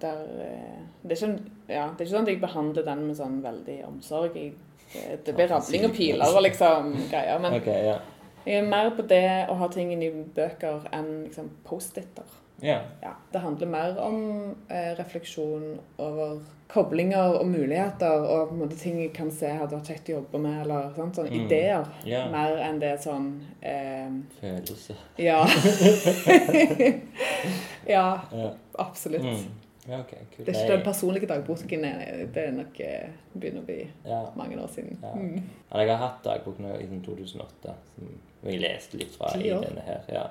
[0.01, 3.19] der eh, det er, ikke, ja, det er ikke sånn at jeg behandler den med
[3.19, 4.39] sånn veldig omsorg.
[4.39, 4.55] Jeg,
[4.95, 7.43] det, det blir rabling og piler og liksom greier.
[7.43, 7.99] Men okay, ja.
[8.47, 12.41] jeg er mer på det å ha ting inni bøker enn liksom Post-It-er.
[12.65, 12.79] Ja.
[13.03, 16.39] Ja, det handler mer om eh, refleksjon over
[16.73, 20.12] koblinger og muligheter og på en måte ting jeg kan se hadde vært kjekt å
[20.17, 21.45] jobbe med, eller sånne sånn Mm.
[21.45, 21.85] ideer.
[22.09, 22.31] Yeah.
[22.33, 23.29] Mer enn det sånn
[23.62, 24.09] eh,
[24.41, 24.97] Følelse.
[25.21, 25.45] Ja.
[27.87, 28.51] ja, Ja.
[28.73, 29.23] absolutt.
[29.23, 29.37] Mm.
[29.87, 30.47] Ja, okay, cool.
[30.47, 31.85] Det er ikke den personlige dagboken.
[31.85, 34.23] eh, Det er nok eh, begynner å bli Ja.
[34.37, 34.99] mange år siden.
[35.03, 35.12] Ja.
[35.15, 35.43] Mm.
[35.73, 38.09] Ja, jeg har hatt dagbok nå i sånn 2008, som
[38.51, 40.01] jeg leste litt fra i denne her.
[40.09, 40.27] Ja.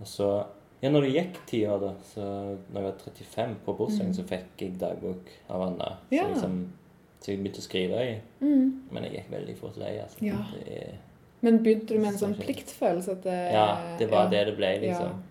[0.00, 0.44] Og så,
[0.82, 2.20] ja, når det gikk ti år, da, så
[2.72, 5.88] når jeg var 35 på bursdagen, så fikk jeg dagbok av Anna.
[6.10, 6.16] Så, Mm.
[6.16, 6.26] Ja.
[6.28, 6.56] liksom,
[7.22, 8.20] så jeg begynte å skrive i.
[8.42, 8.82] Mm.
[8.90, 9.92] Men jeg gikk veldig fort lei.
[10.02, 10.18] Altså.
[10.26, 10.40] Ja.
[10.66, 10.98] Er-
[11.40, 13.12] Men begynte du med en sånn pliktfølelse?
[13.12, 14.30] At det, ja, det var ja.
[14.30, 15.22] det det ble, liksom.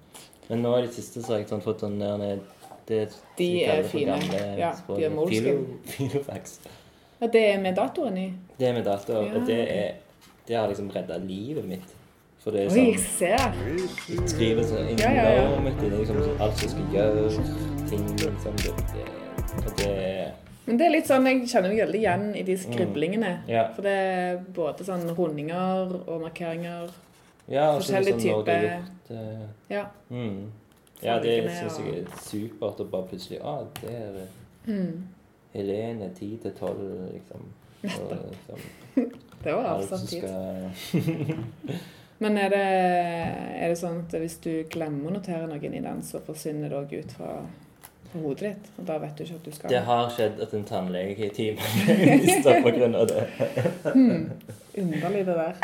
[0.49, 2.39] Men nå i det siste så har jeg sånn fått sånn der ned
[2.87, 4.17] det De er fine.
[4.59, 5.39] Ja, de er morske.
[5.39, 6.59] Filo- Filofax.
[7.21, 8.33] Ja, det er med datoren i?
[8.57, 9.93] Det er med data, Ja, og det, er,
[10.47, 11.93] det har liksom redda livet mitt.
[12.41, 13.41] For det er Oi, sånn jeg ser!
[14.09, 15.41] Jeg skriver så Ja, ja, ja.
[15.45, 17.25] enormt i liksom, alt som skal gjøre,
[17.91, 19.91] ting liksom det, det, det
[20.65, 23.31] Men det er litt sånn, jeg kjenner meg veldig igjen i de skriblingene.
[23.49, 23.67] Ja.
[23.75, 26.89] For det er både sånn rundinger og markeringer.
[27.51, 28.51] Ja, og forskjellige sånn har gjort
[29.11, 29.85] det Ja.
[30.09, 30.41] mm.
[31.01, 34.27] Ja, det syns jeg er supert å bare plutselig Ah, det er det.
[34.65, 35.07] Mm.
[35.53, 36.83] Helene 10 til 12,
[37.13, 37.49] liksom.
[37.83, 38.69] Og, liksom
[39.43, 40.29] Det var avsatt tid.
[42.21, 42.61] Men er det,
[43.65, 46.77] er det sånn at hvis du glemmer å notere noen i den, så forsvinner det
[46.77, 47.31] òg ut fra,
[48.11, 48.67] fra hodet ditt?
[48.77, 51.31] Og da vet du ikke at du skal Det har skjedd at en tannlege i
[51.33, 53.23] timen mista på grunn av det.
[53.95, 54.27] hmm.
[54.71, 55.57] Underlig, det der.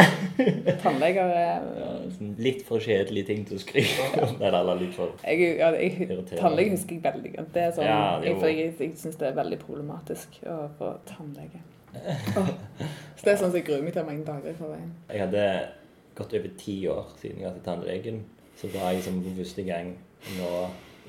[0.82, 4.10] Tannleger er Ja, sånn litt for kjedelige ting til å skrive.
[4.42, 7.54] Nei, eller litt for jeg, ja, jeg, Tannlege husker jeg veldig godt.
[7.56, 8.34] Det er sånn, Ja, jo.
[8.44, 11.62] jeg, jeg, jeg syns det er veldig problematisk å få tannlege.
[12.38, 12.50] Oh.
[13.16, 14.92] Så det er sånn som jeg gruer meg til mange dager i forveien.
[15.14, 15.46] Jeg hadde
[16.18, 18.20] gått over ti år siden jeg var til tannlegen.
[18.58, 19.94] Så var jeg liksom for første gang
[20.40, 20.52] nå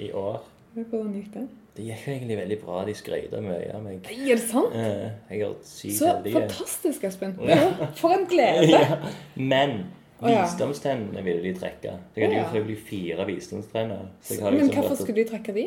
[0.04, 0.42] i år.
[0.78, 1.46] Hvordan gikk det?
[1.78, 2.80] Det gikk egentlig veldig bra.
[2.88, 4.02] De skrøyta mye av meg.
[4.10, 4.74] Er det sant?
[4.74, 6.32] Eh, Jeg er sykt Så heldig.
[6.34, 7.36] fantastisk, Espen.
[7.48, 7.60] Ja,
[7.96, 8.66] for en glede.
[8.74, 8.98] Ja.
[9.38, 9.76] Men
[10.20, 11.92] visdomstennene ville de trekke.
[12.14, 14.08] Så jeg hadde jo selvfølgelig fire visdomstenner.
[14.42, 15.66] Har Men liksom hvorfor skulle de trekke de?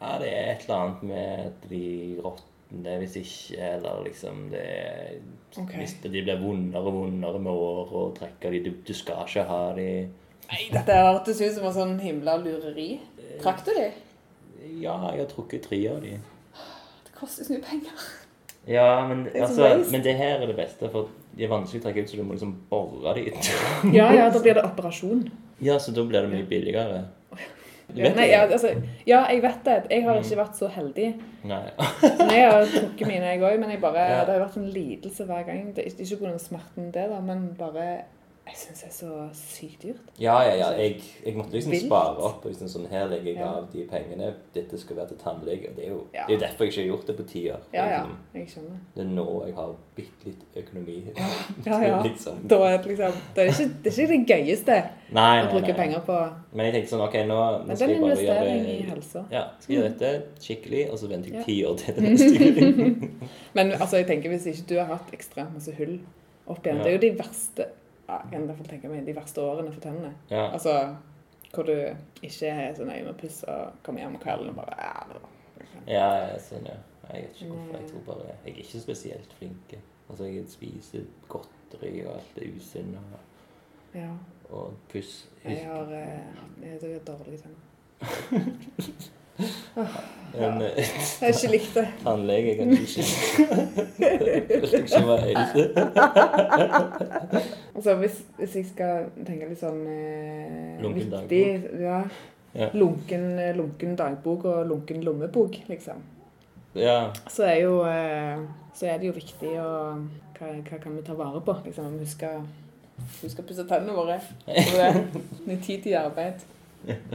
[0.00, 1.82] Ja, det er et eller annet med at de
[2.68, 5.22] råtner hvis ikke, eller liksom det
[5.56, 5.78] okay.
[5.78, 9.44] Hvis de blir vondere og vondere med år og trekker de, du, du skal ikke
[9.48, 10.08] ha de
[10.48, 13.00] Nei, dette hørtes ut som en sånn himla lureri.
[13.42, 13.90] Trakk du de?
[14.80, 16.14] Ja, jeg har trukket tre av de.
[17.04, 18.06] Det koster så mye penger.
[18.64, 21.84] Ja, men, Det altså, men det her er det beste, for de er vanskelig å
[21.84, 23.50] trekke ut, så du må liksom bore de ut.
[23.92, 25.28] Ja, ja, da blir det operasjon.
[25.60, 27.04] ja, så da blir det mye billigere.
[27.96, 28.68] Ja, nei, ja, altså,
[29.08, 29.76] ja, jeg vet det.
[29.90, 31.06] Jeg har ikke vært så heldig.
[31.48, 31.62] Nei.
[32.20, 33.56] nei jeg har trukket mine, jeg òg.
[33.62, 35.70] Men jeg bare, det har vært en lidelse hver gang.
[35.76, 36.34] Det er ikke pga.
[36.42, 37.88] smerten, det, da, men bare
[38.48, 40.06] Jeg syns det er så sykt dyrt.
[40.18, 40.68] Ja, ja, ja.
[40.80, 41.84] Jeg, jeg måtte liksom Vilt.
[41.86, 42.44] spare opp.
[42.46, 43.48] og Liksom sånn, her legger jeg Ja.
[43.58, 44.30] av de pengene.
[44.54, 45.74] Dette skal være til tannlege.
[45.76, 46.24] Det er jo, Ja.
[46.28, 47.60] det er derfor jeg ikke har gjort det på ti år.
[47.74, 48.00] Ja, ja.
[48.06, 48.78] Liksom, Jeg skjønner.
[48.96, 50.96] Det er nå jeg har bitte litt økonomi.
[51.66, 52.02] Ja, ja.
[52.08, 52.40] liksom.
[52.48, 54.76] Da er det liksom Det er ikke det, er ikke det gøyeste
[55.12, 55.76] Nei, å nei, bruke nei.
[55.76, 56.18] penger på.
[56.54, 59.24] Men jeg tenkte sånn, ok, nå, nå skal jeg en bare investering gjøre i helsa.
[59.30, 63.10] Ja, skal gjøre dette skikkelig, og så venter jeg ti år til det neste.
[63.54, 65.98] Men altså, jeg tenker hvis ikke du har hatt ekstremt masse hull
[66.48, 66.82] opp igjen Ja.
[66.84, 67.66] Det er jo de verste
[68.08, 70.14] ja, jeg kan fall tenke meg, de verste årene for tennene.
[70.30, 70.48] Ja.
[70.52, 70.74] Altså
[71.54, 71.72] hvor du
[72.22, 74.92] ikke er så nøye med å pusse og kommer hjem om kvelden og bare ja,
[75.88, 76.76] jeg ja, ja, sånn, ja.
[77.08, 77.76] Jeg vet ikke hvorfor.
[77.78, 79.76] Jeg tror bare Jeg er ikke spesielt flink.
[80.10, 82.98] Altså, jeg spiser godteri og alt det usunne.
[82.98, 84.10] og Ja.
[84.50, 85.28] og puss.
[85.44, 86.20] Jeg har eh,
[86.62, 87.62] jeg har dårlige tenner.
[90.34, 90.68] Men, ja.
[90.68, 90.86] Jeg
[91.20, 91.88] har ikke likt det.
[92.02, 93.02] tannlege kan ikke
[94.48, 95.52] Følte ikke var helt
[97.78, 101.42] Altså, hvis, hvis jeg skal tenke litt sånn eh, Lunken viktig
[101.78, 102.00] ja.
[102.58, 102.70] Ja.
[102.74, 106.00] Lunken, eh, lunken dagbok og lunken lommebok, liksom.
[106.74, 107.12] Ja.
[107.30, 108.40] Så er jo eh,
[108.74, 109.68] Så er det jo viktig å
[110.38, 111.54] Hva, hva kan vi ta vare på?
[111.68, 112.42] Liksom, om vi skal
[113.20, 114.16] Husk å pusse tennene våre.
[114.42, 114.96] Det er
[115.46, 116.40] nitidig arbeid.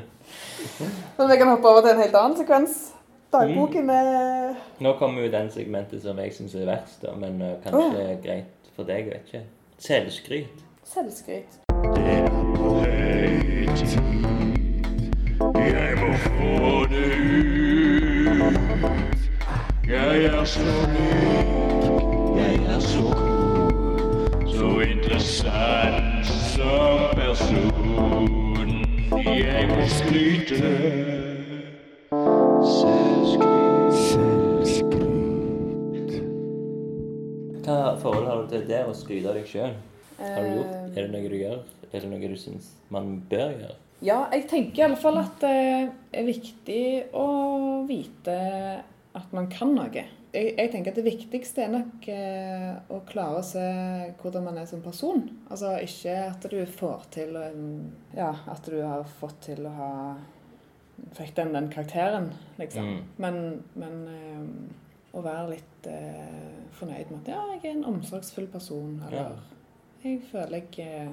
[1.18, 2.78] Men vi kan hoppe over til en helt annen sekvens.
[3.34, 7.36] Dagboken er Nå kommer jo den segmentet som jeg syns er verst, da, men
[7.66, 9.44] kanskje kanskje greit for deg, vet ikke.
[9.88, 10.46] Selvskryt.
[10.94, 11.60] selvskryt.
[11.96, 14.00] Det er på høy tid.
[15.56, 18.40] Jeg må få det ut.
[19.90, 20.60] Jeg er så
[20.94, 23.72] myk, jeg er så god,
[24.48, 28.70] så interessant som person.
[29.26, 30.56] Jeg må skryte.
[32.64, 33.53] Selvskryt.
[37.64, 39.76] Hva forhold har du til det å skryte av deg sjøl?
[40.20, 40.74] Har du gjort?
[40.74, 41.62] Eh, Er det noe du gjør?
[41.94, 43.78] Er det noe du syns man bør gjøre?
[44.04, 45.54] Ja, jeg tenker i alle fall at det
[46.12, 46.84] er viktig
[47.16, 47.28] å
[47.88, 48.36] vite
[49.16, 50.04] at man kan noe.
[50.34, 53.64] Jeg, jeg tenker at det viktigste er nok eh, å klare å se
[54.20, 55.28] hvordan man er som person.
[55.48, 57.38] Altså ikke at du får til
[58.18, 59.92] Ja, at du har fått til å ha
[61.18, 62.28] Fikk den, den karakteren,
[62.60, 62.86] liksom.
[62.86, 63.00] Mm.
[63.18, 63.38] Men,
[63.82, 64.44] men eh,
[65.14, 69.36] å være litt eh, fornøyd med at ja, jeg er en omsorgsfull person, eller
[70.04, 71.12] jeg føler jeg eh,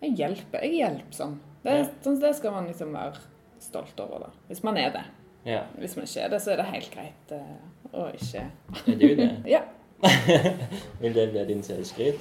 [0.00, 0.62] Jeg hjelper.
[0.62, 1.32] Jeg er hjelpsom.
[1.64, 1.86] Det, Ja.
[2.04, 3.18] sånn, det skal man liksom være
[3.60, 4.30] stolt over, da.
[4.46, 5.02] Hvis man er det.
[5.44, 5.62] Ja.
[5.78, 7.56] Hvis man ikke er det, så er det helt greit eh,
[7.92, 8.44] å ikke
[8.86, 9.30] Er du det?
[9.56, 9.62] Ja.
[11.02, 12.20] Vil det bli din selvskryt?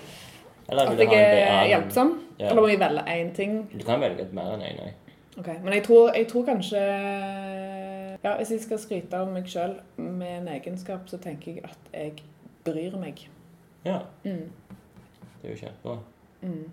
[0.69, 2.09] Eller At vil du jeg er annen- hjelpsom.
[2.39, 2.49] Ja.
[2.49, 3.53] Eller må jeg velge én ting?
[3.71, 4.79] Du kan velge mer enn én,
[5.37, 5.53] Okay.
[5.55, 6.79] Ok, Men jeg tror, jeg tror kanskje
[8.23, 11.77] Ja, hvis jeg skal skryte av meg sjøl med en egenskap, så tenker jeg at
[11.94, 12.14] jeg
[12.65, 13.27] bryr meg.
[13.85, 14.49] Ja, Mm.
[15.41, 15.98] det er jo kjempebra.
[16.41, 16.65] Mm.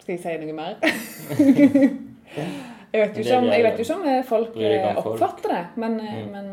[0.00, 0.74] Skal jeg si noe mer?
[2.92, 5.06] jeg vet jo ikke om, jeg vet ikke om eh, folk om eh, folk.
[5.14, 6.30] oppfatter det, men, eh, Mm.
[6.32, 6.46] men,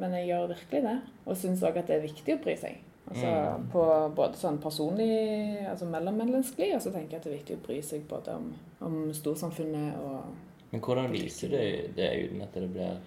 [0.00, 0.98] men jeg gjør virkelig det.
[1.26, 2.74] Og syns òg at det er viktig å bry seg.
[3.08, 3.68] Altså Mm.
[3.72, 3.82] på
[4.16, 7.80] både sånn personlig, altså mellommenneskelig, og så tenker jeg at det er viktig å bry
[7.82, 10.20] seg både om, om storsamfunnet og
[10.72, 11.56] Men hvordan viser du
[11.96, 12.98] det uten at det blir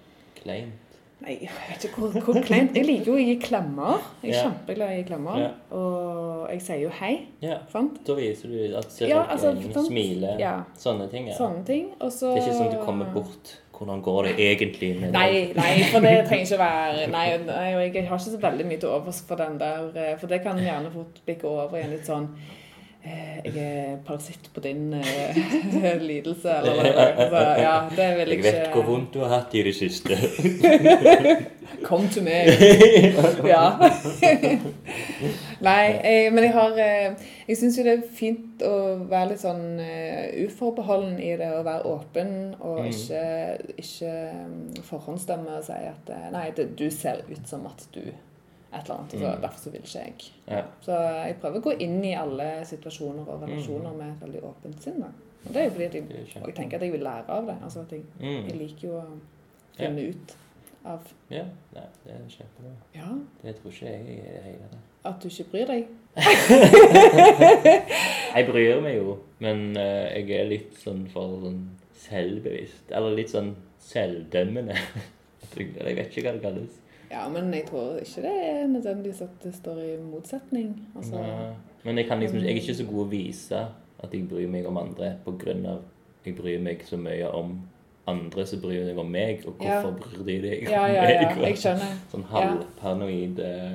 [0.42, 0.88] kleint?
[1.22, 4.00] Nei, jeg vet ikke hvor, hvor kleint Jeg liker jo å gi klemmer.
[4.24, 4.44] Jeg er Ja.
[4.50, 5.36] kjempeglad i klemmer.
[5.38, 5.50] Ja.
[5.78, 8.00] Og jeg sier jo hei, Ja, sant?
[8.08, 10.64] da viser du at ser Ja, folk altså, smiler, Ja.
[10.76, 11.28] sånne ting.
[11.28, 11.36] Ja.
[11.38, 11.92] Sånne ting.
[12.02, 13.58] Også, Det er ikke sånn at du kommer bort.
[13.82, 15.56] Hvordan går det egentlig med Nei, deg?
[15.56, 18.80] nei, for det trenger ikke være Nei, nei, og jeg har ikke så veldig mye
[18.80, 19.92] til overs for den der.
[19.96, 22.28] eh, For det kan gjerne fort bikke over i en litt sånn
[23.04, 25.38] Jeg er parasitt på din eh,
[26.10, 26.92] lidelse, eller.
[27.32, 29.74] Så ja, det vil jeg Jeg ikke vet hvor vondt du har hatt i det
[29.76, 30.18] siste.
[31.84, 32.52] Kom til meg.
[33.48, 33.64] Ja.
[35.68, 37.12] Nei, jeg, men jeg har eh,
[37.48, 38.74] Jeg syns jo det er fint å
[39.10, 42.88] være litt sånn eh, uforbeholden i det, å være åpen, og Mm.
[42.90, 43.24] ikke,
[43.78, 44.12] ikke
[44.46, 48.02] mm, forhåndsstemme og si at eh, Nei, det, du ser ut som at du
[48.74, 49.42] et eller annet, og så Mm.
[49.42, 50.14] derfor så vil ikke jeg.
[50.48, 50.62] Ja.
[50.82, 50.92] Så
[51.26, 55.00] jeg prøver å gå inn i alle situasjoner og relasjoner med et veldig åpent sinn.
[55.02, 55.08] da.
[55.48, 56.04] Og det er jo fordi jeg,
[56.48, 57.56] jeg tenker at jeg vil lære av det.
[57.64, 58.60] Altså at jeg, jeg Mm.
[58.60, 59.04] liker jo å
[59.78, 60.36] finne ut
[60.86, 61.00] av
[61.30, 61.44] Ja,
[61.76, 62.72] nei, det er kjempebra.
[62.96, 63.08] Ja,
[63.44, 64.80] Det tror ikke jeg i det hele tatt.
[65.06, 65.86] at du ikke bryr deg.
[68.36, 71.58] Jeg bryr meg jo, men uh, jeg er litt sånn for sånn
[72.06, 72.92] selvbevisst.
[72.96, 73.52] Eller litt sånn
[73.84, 74.78] selvdømmende.
[75.58, 76.78] Jeg jeg vet ikke hva det kalles.
[77.12, 80.70] Ja, men jeg tror ikke det er nødvendigvis at det står i motsetning.
[80.96, 81.20] Altså.
[81.84, 83.66] Men jeg, kan liksom, jeg er ikke så god å vise
[84.02, 85.82] at jeg bryr meg om andre på grunn av
[86.26, 87.56] jeg bryr meg så mye om
[88.08, 89.82] andre som bryr seg om meg, og Ja.
[89.82, 91.42] hvorfor bryr de deg om ja, ja, ja, meg?
[91.48, 91.96] jeg skjønner.
[92.12, 93.74] Sånn halvparanoid eh,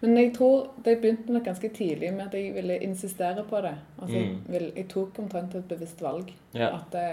[0.00, 3.74] Men jeg tror det begynte nok ganske tidlig med at jeg ville insistere på det.
[4.00, 4.40] Altså, jeg, Mm.
[4.52, 6.32] vil, jeg tok omtrent et bevisst valg.
[6.54, 6.72] Ja.
[6.76, 7.06] At det,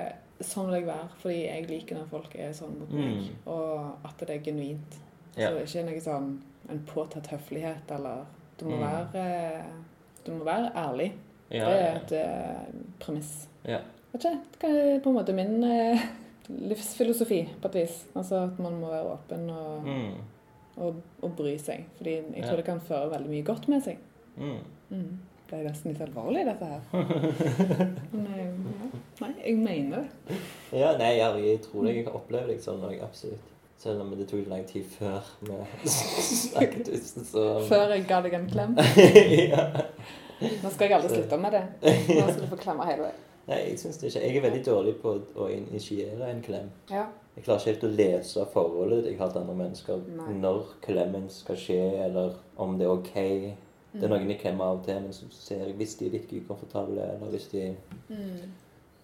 [0.46, 3.14] sånn vil jeg være, fordi jeg liker når folk er sånn mot meg.
[3.22, 3.48] Mm.
[3.48, 4.98] Og at det er genuint.
[5.38, 5.50] Ja.
[5.50, 8.26] Så det er ikke noe sånn en påtatt høflighet, eller
[8.60, 8.82] Du må Mm.
[9.14, 9.64] være
[10.26, 11.12] Du må være ærlig.
[11.52, 13.48] Ja, det er ja, et eh, premiss.
[13.66, 13.80] ja.
[14.14, 16.00] Vet ikke, det er på en måte min eh,
[16.70, 18.06] livsfilosofi på et vis.
[18.16, 20.14] Altså at man må være åpen og, Mm.
[20.78, 21.86] og, og bry seg.
[21.98, 22.48] Fordi jeg Ja.
[22.48, 23.98] tror det kan føre veldig mye godt med seg.
[24.38, 24.58] Mm.
[24.90, 25.20] Mm.
[25.50, 26.82] Det er nesten litt alvorlig, dette her.
[28.14, 28.90] Men eh, ja.
[29.22, 29.98] Nei, jeg mener
[30.30, 30.38] det.
[30.80, 33.50] Ja, nei, jeg tror jeg opplever det sånn òg, absolutt.
[33.82, 35.56] Selv om det tok lang tid før vi
[35.90, 38.76] snakket ut, så Før jeg ga deg en klem.
[39.54, 39.64] ja.
[40.42, 41.64] Nå skal jeg aldri slutte med det.
[41.82, 43.18] Nå skal du få klemme hele veien.
[43.50, 44.22] Nei, jeg synes det ikke.
[44.28, 46.70] Jeg er veldig dårlig på å initiere en klem.
[46.94, 47.08] Ja.
[47.36, 50.02] Jeg klarer ikke helt å lese forholdet jeg har til andre mennesker.
[50.20, 50.30] Nei.
[50.44, 53.14] Når klemmen skal skje, eller om det er ok.
[53.92, 54.14] Det er Mm.
[54.14, 57.02] noen jeg klemmer av og til, men så ser jeg hvis de er litt ukomfortable,
[57.16, 57.76] eller hvis de
[58.08, 58.52] Mm.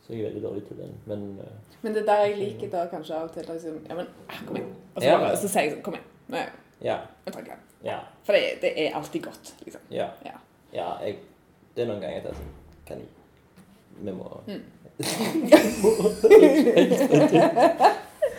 [0.07, 0.91] Så jeg er veldig dårlig til den.
[1.05, 1.45] Men uh,
[1.81, 4.45] Men det er der jeg liker da kanskje av og til liksom Ja, men ah,
[4.47, 4.75] kom igjen.
[4.95, 6.07] Og så, bare, så sier jeg sånn Kom igjen.
[6.27, 6.38] Nå,
[6.81, 6.97] ja.
[7.25, 7.65] jeg tar en.
[7.84, 7.97] Ja.
[8.23, 9.81] For det, det er alltid godt, liksom.
[9.91, 10.07] Ja.
[10.25, 10.31] Ja.
[10.73, 11.17] ja jeg,
[11.75, 12.53] det er noen ganger jeg tenker sånn
[12.88, 12.99] Kan
[13.99, 14.63] Vi må Mm.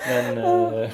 [0.09, 0.89] Men uh,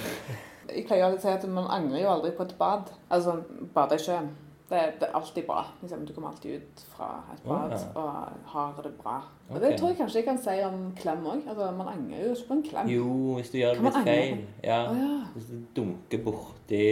[0.74, 2.90] Jeg pleier å si at man angrer jo aldri på et bad.
[3.12, 3.38] Altså
[3.76, 4.28] bade i sjøen.
[4.68, 5.64] Det, det er alltid bra.
[5.82, 8.00] Liksom, du kommer alltid ut fra et bad oh, ja.
[8.00, 9.18] og har det bra.
[9.50, 11.42] Og det tror jeg kanskje jeg kan si om klem òg.
[11.48, 12.88] Altså, man angrer jo ikke på en klem.
[12.94, 14.38] Jo, hvis du gjør det litt feil.
[14.64, 14.80] Ja.
[14.88, 15.18] Oh, ja.
[15.34, 16.88] Hvis du dunker borti,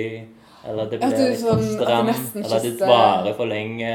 [0.69, 3.95] eller det blir litt sånn, for stramt, stram, eller det varer for lenge.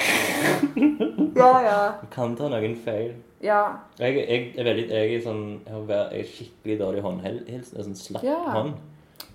[1.42, 1.80] ja, ja.
[2.00, 3.12] Du kan ta noen feil.
[3.44, 3.60] Ja.
[4.00, 7.84] Jeg, jeg er veldig Jeg er sånn Jeg har jeg er skikkelig dårlig håndhilsen.
[7.84, 8.40] Sånn slapp Ja.
[8.56, 8.74] hånd.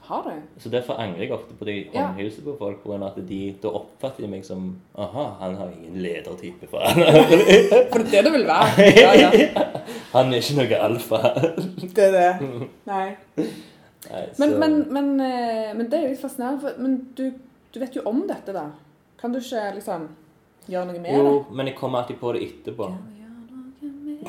[0.06, 0.61] Har du?
[0.61, 2.06] Så derfor angrer jeg ofte på de Ja.
[2.07, 5.98] håndhilser på folk, på at de da oppfatter de meg som Aha, han har ingen
[6.03, 6.95] ledertype for han.
[7.91, 8.86] For det er det det vil være.
[8.99, 9.30] Ja, ja.
[10.14, 11.22] han er ikke noe alfa.
[11.95, 12.49] Det er det.
[12.86, 13.15] Nei.
[14.11, 16.61] Nei, Men, men, men, eh, men det er litt fascinerende.
[16.61, 17.32] For, men du,
[17.73, 18.68] du vet jo om dette, da.
[19.22, 20.10] Kan du ikke liksom
[20.69, 21.18] gjøre noe med det?
[21.18, 22.91] Jo, men jeg kommer alltid på det etterpå.
[22.94, 24.26] Kan jeg noe med det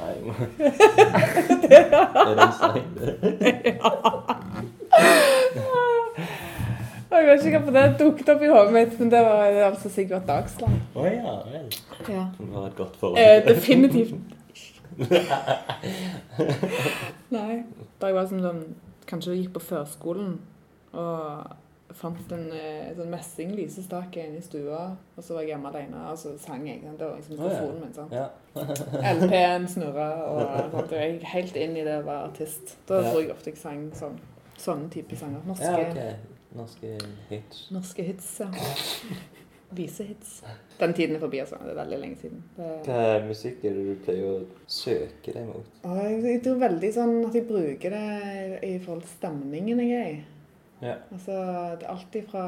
[0.00, 0.14] Nei?
[7.10, 10.26] Jeg vet ikke hvorfor det dukket opp i hodet mitt, men det var altså Sigvart
[10.28, 10.76] Dagsland.
[10.94, 11.66] Å ja vel.
[12.08, 12.24] Ja.
[12.38, 13.18] Det var et godt forhold.
[13.18, 14.14] Eh, definitivt.
[17.36, 17.62] Nei.
[18.00, 18.62] Da jeg var sånn, sånn
[19.10, 20.36] Kanskje gikk på førskolen
[20.94, 21.56] og
[21.96, 24.82] fant en eh, sånn messing lysestake inne i stua,
[25.16, 26.82] og så var jeg hjemme alene, og så sang jeg.
[26.84, 26.98] sant?
[27.00, 27.94] Det var liksom mikrofonen min.
[27.96, 28.14] sant?
[28.14, 28.28] Ja.
[29.16, 30.94] LP-en snurra, og sant?
[30.96, 32.76] jeg gikk helt inn i det å være artist.
[32.90, 34.16] Da tror jeg ofte jeg sang sånn,
[34.60, 35.44] sånne type sanger.
[35.48, 36.40] Norske, ja, okay.
[36.56, 36.96] Norske
[37.30, 37.68] hits.
[37.74, 38.50] norske hits, ja.
[39.70, 40.40] Visehits.
[40.80, 41.60] Den tiden er forbi, altså.
[41.62, 42.42] Det er veldig lenge siden.
[42.56, 42.70] Det...
[42.88, 45.78] Hva musikk er det du pleier å søke deg mot?
[46.10, 48.06] Jeg tror veldig sånn at jeg bruker det
[48.66, 50.18] i forhold til stemningen jeg er i.
[50.82, 50.94] Ja.
[51.12, 51.32] Altså,
[51.80, 52.44] det er alltid fra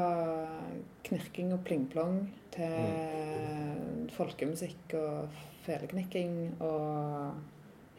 [1.03, 4.09] knirking og plingplong til Mm.
[4.13, 5.27] folkemusikk og
[5.65, 7.31] feleknikking og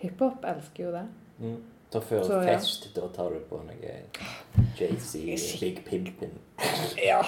[0.02, 0.44] hiphop.
[0.44, 1.04] Elsker jo det.
[1.38, 1.62] Mm.
[1.92, 2.56] Da før Så, ja.
[2.56, 3.92] fest, da tar du på noe
[4.80, 6.30] JC, er Big Pimpin.
[7.04, 7.20] Ja.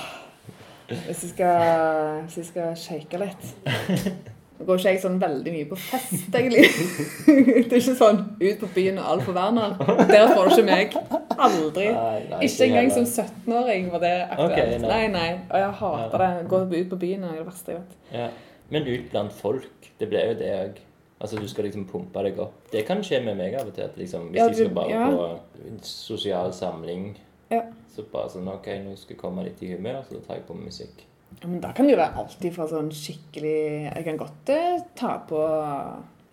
[0.88, 3.56] Hvis jeg skal, hvis jeg skal shake litt.
[4.56, 6.62] Nå går ikke jeg sånn veldig mye på fest, egentlig.
[7.68, 9.74] Det er ikke sånn ut på byen og alt for Werner.
[10.08, 10.96] Der får du ikke meg.
[11.36, 11.86] Aldri.
[11.92, 14.54] Nei, nei, Ikke engang som 17-åring var det aktuelt.
[14.54, 14.88] Okay, nei.
[14.88, 15.06] nei.
[15.12, 15.28] nei.
[15.50, 16.30] Og jeg hater det.
[16.54, 17.98] Gå ut på byen er det verste jeg vet.
[18.16, 18.28] Ja.
[18.72, 20.80] Men ut blant folk, det ble jo det òg.
[21.20, 22.56] Altså, du skal liksom pumpe deg opp.
[22.72, 23.92] Det kan skje med meg av og til.
[24.00, 25.06] Liksom, hvis Ja, jeg skal bare ja.
[25.12, 27.12] på en sosial samling,
[27.52, 27.62] Ja.
[27.94, 30.48] så bare sånn OK, nå skal jeg komme litt i humør, så da tar jeg
[30.48, 31.04] på musikk.
[31.42, 33.56] Ja, men da kan det jo være alltid fra sånn skikkelig
[33.90, 35.40] Jeg kan godt eh, ta på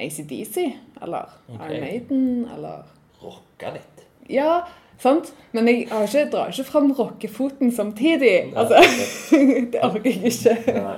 [0.04, 0.56] ACDC,
[1.04, 1.68] eller okay.
[1.68, 2.24] Iron Maiden,
[2.56, 2.86] eller
[3.24, 4.06] Rocka litt.
[4.32, 4.62] Ja,
[5.00, 5.30] sant?
[5.56, 8.34] Men jeg har ikke, drar ikke fram rockefoten samtidig.
[8.52, 8.80] Nei, Altså,
[9.74, 10.80] det orker jeg ikke.
[10.80, 10.98] Nei.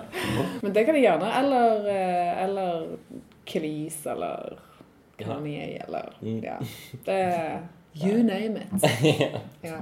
[0.64, 1.32] Men det kan jeg gjerne.
[1.42, 2.86] Eller, eh, eller
[3.46, 4.56] Kelis, eller.
[5.20, 6.42] Kanye, eller Mm.
[6.44, 6.58] Ja.
[7.06, 7.20] Det
[7.96, 8.84] You name it.
[9.64, 9.78] Ja.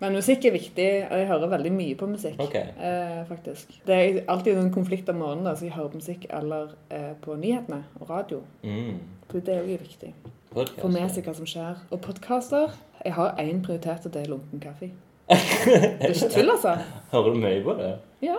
[0.00, 2.40] Men musikk er viktig, og jeg hører veldig mye på musikk.
[2.40, 2.66] Okay.
[2.76, 3.70] Eh, faktisk.
[3.86, 7.14] Det er alltid en konflikt om morgenen, da, så jeg hører på musikk eller eh,
[7.24, 8.42] på nyhetene og radio.
[8.62, 8.98] Mm.
[9.30, 10.10] For det er jo viktig.
[10.52, 10.80] Podcast.
[10.82, 11.80] Få med seg hva som skjer.
[11.92, 14.90] Og podkaster Jeg har én prioritet, og det er lunken kaffe.
[15.66, 16.76] Det er ikke tull, altså.
[17.12, 17.88] Hører du mye på det?
[18.22, 18.36] Ja.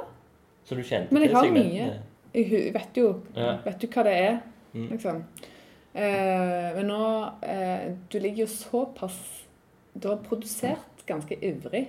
[0.65, 1.89] Så du kjente Men jeg har mye.
[2.37, 3.57] Jeg vet jo, Ja.
[3.65, 4.37] vet jo hva det er,
[4.73, 4.87] Mm.
[4.91, 5.23] liksom.
[5.95, 7.03] Eh, men nå
[7.43, 9.15] eh, Du ligger jo såpass
[9.95, 11.87] Du har produsert ganske ivrig.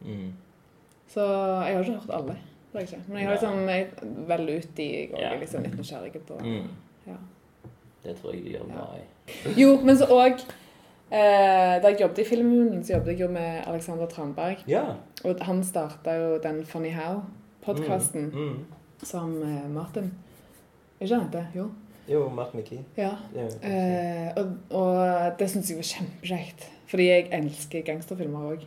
[0.00, 0.32] Mm.
[1.08, 1.20] Så
[1.66, 2.36] jeg har ikke hørt alle.
[2.72, 3.02] Det har jeg ikke.
[3.08, 3.86] Men jeg har liksom jeg
[4.28, 4.88] vel ut i
[5.18, 5.32] Ja.
[5.34, 6.68] er liksom litt nysgjerrig på Mm.
[7.06, 7.16] ja.
[8.04, 9.60] Det tror jeg de gjør bra i.
[9.60, 10.38] Jo, men så òg
[11.10, 14.56] eh, Da jeg jobbet i Filmhunden, så jobbet jeg jo med Alexander Tranberg.
[14.68, 14.84] Ja.
[15.24, 18.48] Og han starta jo den Funny How-podkasten Mm.
[18.48, 18.64] Mm.
[19.02, 20.12] som eh, Martin
[21.00, 21.46] Ikke han heter?
[21.56, 21.70] Jo.
[22.08, 22.84] Jo, Martin McKee.
[22.96, 23.10] Ja.
[23.62, 26.70] Eh, og, og det syns jeg var kjempekjekt.
[26.88, 28.66] Fordi jeg elsker gangsterfilmer òg.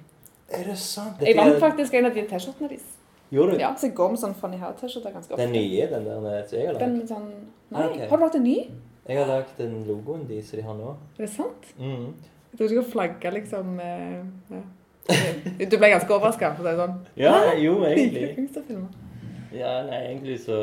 [0.52, 1.22] Er det sant?
[1.26, 2.89] Jeg vant faktisk en av de T-skjortene deres.
[3.31, 3.61] Gjorde du?
[3.64, 5.43] Ja, så jeg går med sånn Funny Hair-T-skjorter ganske ofte.
[5.45, 6.81] Den nye, den der som jeg har lagd?
[6.84, 7.30] Den sånn
[7.72, 8.07] Nei, okay.
[8.11, 8.57] har du hatt en ny?
[9.07, 10.89] Jeg har lagd den logoen de som de har nå.
[11.15, 11.69] Er det sant?
[11.77, 12.10] Mm.
[12.52, 14.18] Jeg tror du skal flagge liksom eh,
[14.52, 14.61] ja.
[15.72, 16.99] Du ble ganske overraska, for å si det sånn.
[17.19, 18.27] Ja, jo, egentlig.
[18.38, 18.99] Gangsterfilmer.
[19.56, 20.60] Ja, nei, egentlig så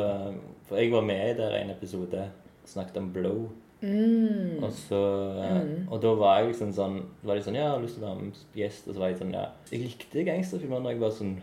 [0.69, 2.29] For jeg var med i der en episode
[2.69, 3.41] snakket om Blow.
[3.81, 4.57] Mm.
[4.63, 4.97] Og så
[5.89, 8.07] Og da var jeg liksom sånn var de sånn, ja, jeg har lyst til å
[8.09, 8.87] være med gjest.
[8.89, 11.37] Og så var jeg sånn, ja Jeg likte gangsterfilmer da jeg var sånn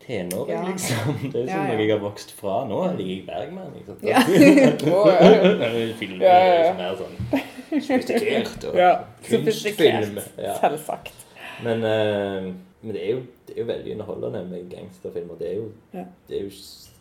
[0.00, 0.62] tenåring, Ja.
[0.70, 1.18] liksom.
[1.32, 1.66] Det er jo sånn ja.
[1.68, 2.54] noe jeg har vokst fra.
[2.70, 3.74] Nå liker jeg Bergman.
[3.76, 4.04] Ikke sant?
[4.06, 4.22] Ja.
[4.80, 5.94] Filmer ja, ja.
[5.98, 6.70] Film Ja, ja, ja.
[6.70, 8.92] som er sånn sofistikert og Ja,
[9.26, 10.16] kunstfilm.
[10.40, 10.54] Ja.
[10.62, 11.26] Selvsagt.
[11.62, 12.48] Men, uh,
[12.82, 15.36] men det, er jo, det er jo veldig underholdende med gangsterfilmer.
[15.42, 16.04] Det er jo, Ja.
[16.30, 16.50] det er jo,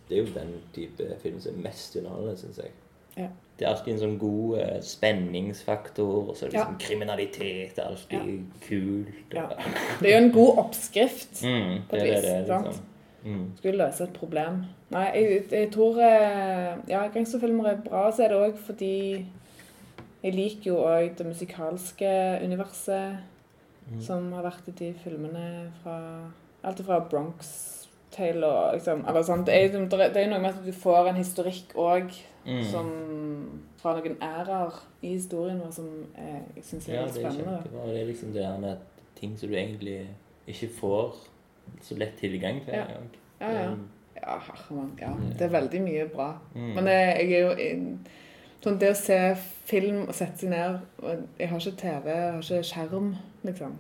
[0.10, 2.74] det er jo den type film som er mest underholdende, syns jeg.
[3.18, 3.30] Ja.
[3.60, 6.66] Det er alltid en sånn god eh, spenningsfaktor, og så er det Ja.
[6.70, 7.76] liksom kriminalitet.
[7.76, 9.34] Det er alltid kult.
[9.36, 9.48] Ja.
[10.00, 11.42] Det er jo en god oppskrift.
[11.50, 12.66] Mm, På et vis, det, sant?
[12.68, 12.86] liksom.
[13.26, 13.52] Mm.
[13.58, 14.62] Skulle løse et problem.
[14.92, 18.12] Nei, jeg, jeg tror eh, Ja, gangsterfilmer er bra.
[18.12, 19.26] Så er det òg fordi
[20.24, 22.14] jeg liker jo òg det musikalske
[22.44, 23.18] universet
[23.90, 24.02] Mm.
[24.06, 25.94] som har vært i de filmene fra
[26.64, 29.22] Alt fra Bronx Tale og liksom eller.
[29.24, 32.12] Det er det er- det er jo noe med at du får en historikk òg
[32.46, 32.64] Mm.
[32.64, 32.90] som
[33.82, 37.32] fra noen ærer i historien vår som er, jeg syns er Ja, litt det er
[37.32, 37.58] spennende.
[37.64, 37.88] kjempebra.
[37.92, 38.78] Det er liksom det her med
[39.16, 40.08] ting som du egentlig
[40.48, 41.16] ikke får
[41.82, 42.86] så lett tilgang til Ja.
[43.42, 43.70] Ja, ja.
[43.76, 43.88] Mm.
[44.16, 44.92] Ja, herremann.
[45.02, 45.12] Ja.
[45.38, 46.32] Det er veldig mye bra.
[46.56, 46.74] Mm.
[46.76, 47.98] Men jeg, jeg er jo
[48.64, 49.36] Sånn det å se
[49.70, 50.80] film og sette seg ned
[51.40, 53.16] Jeg har ikke TV, jeg har ikke skjerm,
[53.48, 53.78] liksom.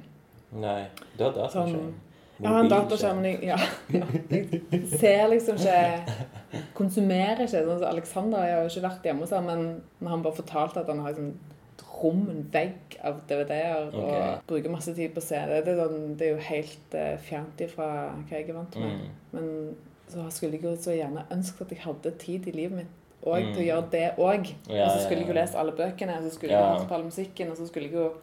[0.53, 0.85] Nei,
[1.17, 1.73] du har dataskjerm.
[1.73, 1.93] Sånn,
[2.39, 3.57] Jeg har en dataskjerm, men ja,
[3.93, 6.15] ja, jeg ser liksom ikke
[6.77, 7.61] Konsumerer ikke.
[7.65, 9.65] Sånn som Alexander, jeg har jo ikke vært hjemme hos ham, men
[9.99, 11.33] når han bare fortalte at han har liksom
[11.99, 13.99] rom, en vegg av DVD-er, okay.
[13.99, 17.17] og bruker masse tid på se det, det er, sånn, det er jo helt uh,
[17.27, 18.95] fjernt ifra hva jeg er vant med.
[18.95, 19.11] Mm.
[19.35, 19.49] Men
[20.09, 23.35] så skulle jeg jo så gjerne ønsket at jeg hadde tid i livet mitt og
[23.35, 23.65] til å Mm.
[23.67, 24.45] gjøre det òg.
[24.71, 26.61] Ja, og så ja, skulle jeg jo lese alle bøkene, og så skulle Ja.
[26.61, 28.13] jeg hørt på all musikken, og så skulle jeg jo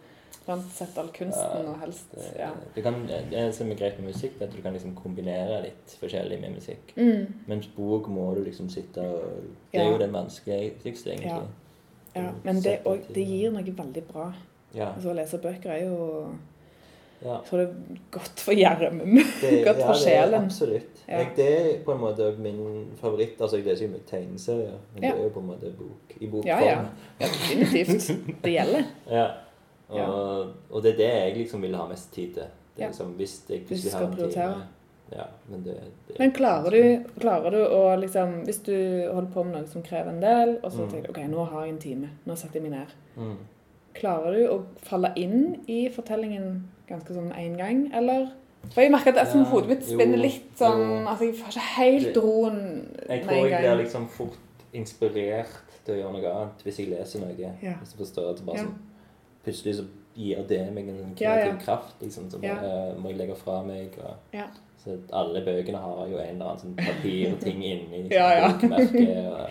[0.73, 2.51] sett all kunsten Ja, og helst ja.
[2.75, 2.99] det, kan,
[3.31, 6.55] det som er greit med musikk, er at du kan liksom kombinere litt forskjellig med
[6.55, 6.93] musikk.
[6.97, 9.23] Mm, Mens bok må du liksom sitte og
[9.73, 9.91] Det er Ja.
[9.93, 11.49] jo det vanskeligste, egentlig.
[12.15, 12.31] ja.
[12.45, 14.33] Men det, og, det gir noe veldig bra.
[14.75, 14.93] Ja.
[14.95, 16.37] Altså, å lese bøker er jo
[17.25, 17.39] ja.
[17.49, 19.17] Så det er godt for hjernen.
[19.65, 20.45] Godt for ja, sjelen.
[20.45, 20.99] Absolutt.
[21.09, 21.19] Ja.
[21.23, 23.41] Jeg, det er på en måte min favoritt.
[23.41, 25.13] Altså, jeg leser jo mye tegneserier, men Ja.
[25.15, 26.47] det er jo på en måte bok i bokform.
[26.47, 26.85] Ja, ja.
[27.21, 28.11] ja, definitivt.
[28.45, 28.85] Det gjelder.
[29.11, 29.27] Ja.
[29.89, 30.07] Og, Ja.
[30.71, 32.43] og det er det jeg liksom vil ha mest tid til.
[32.77, 34.63] Det er liksom, hvis jeg plutselig har en time
[35.13, 35.77] Ja, men det,
[36.09, 38.73] det Men klarer du, klarer du å liksom Hvis du
[39.15, 40.91] holder på med noe som krever en del, og så Mm.
[40.91, 42.11] tenker du OK, nå har jeg en time.
[42.27, 42.87] Nå setter jeg meg ned.
[43.17, 43.37] mm.
[43.95, 48.27] Klarer du å falle inn i fortellingen ganske sånn en gang, eller?
[48.75, 51.07] For jeg merker at det som Ja, hodet mitt jo, litt sånn jo.
[51.09, 53.51] Altså, jeg får ikke helt roen Jeg med tror gang.
[53.51, 53.79] jeg blir gang.
[53.79, 54.37] liksom fort
[54.75, 57.35] inspirert til å gjøre noe annet hvis jeg leser noe.
[57.63, 57.75] Ja.
[57.81, 58.63] Hvis jeg forstår at det bare Ja.
[58.65, 58.75] sånn
[59.47, 59.87] Plutselig så
[60.17, 61.59] gir det meg en kreativ ja.
[61.63, 62.29] kraft, liksom.
[62.33, 62.55] Så Ja.
[62.59, 63.95] bare må jeg legge fra meg.
[64.03, 64.49] Og, Ja.
[64.83, 68.05] Så alle bøkene har jo en eller annen sånn papirting inni.
[68.11, 69.49] Sånn bokmerke, og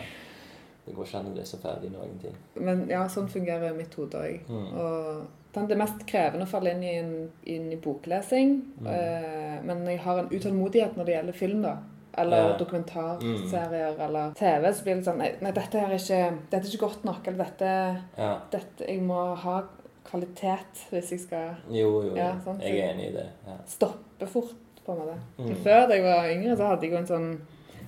[0.85, 2.35] det går ikke an å lese ferdig noen ting.
[2.55, 4.45] Men ja, sånn fungerer mitt hode òg.
[4.47, 4.69] Mm.
[4.80, 7.11] Og det mest krevende å falle inn i, en,
[7.51, 8.55] inn i boklesing.
[8.80, 8.88] Mm.
[8.91, 11.77] Eh, men jeg har en utålmodighet når det gjelder film, da.
[12.17, 12.49] Eller Ja.
[12.53, 12.57] Mm.
[12.59, 14.73] dokumentarserier eller TV.
[14.73, 17.27] Så blir det sånn Nei, nei dette, er ikke, dette er ikke godt nok.
[17.27, 18.38] Eller dette, Ja.
[18.51, 19.63] dette Jeg må ha
[20.06, 22.14] kvalitet hvis jeg skal Jo, jo.
[22.18, 22.64] Ja, sant.
[22.64, 23.26] Jeg er enig i det.
[23.48, 23.57] Ja.
[23.69, 24.53] stoppe fort,
[24.86, 25.18] på en måte.
[25.40, 25.56] Mm.
[25.65, 27.27] Før da jeg var yngre, så hadde jeg jo en sånn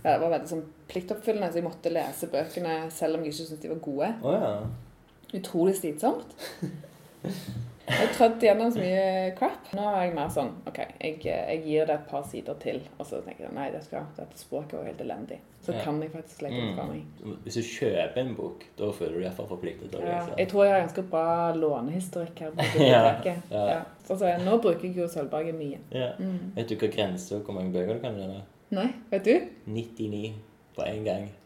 [0.04, 3.40] ja, Det var veldig sånn pliktoppfyllende, så jeg måtte lese bøkene selv om jeg ikke
[3.44, 4.12] syntes de var gode.
[4.24, 4.52] Oh, ja.
[5.38, 6.36] Utrolig slitsomt.
[7.88, 9.04] Jeg har trødd gjennom så mye
[9.38, 9.70] crap.
[9.76, 12.82] Nå er jeg mer sånn OK, jeg, jeg gir det et par sider til.
[12.98, 15.38] Og så tenker jeg nei, det skal, dette språket var helt elendig.
[15.68, 15.82] Så Ja.
[15.84, 17.02] kan jeg faktisk legge det fra meg.
[17.24, 17.38] Mm.
[17.44, 20.48] Hvis du kjøper en bok, da føler du deg iallfall forpliktet til å Ja, jeg
[20.48, 23.52] tror jeg har ganske bra lånehistorikk her på Ja, biblioteket.
[23.52, 23.66] ja.
[23.74, 23.80] ja.
[24.08, 25.78] Så, så, nå bruker jeg jo Sølvberget mye.
[25.92, 26.14] Ja.
[26.20, 26.54] Mm.
[26.56, 28.42] Vet du hva grensa hvor mange bøker du kan lese?
[28.72, 29.36] Nei, vet du?
[29.68, 30.34] 99
[30.78, 31.30] på en gang.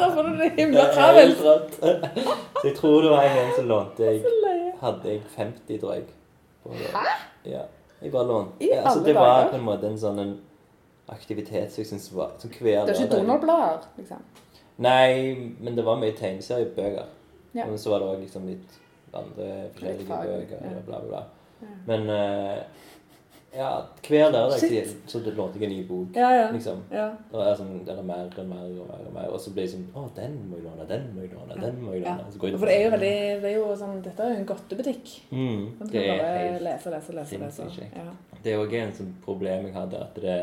[0.00, 1.38] da får du det himla travelt.
[1.40, 4.22] Så jeg tror det var en gang så lånte jeg.
[4.80, 6.04] Hadde jeg 50, tror jeg.
[6.94, 7.04] Hæ?
[7.50, 7.62] Ja.
[8.02, 8.52] Jeg bare lånte.
[8.62, 10.34] I Ja, altså, alle det var på en måte en sånn en
[11.14, 14.24] aktivitet som jeg syns var som hver Det er ikke Donald-blader, liksom.
[14.78, 17.08] Nei, men det var mye tegneseriebøker.
[17.54, 17.64] Ja.
[17.66, 18.76] Men så var det òg liksom litt
[19.16, 20.60] andre forskjellige fag, bøker.
[20.62, 20.82] ja.
[20.86, 21.22] Bla, bla, bla.
[21.62, 21.74] Ja.
[21.88, 22.58] Men uh,
[23.56, 23.70] ja,
[24.08, 24.68] hver lørdag så,
[25.08, 26.16] så lånte jeg en ny bok.
[26.16, 26.50] Ja, ja.
[26.52, 26.82] Liksom.
[26.92, 27.06] ja.
[27.32, 29.06] Og er sånn, eller mer og mer og mer.
[29.08, 31.32] Og mer Og så blir det sånn Å, den må jeg låne, den må jeg
[31.32, 32.28] låne, den må jeg låne.
[32.60, 33.12] For det er jo veldig
[33.42, 35.14] det er jo sånn, Dette er jo en godtebutikk.
[35.32, 37.42] mm, Det er bare helt lese, lese, lese.
[37.42, 37.90] lese.
[37.96, 38.06] Ja.
[38.44, 40.38] Det er òg en sånn problem jeg hadde, at det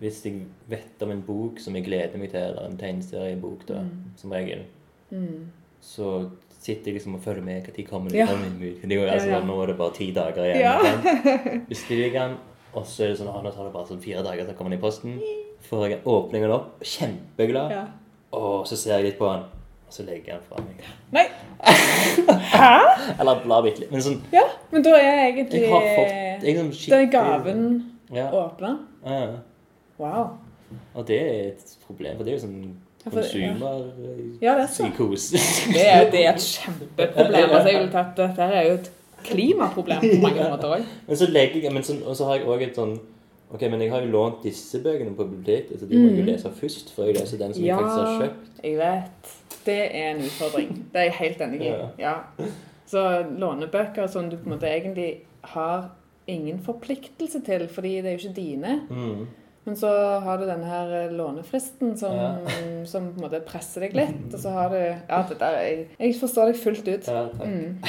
[0.00, 3.74] hvis jeg vet om en bok som jeg gleder meg til, eller en tegneseriebok, da,
[3.82, 4.12] Mm.
[4.16, 4.64] som regel,
[5.10, 5.48] Mm.
[5.80, 6.30] så
[6.60, 7.66] sitter jeg liksom og følger med.
[7.76, 8.26] Når kommer Ja.
[8.26, 8.28] det?
[8.34, 8.82] Kommer det ut?
[8.88, 9.44] Det går, altså, Ja, ja.
[9.44, 10.60] Nå er det bare ti dager igjen.
[10.60, 11.58] Ja.
[11.68, 12.36] Bestiller den,
[12.74, 14.70] og så er det sånn, ah, nå tar det bare sånn fire dager, så kommer
[14.70, 15.20] den i posten.
[15.70, 17.70] Får jeg åpner den opp, kjempeglad.
[17.70, 17.84] Ja.
[18.32, 20.76] Og så ser jeg litt på den, og så legger jeg den fra meg.
[21.12, 21.26] Nei.
[22.58, 23.20] Hæ?
[23.20, 23.90] Eller blar bitte litt.
[23.92, 27.62] Men sånn, Ja, men da er jeg egentlig jeg har fått jeg sånn den gaven
[28.12, 28.30] Ja.
[28.30, 28.78] åpna.
[29.06, 29.36] ja.
[29.98, 30.28] Wow.
[30.94, 32.60] Og det er et problem, for det er jo sånn
[33.08, 33.10] Ja, ja.
[33.10, 34.14] konsumerpsykose.
[34.44, 35.68] Ja, det er sånn.
[35.74, 37.50] Det er, det er et kjempeproblem.
[37.50, 38.90] Altså, jeg vil tatt, dette er jo et
[39.24, 40.84] klimaproblem på mange måter òg.
[41.08, 42.98] Men så legger jeg men så, Og så har jeg òg et sånn
[43.48, 46.24] Ok, men jeg har jo lånt disse bøkene på biblioteket, så de må jeg jo
[46.26, 48.18] lese først før jeg leser den som jeg faktisk har Mm.
[48.18, 48.58] Ja, kjøpt.
[48.62, 49.30] jeg vet.
[49.64, 50.74] Det er en utfordring.
[50.92, 51.70] Det er jeg helt enig i.
[51.70, 51.86] Ja.
[51.98, 52.12] Ja.
[52.92, 53.04] Så
[53.40, 55.08] lånebøker som du på en måte egentlig
[55.54, 55.86] har
[56.28, 58.74] ingen forpliktelse til, fordi det er jo ikke dine.
[58.90, 59.24] Mm.
[59.68, 59.88] Men så
[60.24, 62.30] har du denne her eh, lånefristen som, Ja.
[62.88, 64.30] som på en måte presser deg litt.
[64.32, 67.08] Og så har du Ja, det der, jeg, jeg forstår deg fullt ut.
[67.08, 67.26] Ja.
[67.44, 67.82] Mm.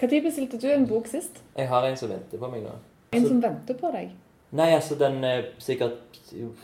[0.00, 1.42] Når bestilte du en bok sist?
[1.58, 2.76] Jeg har en som venter på meg nå.
[3.12, 4.12] En Så- som venter på deg?
[4.52, 5.98] Nei, altså, den eh, sikkert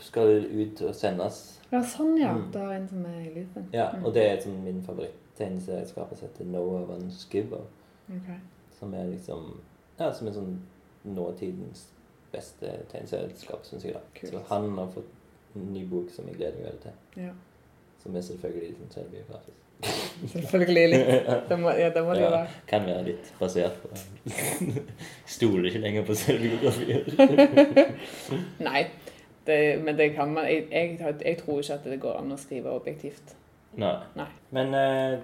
[0.01, 1.59] skal ut og sendes.
[1.71, 2.31] Ja, sånn, ja.
[2.31, 2.47] Mm.
[2.53, 3.67] Du har en som er i loopen.
[3.73, 7.67] Ja, og det er som min favoritt-tegneserieskaper som heter Noah Van Skubber.
[8.07, 8.39] Okay.
[8.79, 9.59] Som er liksom
[9.99, 10.57] Ja, som er sånn
[11.03, 11.89] nåtidens
[12.37, 13.93] beste tegneserieselskap, syns jeg.
[13.97, 14.03] da.
[14.19, 14.31] Kult.
[14.33, 15.13] Så han har fått
[15.57, 17.23] en ny bok som jeg gleder meg veldig til.
[17.27, 17.33] Ja.
[18.03, 19.63] Som er selvfølgelig sånn selvbiografisk.
[20.33, 21.09] Selvfølgelig litt.
[21.49, 22.47] Det må, ja, det må det være.
[22.65, 23.91] kan være litt basert på
[25.35, 27.05] Stoler ikke lenger på selvbiografier.
[28.65, 28.87] Nei.
[29.47, 32.39] Det, men det kan man jeg, jeg, jeg tror ikke at det går an å
[32.41, 33.35] skrive objektivt.
[33.79, 33.93] Nei.
[34.17, 34.25] Nei.
[34.57, 35.19] Men eh,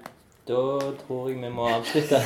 [0.47, 0.61] da
[1.01, 2.21] tror jeg vi må avslutte.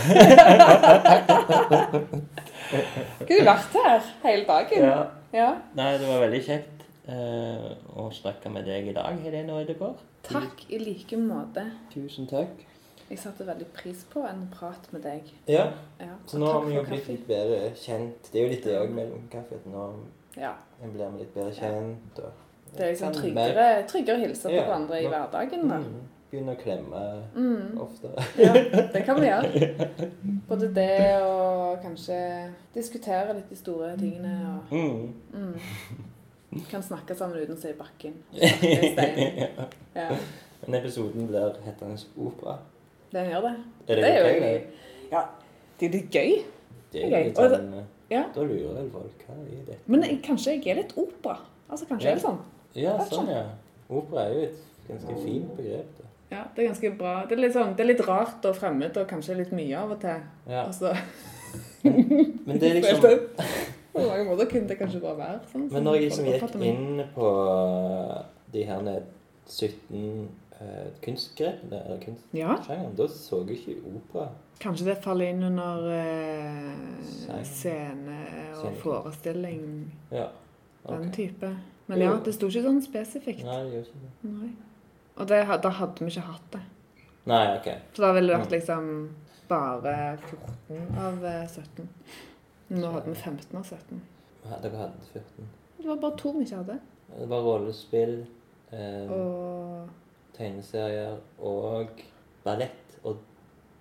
[2.67, 4.83] Skulle du vært her hele dagen?
[4.83, 5.05] ja.
[5.33, 5.49] Ja.
[5.75, 7.65] Nei, det var veldig kjekt eh,
[7.99, 9.99] å snakke med deg i dag, Helene Ødegaard.
[10.23, 11.65] Takk i like måte.
[11.93, 12.63] Tusen takk.
[13.09, 15.21] Jeg satte veldig pris på en prat med deg.
[15.47, 15.65] Ja,
[15.99, 16.15] Ja.
[16.27, 17.11] så nå har vi jo blitt kaffe.
[17.11, 18.31] litt bedre kjent.
[18.31, 19.55] Det er jo litt det òg mellom kaffe.
[19.55, 19.85] at Nå
[20.37, 20.53] Ja.
[20.81, 22.19] blir vi litt bedre kjent.
[22.19, 22.31] Og
[22.77, 24.63] Det er liksom tryggere, tryggere å hilse på Ja.
[24.65, 25.67] hverandre i hverdagen.
[25.69, 25.77] da.
[25.77, 26.01] Mm,
[26.31, 27.01] Begynne å klemme
[27.35, 27.77] Mm.
[27.79, 28.09] ofte.
[28.37, 28.53] Ja,
[28.93, 29.77] det kan vi gjøre.
[30.49, 32.17] Både det og kanskje
[32.75, 34.33] diskutere litt de store tingene.
[34.47, 35.13] og Mm.
[35.33, 35.53] mm.
[36.71, 38.13] Kan snakke sammen uten å se i bakken.
[38.33, 39.49] I steinen.
[39.95, 40.09] Ja,
[40.65, 42.57] Men episoden blir hetende opera.
[43.13, 43.55] den gjør det.
[43.87, 44.61] Er det, Det er jo gøy.
[45.11, 45.21] Ja,
[45.79, 46.43] det er litt gøy.
[46.91, 48.23] Det er litt og sånn, Ja.
[48.35, 49.23] Da lurer vel folk.
[49.27, 49.77] Hva er dette?
[49.87, 51.37] Men kanskje jeg er litt opera.
[51.69, 52.09] Altså kanskje Ja.
[52.09, 52.39] jeg er litt sånn.
[52.75, 53.43] Ja, sånn, ja.
[53.89, 54.55] Opera er jo et
[54.89, 55.85] ganske fint begrep.
[55.97, 56.03] da.
[56.31, 57.13] Ja, det er ganske bra.
[57.29, 59.93] Det er litt, sånn, det er litt rart og fremmed og kanskje litt mye av
[59.95, 60.25] og til.
[60.51, 60.65] Ja.
[60.67, 60.91] Altså,
[61.83, 63.05] Men det er liksom
[63.93, 65.69] På mange måter kunne det kanskje bare være sånn.
[65.71, 67.29] Men når jeg liksom gikk inn på
[68.53, 69.07] de her ned
[69.47, 70.27] 17
[70.59, 72.57] uh, kunstgrepene, eller Ja,
[72.97, 74.27] da så jeg ikke opera.
[74.59, 78.19] kanskje det faller inn under uh, scene
[78.51, 78.75] og Scene.
[78.83, 79.65] forestilling,
[80.11, 80.27] Ja.
[80.89, 81.55] den type.
[81.87, 83.45] Men ja, det sto ikke sånn spesifikt.
[83.47, 84.31] Nei, det gjør ikke det.
[84.33, 84.49] Nei.
[85.17, 86.61] Og det, da hadde vi ikke hatt det.
[87.27, 87.67] Nei, ok.
[87.95, 88.89] Så da ville det vært liksom
[89.49, 89.93] bare
[90.29, 91.87] 14 av eh, 17.
[92.77, 94.01] Nå hadde vi 15 av 17.
[94.47, 95.47] Ja, Dere hadde 14.
[95.77, 96.77] Det var bare to vi ikke hadde.
[97.17, 98.15] Det var rollespill,
[98.71, 99.89] eh, Og
[100.37, 102.03] tegneserier og
[102.45, 103.17] ballett og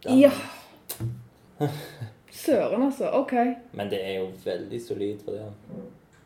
[0.04, 0.16] dans.
[0.20, 0.30] Ja!
[2.36, 3.10] Søren, altså.
[3.16, 3.32] OK.
[3.72, 5.46] Men det er jo veldig solid for det.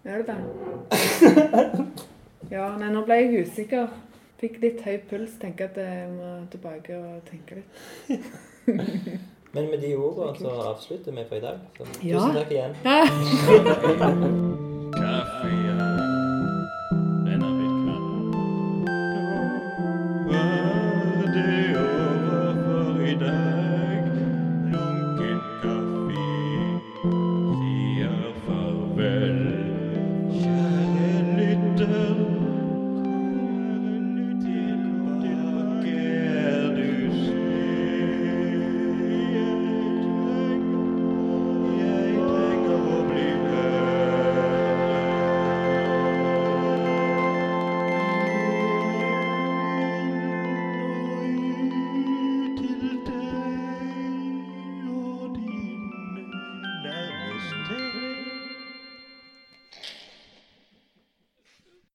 [0.05, 1.87] Er det det?
[2.51, 3.91] Ja, nei, nå ble jeg usikker.
[4.41, 5.31] Fikk litt høy puls.
[5.41, 7.69] Tenker at jeg må tilbake og tenke litt.
[9.55, 11.59] Men med de ordene så avslutter vi for i dag.
[11.77, 12.19] Så Ja.
[12.19, 12.73] tusen takk igjen.
[12.85, 13.01] Ja.